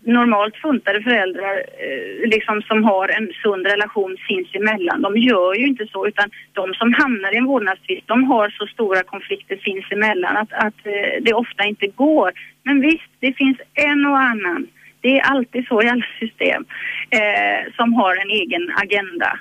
normalt 0.06 0.56
funtade 0.56 1.02
föräldrar 1.02 1.56
eh, 1.56 2.28
liksom 2.28 2.62
som 2.62 2.84
har 2.84 3.08
en 3.08 3.32
sund 3.42 3.66
relation 3.66 4.16
sinsemellan, 4.28 5.02
de 5.02 5.16
gör 5.16 5.54
ju 5.54 5.66
inte 5.66 5.86
så 5.86 6.06
utan 6.06 6.30
de 6.52 6.74
som 6.74 6.92
hamnar 6.92 7.34
i 7.34 7.36
en 7.36 7.44
vårdnadstvist, 7.44 8.06
de 8.06 8.24
har 8.24 8.50
så 8.50 8.66
stora 8.66 9.02
konflikter 9.02 9.56
sinsemellan 9.64 10.36
att, 10.36 10.52
att 10.52 10.86
eh, 10.86 11.22
det 11.22 11.32
ofta 11.34 11.64
inte 11.64 11.86
går. 11.86 12.32
Men 12.62 12.80
visst, 12.80 13.10
det 13.20 13.32
finns 13.32 13.58
en 13.74 14.06
och 14.06 14.18
annan, 14.20 14.66
det 15.00 15.18
är 15.18 15.22
alltid 15.22 15.66
så 15.66 15.82
i 15.82 15.88
alla 15.88 16.06
system, 16.20 16.64
eh, 17.10 17.72
som 17.76 17.92
har 17.92 18.16
en 18.16 18.30
egen 18.30 18.72
agenda. 18.82 19.38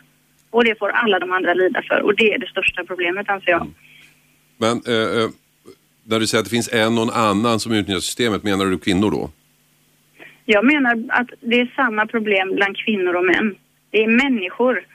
Och 0.49 0.63
det 0.63 0.79
får 0.79 0.89
alla 0.89 1.19
de 1.19 1.31
andra 1.31 1.53
lida 1.53 1.81
för 1.81 2.01
och 2.01 2.15
det 2.15 2.33
är 2.33 2.39
det 2.39 2.47
största 2.47 2.83
problemet 2.83 3.29
anser 3.29 3.51
jag. 3.51 3.67
Men 4.57 4.81
eh, 4.87 5.23
eh 5.23 5.29
när 6.05 6.19
du 6.19 6.27
säger 6.27 6.39
att 6.39 6.45
det 6.45 6.49
finns 6.49 6.73
en 6.73 6.97
och 6.97 7.03
en 7.03 7.09
annan 7.09 7.59
som 7.59 7.71
utnyttjar 7.71 7.99
systemet, 7.99 8.43
menar 8.43 8.65
du 8.65 8.77
kvinnor 8.77 9.11
då? 9.11 9.29
Jag 10.45 10.65
menar 10.65 11.03
att 11.09 11.29
det 11.39 11.59
är 11.59 11.73
samma 11.75 12.05
problem 12.05 12.55
bland 12.55 12.77
kvinnor 12.77 13.15
och 13.15 13.25
män. 13.25 13.55
Det 13.89 14.03
är 14.03 14.07
människor. 14.07 14.85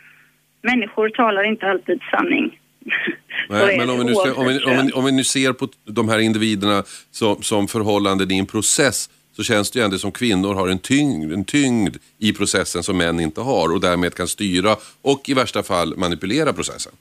Människor 0.62 1.08
talar 1.08 1.42
inte 1.42 1.70
alltid 1.70 2.00
sanning. 2.10 2.58
Nej, 3.48 3.78
men 3.78 3.90
om 3.90 3.98
vi, 3.98 4.04
nu 4.04 4.14
ser, 4.14 4.38
om, 4.38 4.46
vi, 4.46 4.64
om, 4.64 4.86
vi, 4.86 4.92
om 4.92 5.04
vi 5.04 5.12
nu 5.12 5.24
ser 5.24 5.52
på 5.52 5.68
de 5.84 6.08
här 6.08 6.18
individerna 6.18 6.82
som, 7.10 7.42
som 7.42 7.68
förhållanden 7.68 8.30
i 8.30 8.38
en 8.38 8.46
process 8.46 9.10
så 9.32 9.42
känns 9.42 9.70
det 9.70 9.78
ju 9.78 9.84
ändå 9.84 9.98
som 9.98 10.12
kvinnor 10.12 10.54
har 10.54 10.68
en 10.68 10.78
tyngd, 10.78 11.32
en 11.32 11.44
tyngd 11.44 11.96
i 12.18 12.32
processen 12.32 12.82
som 12.82 12.98
män 12.98 13.20
inte 13.20 13.40
har 13.40 13.72
och 13.74 13.80
därmed 13.80 14.14
kan 14.14 14.28
styra 14.28 14.76
och 15.02 15.28
i 15.28 15.34
värsta 15.34 15.62
fall 15.62 15.96
manipulera 15.96 16.52
processen. 16.52 16.92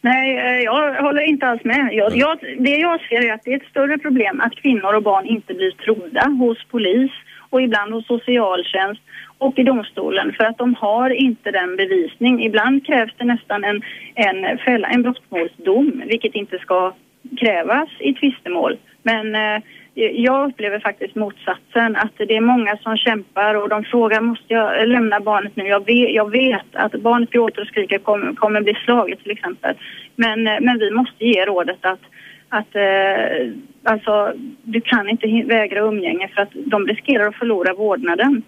Nej, 0.00 0.38
eh, 0.38 0.64
jag 0.64 1.02
håller 1.02 1.22
inte 1.22 1.46
alls 1.46 1.64
med. 1.64 1.88
Jag, 1.92 2.16
jag, 2.16 2.38
det 2.58 2.76
jag 2.76 3.00
ser 3.00 3.20
är 3.24 3.32
att 3.32 3.44
det 3.44 3.52
är 3.52 3.56
ett 3.56 3.70
större 3.70 3.98
problem 3.98 4.40
att 4.40 4.54
kvinnor 4.54 4.94
och 4.94 5.02
barn 5.02 5.26
inte 5.26 5.54
blir 5.54 5.70
trodda 5.70 6.28
hos 6.28 6.58
polis 6.70 7.10
och 7.56 7.62
ibland 7.62 7.92
hos 7.92 8.06
socialtjänst 8.06 9.02
och 9.38 9.58
i 9.58 9.62
domstolen 9.62 10.32
för 10.32 10.44
att 10.44 10.58
de 10.58 10.74
har 10.74 11.10
inte 11.10 11.50
den 11.50 11.76
bevisning. 11.76 12.44
Ibland 12.44 12.86
krävs 12.86 13.12
det 13.16 13.24
nästan 13.24 13.64
en, 13.64 13.82
en, 14.14 14.58
fälla, 14.58 14.88
en 14.88 15.02
brottmålsdom 15.02 16.02
vilket 16.06 16.34
inte 16.34 16.58
ska 16.58 16.92
krävas 17.40 17.88
i 17.98 18.14
tvistemål. 18.14 18.76
Men 19.02 19.34
eh, 19.34 19.62
jag 19.94 20.48
upplever 20.48 20.80
faktiskt 20.80 21.14
motsatsen. 21.14 21.96
Att 21.96 22.12
det 22.16 22.36
är 22.36 22.40
många 22.40 22.76
som 22.76 22.96
kämpar 22.96 23.54
och 23.54 23.68
de 23.68 23.84
frågar 23.84 24.20
måste 24.20 24.54
jag 24.54 24.88
lämna 24.88 25.20
barnet 25.20 25.56
nu? 25.56 25.64
Jag 25.64 25.86
vet, 25.86 26.14
jag 26.14 26.30
vet 26.30 26.70
att 26.72 26.92
barnet 26.92 27.30
gråter 27.30 27.62
och 27.62 27.68
skriker 27.68 27.98
kommer, 27.98 28.32
kommer 28.32 28.60
bli 28.60 28.74
slaget 28.84 29.22
till 29.22 29.30
exempel. 29.30 29.74
Men, 30.16 30.46
eh, 30.46 30.60
men 30.60 30.78
vi 30.78 30.90
måste 30.90 31.24
ge 31.24 31.46
rådet 31.46 31.78
att, 31.80 32.00
att 32.48 32.74
eh, 32.76 33.52
alltså, 33.82 34.32
du 34.62 34.80
kan 34.80 35.08
inte 35.08 35.26
vägra 35.46 35.80
umgänge 35.80 36.28
för 36.28 36.42
att 36.42 36.52
de 36.54 36.86
riskerar 36.86 37.28
att 37.28 37.36
förlora 37.36 37.74
vårdnaden. 37.74 38.42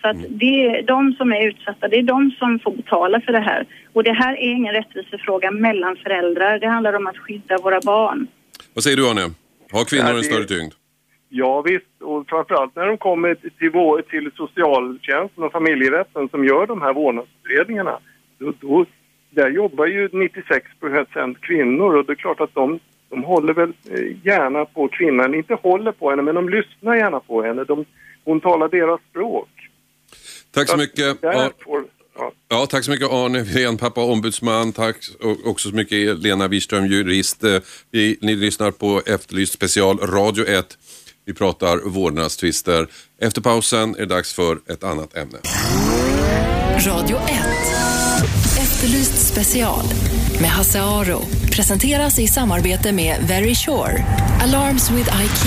Så 0.00 0.08
att 0.08 0.16
det 0.28 0.66
är 0.66 0.82
de 0.82 1.12
som 1.12 1.32
är 1.32 1.48
utsatta, 1.48 1.88
det 1.88 1.96
är 1.96 2.02
de 2.02 2.30
som 2.30 2.58
får 2.58 2.72
betala 2.76 3.20
för 3.20 3.32
det 3.32 3.40
här. 3.40 3.66
Och 3.92 4.04
det 4.04 4.12
här 4.12 4.32
är 4.32 4.50
ingen 4.50 4.74
rättvisefråga 4.74 5.50
mellan 5.50 5.96
föräldrar. 5.96 6.58
Det 6.58 6.66
handlar 6.66 6.92
om 6.92 7.06
att 7.06 7.18
skydda 7.18 7.58
våra 7.58 7.80
barn. 7.80 8.26
Vad 8.74 8.84
säger 8.84 8.96
du 8.96 9.10
Arne? 9.10 9.34
Har 9.72 9.84
kvinnor 9.84 10.18
en 10.18 10.22
större 10.24 10.44
tyngd? 10.44 10.72
Ja 11.28 11.62
visst, 11.62 12.02
och 12.02 12.28
framförallt 12.28 12.76
när 12.76 12.86
de 12.86 12.98
kommer 12.98 13.34
till, 13.34 13.70
vår, 13.70 14.02
till 14.02 14.30
socialtjänsten 14.36 15.44
och 15.44 15.52
familjerätten 15.52 16.28
som 16.28 16.44
gör 16.44 16.66
de 16.66 16.82
här 16.82 16.92
vårdnadsutredningarna. 16.92 17.98
Då, 18.38 18.52
då, 18.60 18.86
där 19.30 19.50
jobbar 19.50 19.86
ju 19.86 20.08
96 20.12 20.66
procent 20.80 21.40
kvinnor 21.40 21.96
och 21.96 22.04
det 22.04 22.12
är 22.12 22.16
klart 22.16 22.40
att 22.40 22.54
de, 22.54 22.80
de 23.10 23.24
håller 23.24 23.54
väl 23.54 23.72
eh, 23.90 24.26
gärna 24.26 24.64
på 24.64 24.88
kvinnan, 24.88 25.34
inte 25.34 25.54
håller 25.54 25.92
på 25.92 26.10
henne 26.10 26.22
men 26.22 26.34
de 26.34 26.48
lyssnar 26.48 26.96
gärna 26.96 27.20
på 27.20 27.42
henne. 27.42 27.64
De, 27.64 27.84
hon 28.24 28.40
talar 28.40 28.68
deras 28.68 29.00
språk. 29.10 29.48
Tack 30.50 30.68
så, 30.68 30.72
så 30.72 30.78
mycket. 30.78 31.22
Därför, 31.22 31.84
ja. 32.18 32.32
ja. 32.48 32.66
tack 32.66 32.84
så 32.84 32.90
mycket 32.90 33.10
Arne 33.10 33.42
Wirén, 33.42 33.76
pappa 33.78 34.00
ombudsman. 34.00 34.72
Tack 34.72 34.96
också 35.44 35.68
så 35.68 35.74
mycket 35.74 36.18
Lena 36.18 36.48
Wiström, 36.48 36.86
jurist. 36.86 37.44
Eh, 37.44 37.58
vi, 37.90 38.18
ni 38.20 38.36
lyssnar 38.36 38.70
på 38.70 39.02
Efterlyst 39.06 39.52
special 39.52 39.98
Radio 39.98 40.46
1. 40.46 40.78
Vi 41.24 41.34
pratar 41.34 41.88
vårdnadstvister. 41.88 42.86
Efter 43.20 43.40
pausen 43.40 43.94
är 43.94 43.98
det 43.98 44.06
dags 44.06 44.34
för 44.34 44.58
ett 44.66 44.84
annat 44.84 45.16
ämne. 45.16 45.38
Radio 46.86 47.16
1. 47.16 47.20
Efterlyst 48.58 49.32
special 49.32 49.84
med 50.40 50.50
Hasse 50.50 50.80
Aro. 50.80 51.20
Presenteras 51.52 52.18
i 52.18 52.26
samarbete 52.26 52.92
med 52.92 53.16
Very 53.28 53.54
Sure. 53.54 54.04
Alarms 54.40 54.90
with 54.90 55.22
IQ. 55.22 55.46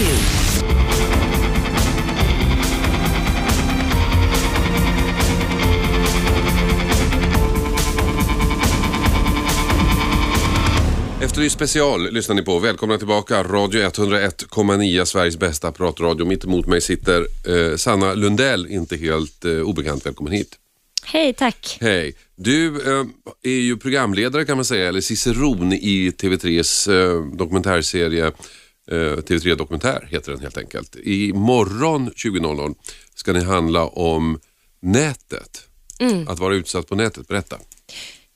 Efterlyst 11.24 11.56
special 11.56 12.12
lyssnar 12.12 12.36
ni 12.36 12.42
på. 12.42 12.60
Välkomna 12.60 12.98
tillbaka. 12.98 13.44
Radio 13.44 13.82
101,9, 13.82 15.06
Sveriges 15.06 15.38
bästa 15.38 15.72
pratradio. 15.72 16.26
Mitt 16.26 16.44
emot 16.46 16.68
mig 16.68 16.82
sitter 16.82 17.20
eh, 17.22 17.76
Sanna 17.78 18.14
Lundell, 18.14 18.68
inte 18.68 18.98
helt 18.98 19.46
eh, 19.46 19.52
obekant. 19.52 20.06
Välkommen 20.06 20.34
hit. 20.34 20.58
Hej, 21.06 21.34
tack. 21.34 21.78
Hej. 21.82 22.16
Du 22.36 22.68
eh, 22.68 23.06
är 23.44 23.60
ju 23.60 23.78
programledare 23.78 24.46
kan 24.46 24.58
man 24.58 24.66
säga, 24.66 24.88
eller 24.88 25.02
ciceron 25.02 25.74
i 25.74 26.12
TV3s 26.12 26.92
eh, 26.92 27.38
dokumentärserie 27.38 28.26
eh, 28.92 28.96
TV3 28.96 29.56
Dokumentär 29.56 30.08
heter 30.12 30.32
den 30.32 30.42
helt 30.42 30.58
enkelt. 30.58 30.96
I 30.96 31.34
morgon 31.34 32.12
20.00 32.12 32.76
ska 33.16 33.34
ni 33.34 33.44
handla 33.44 33.86
om 33.86 34.40
nätet. 34.82 35.68
Mm. 36.00 36.28
Att 36.28 36.40
vara 36.40 36.56
utsatt 36.56 36.88
på 36.88 36.96
nätet. 36.96 37.28
Berätta. 37.28 37.58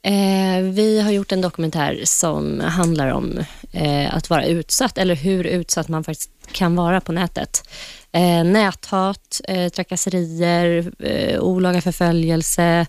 Eh, 0.08 0.64
vi 0.64 1.02
har 1.02 1.12
gjort 1.12 1.32
en 1.32 1.42
dokumentär 1.42 2.02
som 2.04 2.60
handlar 2.60 3.08
om 3.12 3.40
eh, 3.72 4.16
att 4.16 4.30
vara 4.30 4.46
utsatt 4.46 4.98
eller 4.98 5.16
hur 5.16 5.44
utsatt 5.44 5.88
man 5.88 6.04
faktiskt 6.04 6.32
kan 6.52 6.76
vara 6.76 7.02
på 7.02 7.12
nätet. 7.12 7.70
Eh, 8.12 8.44
näthat, 8.44 9.42
eh, 9.48 9.70
trakasserier, 9.70 10.92
eh, 11.00 11.40
olaga 11.40 11.82
förföljelse, 11.82 12.86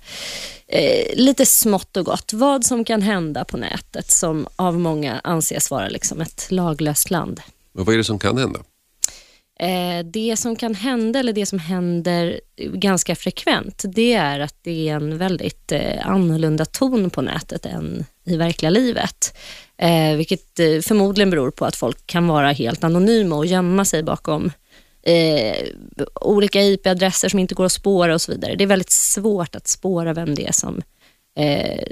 eh, 0.66 1.16
lite 1.16 1.46
smått 1.46 1.96
och 1.96 2.04
gott. 2.04 2.32
Vad 2.32 2.64
som 2.64 2.84
kan 2.84 3.02
hända 3.02 3.44
på 3.44 3.56
nätet 3.56 4.10
som 4.10 4.48
av 4.56 4.78
många 4.78 5.20
anses 5.24 5.70
vara 5.70 5.88
liksom 5.88 6.20
ett 6.20 6.46
laglöst 6.50 7.10
land. 7.10 7.40
Men 7.72 7.84
vad 7.84 7.94
är 7.94 7.98
det 7.98 8.04
som 8.04 8.18
kan 8.18 8.38
hända? 8.38 8.60
Eh, 9.58 10.04
det 10.04 10.36
som 10.36 10.56
kan 10.56 10.74
hända, 10.74 11.18
eller 11.18 11.32
det 11.32 11.46
som 11.46 11.58
händer 11.58 12.40
ganska 12.56 13.16
frekvent, 13.16 13.84
det 13.86 14.12
är 14.12 14.40
att 14.40 14.54
det 14.62 14.88
är 14.88 14.94
en 14.94 15.18
väldigt 15.18 15.72
eh, 15.72 16.06
annorlunda 16.08 16.64
ton 16.64 17.10
på 17.10 17.22
nätet 17.22 17.66
än 17.66 18.04
i 18.24 18.36
verkliga 18.36 18.70
livet. 18.70 19.36
Eh, 19.78 20.16
vilket 20.16 20.56
förmodligen 20.56 21.30
beror 21.30 21.50
på 21.50 21.64
att 21.64 21.76
folk 21.76 22.06
kan 22.06 22.26
vara 22.26 22.52
helt 22.52 22.84
anonyma 22.84 23.36
och 23.36 23.46
gömma 23.46 23.84
sig 23.84 24.02
bakom 24.02 24.52
olika 26.20 26.62
IP-adresser 26.62 27.28
som 27.28 27.38
inte 27.38 27.54
går 27.54 27.64
att 27.64 27.72
spåra 27.72 28.14
och 28.14 28.20
så 28.20 28.32
vidare. 28.32 28.54
Det 28.54 28.64
är 28.64 28.68
väldigt 28.68 28.90
svårt 28.90 29.54
att 29.56 29.68
spåra 29.68 30.12
vem 30.12 30.34
det 30.34 30.46
är 30.46 30.52
som 30.52 30.82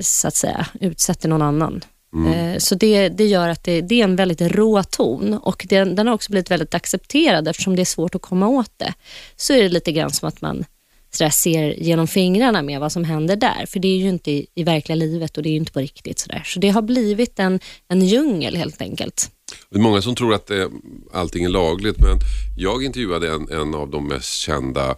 så 0.00 0.28
att 0.28 0.34
säga 0.34 0.66
utsätter 0.80 1.28
någon 1.28 1.42
annan 1.42 1.84
Mm. 2.14 2.32
Eh, 2.32 2.58
så 2.58 2.74
det, 2.74 3.08
det 3.08 3.26
gör 3.26 3.48
att 3.48 3.64
det, 3.64 3.80
det, 3.80 4.00
är 4.00 4.04
en 4.04 4.16
väldigt 4.16 4.40
rå 4.40 4.82
ton 4.82 5.34
och 5.34 5.66
det, 5.68 5.84
den 5.84 6.06
har 6.06 6.14
också 6.14 6.30
blivit 6.30 6.50
väldigt 6.50 6.74
accepterad 6.74 7.48
eftersom 7.48 7.76
det 7.76 7.82
är 7.82 7.86
svårt 7.86 8.14
att 8.14 8.22
komma 8.22 8.48
åt 8.48 8.72
det. 8.76 8.94
Så 9.36 9.52
är 9.52 9.62
det 9.62 9.68
lite 9.68 9.92
grann 9.92 10.10
som 10.10 10.28
att 10.28 10.40
man 10.40 10.64
ser 11.32 11.82
genom 11.82 12.06
fingrarna 12.06 12.62
med 12.62 12.80
vad 12.80 12.92
som 12.92 13.04
händer 13.04 13.36
där. 13.36 13.66
För 13.66 13.80
det 13.80 13.88
är 13.88 13.96
ju 13.96 14.08
inte 14.08 14.30
i, 14.30 14.46
i 14.54 14.64
verkliga 14.64 14.96
livet 14.96 15.36
och 15.36 15.42
det 15.42 15.48
är 15.48 15.56
inte 15.56 15.72
på 15.72 15.80
riktigt. 15.80 16.18
Sådär. 16.18 16.42
Så 16.44 16.60
det 16.60 16.68
har 16.68 16.82
blivit 16.82 17.38
en, 17.38 17.60
en 17.88 18.06
djungel 18.06 18.56
helt 18.56 18.82
enkelt. 18.82 19.30
Det 19.70 19.78
är 19.78 19.82
många 19.82 20.02
som 20.02 20.14
tror 20.14 20.34
att 20.34 20.46
det, 20.46 20.70
allting 21.12 21.44
är 21.44 21.48
lagligt 21.48 21.98
men 21.98 22.18
jag 22.56 22.84
intervjuade 22.84 23.30
en, 23.30 23.48
en 23.50 23.74
av 23.74 23.90
de 23.90 24.08
mest 24.08 24.34
kända 24.34 24.90
Eh, 24.90 24.96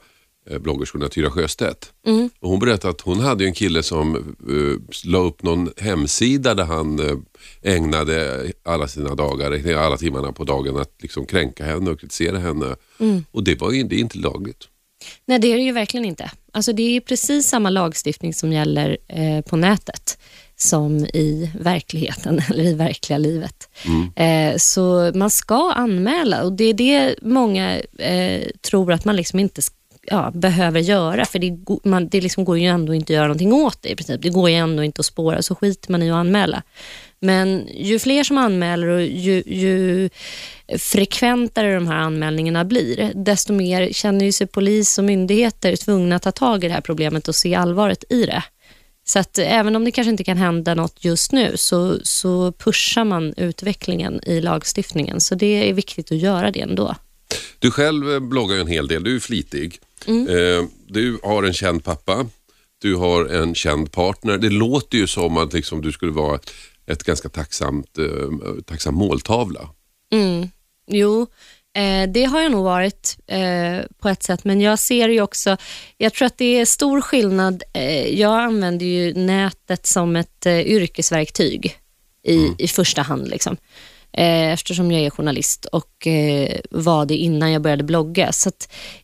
bloggerskorna 0.61 1.09
Tyra 1.09 1.31
Sjöstedt. 1.31 1.93
Mm. 2.07 2.31
Och 2.41 2.51
hon 2.51 2.59
berättade 2.59 2.91
att 2.91 3.01
hon 3.01 3.21
hade 3.21 3.45
en 3.45 3.53
kille 3.53 3.83
som 3.83 4.37
uh, 4.49 4.77
la 5.05 5.19
upp 5.19 5.43
någon 5.43 5.71
hemsida 5.77 6.55
där 6.55 6.65
han 6.65 7.01
uh, 7.01 7.19
ägnade 7.63 8.47
alla 8.63 8.89
sina 8.89 9.15
dagar, 9.15 9.77
alla 9.77 9.97
timmarna 9.97 10.33
på 10.33 10.45
dagen 10.45 10.77
att 10.77 10.95
liksom 11.03 11.27
kränka 11.27 11.65
henne 11.65 11.91
och 11.91 12.01
kritisera 12.01 12.39
henne. 12.39 12.77
Mm. 13.01 13.25
Och 13.31 13.45
det, 13.45 13.61
var, 13.61 13.71
det 13.71 13.97
är 13.97 14.01
inte 14.01 14.19
lagligt. 14.19 14.69
Nej, 15.27 15.39
det 15.39 15.53
är 15.53 15.57
det 15.57 15.63
ju 15.63 15.73
verkligen 15.73 16.05
inte. 16.05 16.31
Alltså, 16.53 16.73
det 16.73 16.97
är 16.97 17.01
precis 17.01 17.49
samma 17.49 17.71
lagstiftning 17.71 18.35
som 18.35 18.53
gäller 18.53 18.99
eh, 19.09 19.41
på 19.41 19.57
nätet 19.57 20.19
som 20.57 21.05
i 21.05 21.51
verkligheten 21.61 22.43
eller 22.51 22.65
i 22.65 22.75
verkliga 22.75 23.19
livet. 23.19 23.69
Mm. 23.85 24.11
Eh, 24.17 24.57
så 24.57 25.13
man 25.15 25.31
ska 25.31 25.73
anmäla 25.73 26.43
och 26.43 26.53
det 26.53 26.65
är 26.65 26.75
det 26.75 27.15
många 27.23 27.79
eh, 27.99 28.43
tror 28.71 28.93
att 28.93 29.05
man 29.05 29.17
liksom 29.17 29.39
inte 29.39 29.63
ja, 30.11 30.31
behöver 30.35 30.81
göra. 30.81 31.25
För 31.25 31.39
det, 31.39 31.59
man, 31.85 32.09
det 32.09 32.21
liksom 32.21 32.45
går 32.45 32.59
ju 32.59 32.67
ändå 32.67 32.95
inte 32.95 33.13
att 33.13 33.17
göra 33.17 33.27
någonting 33.27 33.53
åt 33.53 33.83
det 33.83 33.89
i 33.89 33.97
princip. 33.97 34.23
Det 34.23 34.29
går 34.29 34.51
ju 34.51 34.57
ändå 34.57 34.83
inte 34.85 35.01
att 35.01 35.07
spåra, 35.07 35.43
så 35.43 35.55
skiter 35.55 35.93
man 35.93 36.03
i 36.03 36.11
att 36.11 36.17
anmäla. 36.17 36.63
Men 37.21 37.69
ju 37.75 37.99
fler 37.99 38.25
som 38.25 38.39
anmäler 38.39 38.87
och 38.87 39.03
ju, 39.03 39.43
ju 39.47 40.11
frekventare 40.79 41.75
de 41.75 41.87
här 41.87 41.97
anmälningarna 41.97 42.65
blir, 42.65 43.13
desto 43.15 43.53
mer 43.53 43.93
känner 43.93 44.25
ju 44.25 44.33
sig 44.33 44.47
polis 44.47 44.99
och 44.99 45.05
myndigheter 45.05 45.77
tvungna 45.77 46.17
att 46.17 46.23
ta 46.23 46.33
tag 46.33 46.65
i 46.65 46.69
det 46.69 46.75
här 46.75 46.81
problemet 46.81 47.29
och 47.29 47.35
se 47.35 47.55
allvaret 47.55 48.05
i 48.09 48.27
det. 48.27 48.43
Så 49.05 49.19
att 49.19 49.39
även 49.39 49.77
om 49.77 49.85
det 49.85 49.91
kanske 49.91 50.11
inte 50.11 50.25
kan 50.25 50.37
hända 50.37 50.75
något 50.75 51.05
just 51.05 51.33
nu 51.33 51.57
så, 51.57 51.99
så 52.03 52.53
pushar 52.53 53.05
man 53.05 53.35
utvecklingen 53.37 54.21
i 54.27 54.41
lagstiftningen. 54.41 55.21
Så 55.21 55.35
det 55.35 55.71
är 55.71 55.73
viktigt 55.73 56.13
att 56.13 56.19
göra 56.19 56.51
det 56.51 56.61
ändå. 56.61 56.95
Du 57.59 57.71
själv 57.71 58.21
bloggar 58.21 58.55
ju 58.55 58.61
en 58.61 58.67
hel 58.67 58.89
del, 58.89 59.05
du 59.05 59.17
är 59.17 59.21
flitig. 59.21 59.81
Mm. 60.07 60.29
Eh, 60.29 60.69
du 60.87 61.19
har 61.23 61.43
en 61.43 61.53
känd 61.53 61.85
pappa, 61.85 62.27
du 62.79 62.97
har 62.97 63.25
en 63.25 63.55
känd 63.55 63.93
partner. 63.93 64.39
Det 64.39 64.51
låter 64.51 64.99
ju 64.99 65.07
som 65.07 65.37
att 65.37 65.53
liksom 65.53 65.83
du 65.83 65.93
skulle 65.93 66.13
vara 66.13 66.41
ett, 66.87 67.03
ganska 67.03 67.29
tacksamt, 67.29 67.99
eh, 67.99 68.63
tacksam 68.67 68.95
måltavla. 68.95 69.69
Mm. 70.13 70.49
Jo, 70.87 71.27
eh, 71.77 72.11
det 72.11 72.25
har 72.25 72.41
jag 72.41 72.53
nog 72.53 72.65
varit 72.65 73.19
eh, 73.27 73.79
på 73.99 74.09
ett 74.09 74.23
sätt, 74.23 74.45
men 74.45 74.61
jag 74.61 74.79
ser 74.79 75.09
ju 75.09 75.21
också, 75.21 75.57
jag 75.97 76.15
tror 76.15 76.27
att 76.27 76.39
det 76.39 76.61
är 76.61 76.65
stor 76.65 77.01
skillnad. 77.01 77.63
Jag 78.11 78.41
använder 78.41 78.87
ju 78.87 79.15
nätet 79.15 79.87
som 79.87 80.17
ett 80.17 80.47
yrkesverktyg 80.47 81.79
i, 82.23 82.37
mm. 82.37 82.55
i 82.59 82.69
första 82.69 83.03
hand. 83.03 83.29
Liksom 83.29 83.57
eftersom 84.13 84.93
jag 84.93 85.03
är 85.03 85.11
journalist 85.11 85.65
och 85.65 86.07
eh, 86.07 86.61
var 86.71 87.07
det 87.07 87.17
innan 87.17 87.53
jag 87.53 87.63
började 87.63 87.85
blogga. 87.85 88.33
Så 88.33 88.51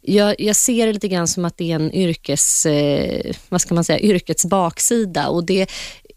jag, 0.00 0.34
jag, 0.38 0.57
ser 0.57 0.86
det 0.86 0.92
lite 0.92 1.09
grann 1.09 1.28
som 1.28 1.44
att 1.44 1.57
det 1.57 1.72
är 1.72 1.74
en 1.74 1.92
yrkes, 1.92 2.66
eh, 2.66 3.34
vad 3.48 3.61
ska 3.61 3.74
man 3.74 3.84
säga, 3.84 4.00
yrkets 4.00 4.44
baksida 4.44 5.28
och 5.28 5.44
det 5.44 5.70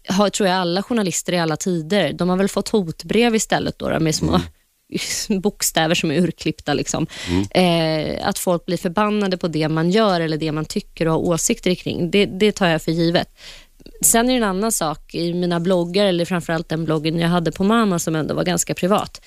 har, 0.08 0.30
tror 0.30 0.48
jag 0.48 0.56
alla 0.56 0.82
journalister 0.82 1.32
i 1.32 1.38
alla 1.38 1.56
tider. 1.56 2.12
De 2.12 2.28
har 2.28 2.36
väl 2.36 2.48
fått 2.48 2.68
hotbrev 2.68 3.34
istället 3.34 3.78
då, 3.78 4.00
med 4.00 4.14
små 4.14 4.28
mm. 4.28 4.40
bokstäver 5.40 5.94
som 5.94 6.10
är 6.10 6.20
urklippta. 6.20 6.74
Liksom. 6.74 7.06
Mm. 7.28 7.46
Eh, 7.50 8.28
att 8.28 8.38
folk 8.38 8.66
blir 8.66 8.76
förbannade 8.76 9.36
på 9.36 9.48
det 9.48 9.68
man 9.68 9.90
gör 9.90 10.20
eller 10.20 10.36
det 10.36 10.52
man 10.52 10.64
tycker 10.64 11.08
och 11.08 11.12
har 11.12 11.20
åsikter 11.20 11.74
kring. 11.74 12.10
Det, 12.10 12.26
det 12.26 12.52
tar 12.52 12.68
jag 12.68 12.82
för 12.82 12.92
givet. 12.92 13.28
Sen 14.00 14.28
är 14.28 14.32
det 14.32 14.36
en 14.36 14.42
annan 14.42 14.72
sak 14.72 15.14
i 15.14 15.34
mina 15.34 15.60
bloggar, 15.60 16.06
eller 16.06 16.24
framförallt 16.24 16.68
den 16.68 16.84
bloggen 16.84 17.18
jag 17.18 17.28
hade 17.28 17.52
på 17.52 17.64
mamma 17.64 17.98
som 17.98 18.16
ändå 18.16 18.34
var 18.34 18.44
ganska 18.44 18.74
privat. 18.74 19.24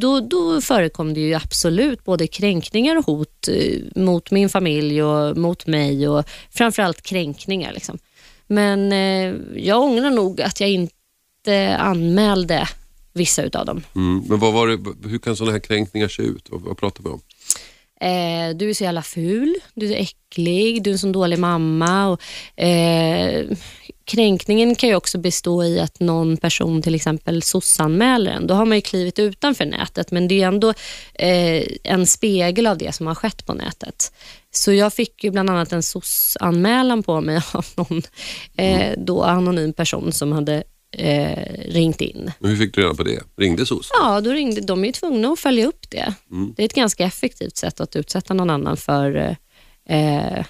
Då, 0.00 0.20
då 0.20 0.60
förekom 0.60 1.14
det 1.14 1.20
ju 1.20 1.34
absolut 1.34 2.04
både 2.04 2.26
kränkningar 2.26 2.96
och 2.96 3.06
hot 3.06 3.48
eh, 3.48 4.02
mot 4.02 4.30
min 4.30 4.48
familj 4.48 5.02
och 5.02 5.36
mot 5.36 5.66
mig 5.66 6.08
och 6.08 6.24
framförallt 6.50 7.02
kränkningar. 7.02 7.72
Liksom. 7.72 7.98
Men 8.46 8.92
eh, 8.92 9.34
jag 9.56 9.82
ångrar 9.82 10.10
nog 10.10 10.42
att 10.42 10.60
jag 10.60 10.70
inte 10.70 11.76
anmälde 11.78 12.68
vissa 13.12 13.42
utav 13.42 13.66
dem. 13.66 13.82
Mm. 13.94 14.24
Men 14.28 14.38
vad 14.38 14.52
var 14.52 14.68
det, 14.68 15.08
hur 15.08 15.18
kan 15.18 15.36
sådana 15.36 15.52
här 15.52 15.60
kränkningar 15.60 16.08
se 16.08 16.22
ut? 16.22 16.46
Vad, 16.50 16.60
vad 16.60 16.78
pratar 16.78 17.04
vi 17.04 17.10
om? 17.10 17.20
Eh, 18.02 18.56
du 18.56 18.70
är 18.70 18.74
så 18.74 18.84
jävla 18.84 19.02
ful, 19.02 19.54
du 19.74 19.92
är 19.92 19.96
äcklig, 19.96 20.82
du 20.82 20.90
är 20.90 20.92
en 20.92 20.98
sån 20.98 21.12
dålig 21.12 21.38
mamma. 21.38 22.08
Och, 22.08 22.20
eh, 22.64 23.44
kränkningen 24.04 24.74
kan 24.74 24.88
ju 24.88 24.94
också 24.94 25.18
bestå 25.18 25.64
i 25.64 25.80
att 25.80 26.00
någon 26.00 26.36
person 26.36 26.82
till 26.82 26.94
exempel 26.94 27.42
sossanmäler 27.42 28.30
en. 28.32 28.46
Då 28.46 28.54
har 28.54 28.64
man 28.64 28.78
ju 28.78 28.82
klivit 28.82 29.18
utanför 29.18 29.64
nätet 29.64 30.10
men 30.10 30.28
det 30.28 30.42
är 30.42 30.48
ändå 30.48 30.74
eh, 31.14 31.66
en 31.84 32.06
spegel 32.06 32.66
av 32.66 32.78
det 32.78 32.94
som 32.94 33.06
har 33.06 33.14
skett 33.14 33.46
på 33.46 33.54
nätet. 33.54 34.12
Så 34.50 34.72
jag 34.72 34.92
fick 34.92 35.24
ju 35.24 35.30
bland 35.30 35.50
annat 35.50 35.72
en 35.72 35.82
sossanmälan 35.82 37.02
på 37.02 37.20
mig 37.20 37.36
av 37.52 37.66
någon 37.74 38.02
eh, 38.56 38.92
då 38.98 39.22
anonym 39.22 39.72
person 39.72 40.12
som 40.12 40.32
hade 40.32 40.64
eh, 40.92 41.72
ringt 41.72 42.00
in. 42.00 42.32
Men 42.38 42.50
hur 42.50 42.56
fick 42.56 42.74
du 42.74 42.82
reda 42.82 42.94
på 42.94 43.02
det? 43.02 43.22
Ringde 43.36 43.66
SOS? 43.66 43.90
Ja, 43.92 44.20
då 44.20 44.30
ringde, 44.30 44.60
de 44.60 44.82
är 44.82 44.86
ju 44.86 44.92
tvungna 44.92 45.28
att 45.28 45.38
följa 45.38 45.66
upp 45.66 45.90
det. 45.90 46.14
Mm. 46.30 46.54
Det 46.56 46.62
är 46.62 46.64
ett 46.64 46.74
ganska 46.74 47.04
effektivt 47.04 47.56
sätt 47.56 47.80
att 47.80 47.96
utsätta 47.96 48.34
någon 48.34 48.50
annan 48.50 48.76
för 48.76 49.36
eh, 49.88 50.44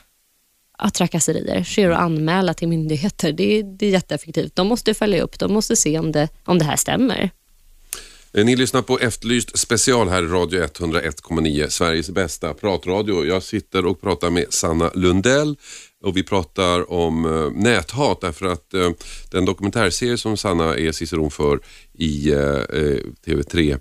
att 0.79 0.95
trakasserier. 0.95 1.65
Sker 1.65 1.91
att 1.91 2.01
anmäla 2.01 2.55
till 2.55 2.69
myndigheter. 2.69 3.33
Det 3.33 3.59
är, 3.59 3.63
det 3.63 3.87
är 3.87 3.91
jätteeffektivt. 3.91 4.57
De 4.57 4.67
måste 4.67 4.95
följa 4.95 5.23
upp, 5.23 5.39
de 5.39 5.53
måste 5.53 5.77
se 5.77 5.99
om 5.99 6.13
det, 6.13 6.29
om 6.45 6.59
det 6.59 6.65
här 6.65 6.77
stämmer. 6.77 7.31
Eh, 8.35 8.45
ni 8.45 8.57
lyssnar 8.57 8.83
på 8.83 8.99
Efterlyst 8.99 9.59
special 9.59 10.09
här 10.09 10.23
i 10.23 10.27
Radio 10.27 10.65
101,9, 10.65 11.69
Sveriges 11.69 12.11
bästa 12.11 12.55
pratradio. 12.55 13.25
Jag 13.25 13.43
sitter 13.43 13.87
och 13.87 14.01
pratar 14.01 14.31
med 14.31 14.47
Sanna 14.51 14.91
Lundell 14.95 15.57
och 16.03 16.17
vi 16.17 16.23
pratar 16.23 16.93
om 16.93 17.25
eh, 17.25 17.63
näthat 17.63 18.21
därför 18.21 18.47
att 18.47 18.75
eh, 18.75 18.91
den 19.31 19.45
dokumentärserie 19.45 20.19
som 20.19 20.37
Sanna 20.37 20.77
är 20.77 20.93
ciceron 20.93 21.31
för 21.31 21.61
i 21.93 22.33
eh, 22.33 22.39
eh 22.39 22.99
TV3 23.27 23.81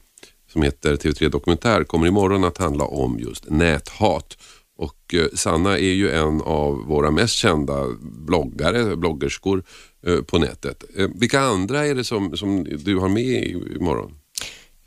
som 0.51 0.61
heter 0.61 0.95
TV3 0.95 1.29
Dokumentär 1.29 1.83
kommer 1.83 2.07
imorgon 2.07 2.43
att 2.43 2.57
handla 2.57 2.85
om 2.85 3.19
just 3.19 3.49
näthat. 3.49 4.37
Och 4.77 5.13
eh, 5.13 5.25
Sanna 5.33 5.77
är 5.77 5.93
ju 5.93 6.11
en 6.11 6.41
av 6.41 6.77
våra 6.87 7.11
mest 7.11 7.35
kända 7.35 7.85
bloggare, 8.01 8.95
bloggerskor 8.95 9.63
eh, 10.07 10.21
på 10.21 10.37
nätet. 10.37 10.83
Vilka 11.15 11.39
andra 11.39 11.85
är 11.85 11.95
det 11.95 12.03
som, 12.03 12.37
som 12.37 12.63
du 12.63 12.97
har 12.97 13.09
med 13.09 13.47
imorgon? 13.79 14.13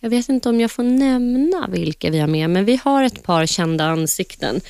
Jag 0.05 0.11
vet 0.11 0.29
inte 0.29 0.49
om 0.49 0.61
jag 0.61 0.71
får 0.71 0.83
nämna 0.83 1.69
vilka 1.69 2.11
vi 2.11 2.19
har 2.19 2.27
med, 2.27 2.51
men 2.51 2.65
vi 2.65 2.81
har 2.85 3.05
ett 3.05 3.23
par 3.23 3.47
kända 3.47 3.85
ansikten. 3.85 4.61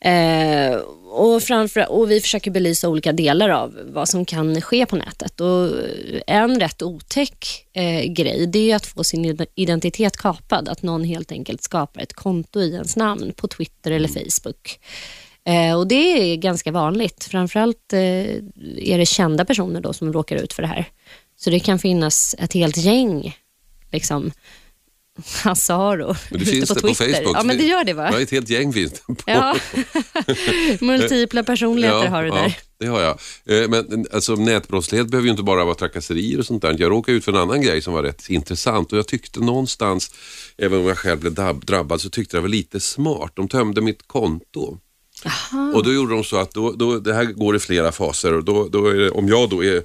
Eh, 0.00 0.80
och, 1.12 1.42
framför, 1.42 1.92
och 1.92 2.10
Vi 2.10 2.20
försöker 2.20 2.50
belysa 2.50 2.88
olika 2.88 3.12
delar 3.12 3.48
av 3.48 3.78
vad 3.84 4.08
som 4.08 4.24
kan 4.24 4.60
ske 4.60 4.86
på 4.86 4.96
nätet. 4.96 5.40
Och 5.40 5.70
en 6.26 6.60
rätt 6.60 6.82
otäck 6.82 7.66
eh, 7.72 8.12
grej 8.12 8.46
det 8.46 8.70
är 8.70 8.76
att 8.76 8.86
få 8.86 9.04
sin 9.04 9.46
identitet 9.54 10.16
kapad. 10.16 10.68
Att 10.68 10.82
någon 10.82 11.04
helt 11.04 11.32
enkelt 11.32 11.62
skapar 11.62 12.00
ett 12.00 12.12
konto 12.12 12.60
i 12.60 12.74
ens 12.74 12.96
namn 12.96 13.32
på 13.36 13.48
Twitter 13.48 13.90
eller 13.90 14.08
Facebook. 14.08 14.78
Eh, 15.44 15.78
och 15.78 15.86
Det 15.86 16.32
är 16.32 16.36
ganska 16.36 16.72
vanligt. 16.72 17.24
Framförallt 17.24 17.92
eh, 17.92 18.00
är 18.76 18.98
det 18.98 19.06
kända 19.06 19.44
personer 19.44 19.80
då 19.80 19.92
som 19.92 20.12
råkar 20.12 20.36
ut 20.36 20.52
för 20.52 20.62
det 20.62 20.68
här. 20.68 20.84
Så 21.36 21.50
det 21.50 21.60
kan 21.60 21.78
finnas 21.78 22.34
ett 22.38 22.52
helt 22.52 22.76
gäng 22.76 23.36
liksom, 23.92 24.32
Hasaro. 25.44 26.16
Men 26.30 26.38
det 26.38 26.46
finns 26.46 26.68
på 26.68 26.74
det 26.74 26.80
på 26.80 26.94
Facebook. 26.94 27.36
Ja, 27.36 27.42
men 27.42 27.58
det 27.58 27.64
gör 27.64 27.84
det 27.84 27.92
va? 27.92 28.08
Ja, 28.12 28.20
ett 28.20 28.30
helt 28.30 28.48
gäng 28.48 28.72
finns 28.72 28.92
det. 28.92 29.14
På. 29.14 29.22
Ja. 29.26 29.56
Multipla 30.80 31.42
personligheter 31.42 32.04
ja, 32.04 32.10
har 32.10 32.22
du 32.22 32.30
där. 32.30 32.44
Ja, 32.46 32.52
det 32.78 32.86
har 32.86 33.00
jag. 33.00 33.18
Eh, 33.62 33.68
men 33.68 34.06
alltså, 34.12 34.34
nätbrottslighet 34.34 35.08
behöver 35.08 35.26
ju 35.26 35.30
inte 35.30 35.42
bara 35.42 35.64
vara 35.64 35.74
trakasserier 35.74 36.38
och 36.38 36.46
sånt 36.46 36.62
där. 36.62 36.76
Jag 36.78 36.90
råkade 36.90 37.18
ut 37.18 37.24
för 37.24 37.32
en 37.32 37.38
annan 37.38 37.62
grej 37.62 37.82
som 37.82 37.94
var 37.94 38.02
rätt 38.02 38.30
intressant 38.30 38.92
och 38.92 38.98
jag 38.98 39.08
tyckte 39.08 39.40
någonstans, 39.40 40.14
även 40.58 40.80
om 40.80 40.86
jag 40.86 40.98
själv 40.98 41.20
blev 41.20 41.34
drabbad, 41.60 42.00
så 42.00 42.10
tyckte 42.10 42.36
jag 42.36 42.42
det 42.42 42.48
var 42.48 42.52
lite 42.56 42.80
smart. 42.80 43.32
De 43.34 43.48
tömde 43.48 43.80
mitt 43.80 44.06
konto. 44.06 44.78
Aha. 45.24 45.72
Och 45.74 45.84
då 45.84 45.92
gjorde 45.92 46.14
de 46.14 46.24
så 46.24 46.36
att 46.36 46.54
då, 46.54 46.72
då, 46.72 46.98
det 46.98 47.14
här 47.14 47.24
går 47.24 47.56
i 47.56 47.58
flera 47.58 47.92
faser 47.92 48.32
och 48.32 48.44
då, 48.44 48.68
då 48.68 48.90
det, 48.90 49.10
om 49.10 49.28
jag 49.28 49.50
då 49.50 49.64
är 49.64 49.82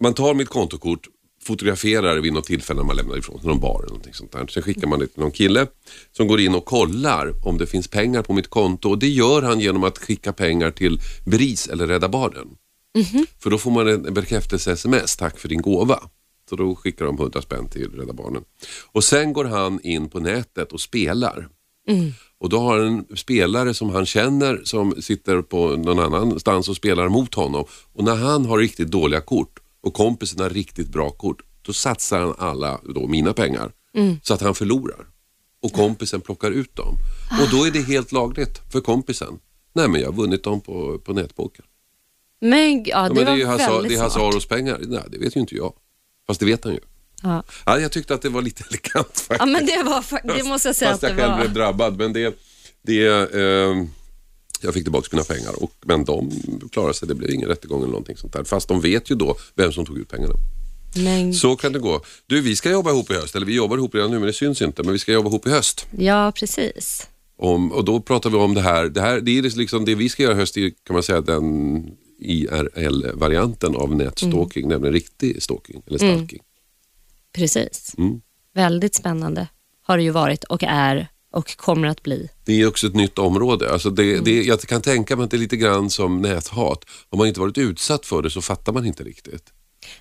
man 0.00 0.14
tar 0.14 0.34
mitt 0.34 0.48
kontokort, 0.48 1.08
fotograferar 1.46 2.16
vid 2.16 2.32
något 2.32 2.44
tillfälle 2.44 2.80
när 2.80 2.86
man 2.86 2.96
lämnar 2.96 3.18
ifrån 3.18 3.40
sig 3.40 3.48
någon 3.48 3.60
bar 3.60 3.78
eller 3.78 3.88
någonting 3.88 4.14
sånt 4.14 4.32
där. 4.32 4.46
Sen 4.46 4.62
skickar 4.62 4.86
man 4.86 4.98
det 4.98 5.06
till 5.06 5.20
någon 5.20 5.30
kille 5.30 5.66
som 6.12 6.26
går 6.26 6.40
in 6.40 6.54
och 6.54 6.64
kollar 6.64 7.46
om 7.46 7.58
det 7.58 7.66
finns 7.66 7.88
pengar 7.88 8.22
på 8.22 8.32
mitt 8.32 8.48
konto 8.48 8.90
och 8.90 8.98
det 8.98 9.08
gör 9.08 9.42
han 9.42 9.60
genom 9.60 9.84
att 9.84 9.98
skicka 9.98 10.32
pengar 10.32 10.70
till 10.70 11.00
BRIS 11.26 11.68
eller 11.68 11.86
Rädda 11.86 12.08
Barnen. 12.08 12.48
Mm 12.94 13.06
-hmm. 13.06 13.26
För 13.38 13.50
då 13.50 13.58
får 13.58 13.70
man 13.70 13.88
en 13.88 14.14
bekräftelse-sms, 14.14 15.16
tack 15.16 15.38
för 15.38 15.48
din 15.48 15.62
gåva. 15.62 16.00
Så 16.48 16.56
då 16.56 16.74
skickar 16.74 17.04
de 17.04 17.18
100 17.18 17.42
spänn 17.42 17.68
till 17.68 17.90
Rädda 17.90 18.12
Barnen. 18.12 18.42
Och 18.92 19.04
sen 19.04 19.32
går 19.32 19.44
han 19.44 19.80
in 19.82 20.08
på 20.08 20.20
nätet 20.20 20.72
och 20.72 20.80
spelar. 20.80 21.48
Mm. 21.88 22.12
Och 22.38 22.48
då 22.48 22.58
har 22.58 22.78
en 22.78 23.04
spelare 23.16 23.74
som 23.74 23.90
han 23.90 24.06
känner 24.06 24.60
som 24.64 25.02
sitter 25.02 25.42
på 25.42 25.68
någon 25.68 25.98
annanstans 25.98 26.68
och 26.68 26.76
spelar 26.76 27.08
mot 27.08 27.34
honom. 27.34 27.64
Och 27.92 28.04
när 28.04 28.16
han 28.16 28.46
har 28.46 28.58
riktigt 28.58 28.90
dåliga 28.90 29.20
kort 29.20 29.58
och 29.86 29.94
kompisen 29.94 30.40
har 30.40 30.50
riktigt 30.50 30.88
bra 30.88 31.10
kort, 31.10 31.42
då 31.62 31.72
satsar 31.72 32.20
han 32.20 32.34
alla 32.38 32.80
då, 32.94 33.06
mina 33.06 33.32
pengar 33.32 33.72
mm. 33.94 34.16
så 34.22 34.34
att 34.34 34.40
han 34.40 34.54
förlorar. 34.54 35.06
Och 35.62 35.72
kompisen 35.72 36.20
plockar 36.20 36.50
ut 36.50 36.76
dem. 36.76 36.96
Och 37.42 37.50
då 37.50 37.66
är 37.66 37.70
det 37.70 37.80
helt 37.80 38.12
lagligt 38.12 38.72
för 38.72 38.80
kompisen. 38.80 39.38
Nej 39.72 39.88
men 39.88 40.00
jag 40.00 40.08
har 40.08 40.16
vunnit 40.16 40.44
dem 40.44 40.60
på, 40.60 40.98
på 40.98 41.12
nätpoker. 41.12 41.64
Men, 42.40 42.84
ja, 42.84 43.08
det, 43.08 43.08
ja, 43.08 43.14
men 43.14 43.24
det 43.24 43.30
är 43.30 43.36
ju 43.36 43.88
det 43.88 43.94
är 43.94 44.02
Hazaros 44.02 44.46
pengar. 44.46 44.80
Nej, 44.82 45.02
det 45.08 45.18
vet 45.18 45.36
ju 45.36 45.40
inte 45.40 45.54
jag. 45.54 45.72
Fast 46.26 46.40
det 46.40 46.46
vet 46.46 46.64
han 46.64 46.72
ju. 46.72 46.80
Ja. 47.22 47.42
Ja, 47.66 47.78
jag 47.78 47.92
tyckte 47.92 48.14
att 48.14 48.22
det 48.22 48.28
var 48.28 48.42
lite 48.42 48.64
elegant 48.68 49.20
faktiskt. 49.20 49.40
Ja, 49.40 49.46
men 49.46 49.66
det, 49.66 49.82
var, 49.82 50.36
det 50.36 50.44
måste 50.44 50.68
jag 50.68 50.76
säga 50.76 50.90
Fast 50.90 51.04
att 51.04 51.10
jag 51.10 51.18
själv 51.18 51.36
blev 51.36 51.52
drabbad. 51.52 51.98
Men 51.98 52.12
det, 52.12 52.38
det, 52.82 53.06
eh, 53.34 53.84
jag 54.66 54.74
fick 54.74 54.84
tillbaka 54.84 55.08
mina 55.12 55.24
pengar, 55.24 55.62
och, 55.62 55.72
men 55.84 56.04
de 56.04 56.30
klarade 56.72 56.94
sig. 56.94 57.08
Det 57.08 57.14
blev 57.14 57.30
ingen 57.30 57.48
rättegång 57.48 57.78
eller 57.78 57.90
någonting 57.90 58.16
sånt 58.16 58.32
där. 58.32 58.44
Fast 58.44 58.68
de 58.68 58.80
vet 58.80 59.10
ju 59.10 59.14
då 59.14 59.36
vem 59.54 59.72
som 59.72 59.86
tog 59.86 59.98
ut 59.98 60.08
pengarna. 60.08 60.34
Men... 60.96 61.34
Så 61.34 61.56
kan 61.56 61.72
det 61.72 61.78
gå. 61.78 62.00
Du, 62.26 62.40
vi 62.40 62.56
ska 62.56 62.70
jobba 62.70 62.90
ihop 62.90 63.10
i 63.10 63.14
höst. 63.14 63.36
Eller 63.36 63.46
vi 63.46 63.54
jobbar 63.54 63.76
ihop 63.76 63.94
redan 63.94 64.10
nu, 64.10 64.18
men 64.18 64.26
det 64.26 64.32
syns 64.32 64.62
inte. 64.62 64.82
Men 64.82 64.92
vi 64.92 64.98
ska 64.98 65.12
jobba 65.12 65.28
ihop 65.28 65.46
i 65.46 65.50
höst. 65.50 65.86
Ja, 65.98 66.32
precis. 66.32 67.08
Om, 67.38 67.72
och 67.72 67.84
då 67.84 68.00
pratar 68.00 68.30
vi 68.30 68.36
om 68.36 68.54
det 68.54 68.60
här. 68.60 68.84
Det, 68.84 69.00
här, 69.00 69.20
det 69.20 69.38
är 69.38 69.42
liksom 69.42 69.84
det 69.84 69.94
vi 69.94 70.08
ska 70.08 70.22
göra 70.22 70.32
i 70.32 70.36
höst, 70.36 70.54
kan 70.54 70.94
man 70.94 71.02
säga 71.02 71.20
den 71.20 71.90
IRL-varianten 72.18 73.76
av 73.76 73.94
nätstalking, 73.94 74.64
mm. 74.64 74.68
nämligen 74.68 74.92
riktig 74.92 75.42
stalking 75.42 75.82
eller 75.86 75.98
stalking. 75.98 76.40
Mm. 76.40 76.44
Precis. 77.32 77.94
Mm. 77.98 78.20
Väldigt 78.54 78.94
spännande 78.94 79.48
har 79.82 79.96
det 79.96 80.02
ju 80.02 80.10
varit 80.10 80.44
och 80.44 80.62
är 80.62 81.08
och 81.32 81.56
kommer 81.56 81.88
att 81.88 82.02
bli. 82.02 82.28
Det 82.44 82.60
är 82.60 82.68
också 82.68 82.86
ett 82.86 82.94
nytt 82.94 83.18
område. 83.18 83.72
Alltså 83.72 83.90
det, 83.90 84.12
mm. 84.12 84.24
det, 84.24 84.42
jag 84.42 84.60
kan 84.60 84.82
tänka 84.82 85.16
mig 85.16 85.24
att 85.24 85.30
det 85.30 85.36
är 85.36 85.38
lite 85.38 85.56
grann 85.56 85.90
som 85.90 86.22
näthat. 86.22 86.84
Om 87.08 87.18
man 87.18 87.28
inte 87.28 87.40
varit 87.40 87.58
utsatt 87.58 88.06
för 88.06 88.22
det 88.22 88.30
så 88.30 88.42
fattar 88.42 88.72
man 88.72 88.86
inte 88.86 89.02
riktigt. 89.02 89.52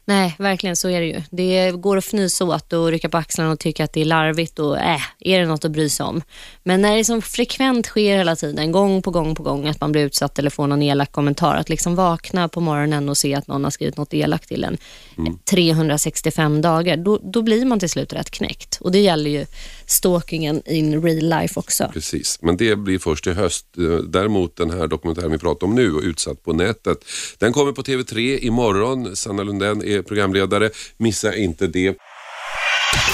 Nej, 0.05 0.36
verkligen 0.39 0.76
så 0.76 0.89
är 0.89 1.01
det 1.01 1.07
ju. 1.07 1.21
Det 1.32 1.71
går 1.71 1.97
att 1.97 2.05
fnysa 2.05 2.45
åt 2.45 2.73
och 2.73 2.88
rycka 2.91 3.09
på 3.09 3.17
axlarna 3.17 3.51
och 3.51 3.59
tycka 3.59 3.84
att 3.84 3.93
det 3.93 4.01
är 4.01 4.05
larvigt 4.05 4.59
och 4.59 4.78
äh, 4.78 5.01
är 5.19 5.39
det 5.39 5.45
något 5.45 5.65
att 5.65 5.71
bry 5.71 5.89
sig 5.89 6.05
om. 6.05 6.21
Men 6.63 6.82
när 6.82 6.97
det 6.97 7.05
som 7.05 7.21
frekvent 7.21 7.86
sker 7.86 8.17
hela 8.17 8.36
tiden, 8.36 8.71
gång 8.71 9.01
på 9.01 9.11
gång 9.11 9.36
på 9.36 9.43
gång, 9.43 9.67
att 9.67 9.82
man 9.82 9.91
blir 9.91 10.05
utsatt 10.05 10.39
eller 10.39 10.49
får 10.49 10.67
någon 10.67 10.82
elak 10.82 11.11
kommentar, 11.11 11.55
att 11.55 11.69
liksom 11.69 11.95
vakna 11.95 12.49
på 12.49 12.59
morgonen 12.59 13.09
och 13.09 13.17
se 13.17 13.36
att 13.36 13.47
någon 13.47 13.63
har 13.63 13.71
skrivit 13.71 13.97
något 13.97 14.13
elakt 14.13 14.47
till 14.47 14.63
en 14.63 14.78
mm. 15.18 15.39
365 15.49 16.61
dagar, 16.61 16.97
då, 16.97 17.20
då 17.24 17.41
blir 17.41 17.66
man 17.66 17.80
till 17.80 17.89
slut 17.89 18.13
rätt 18.13 18.32
knäckt. 18.32 18.78
Och 18.82 18.91
det 18.91 18.99
gäller 18.99 19.32
ju 19.32 19.45
stalkingen 19.86 20.61
in 20.66 21.01
real 21.01 21.41
life 21.41 21.59
också. 21.59 21.89
Precis, 21.93 22.39
men 22.41 22.57
det 22.57 22.76
blir 22.76 22.99
först 22.99 23.28
i 23.28 23.32
höst. 23.32 23.66
Däremot 24.07 24.55
den 24.55 24.70
här 24.70 24.88
dokumentären 24.88 25.32
vi 25.32 25.38
pratar 25.38 25.68
om 25.68 25.76
nu, 25.76 25.86
Utsatt 26.03 26.43
på 26.43 26.53
nätet, 26.53 26.97
den 27.38 27.53
kommer 27.53 27.72
på 27.72 27.82
TV3 27.82 28.39
imorgon. 28.39 29.16
Sanna 29.16 29.43
Lundell 29.43 29.86
är 29.86 30.01
programledare. 30.01 30.70
Missa 30.97 31.36
inte 31.36 31.68
det. 31.68 31.95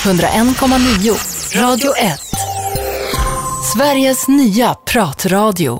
101,9 0.04 1.62
Radio 1.62 1.96
1 1.98 2.20
Sveriges 3.74 4.28
nya 4.28 4.74
pratradio 4.74 5.80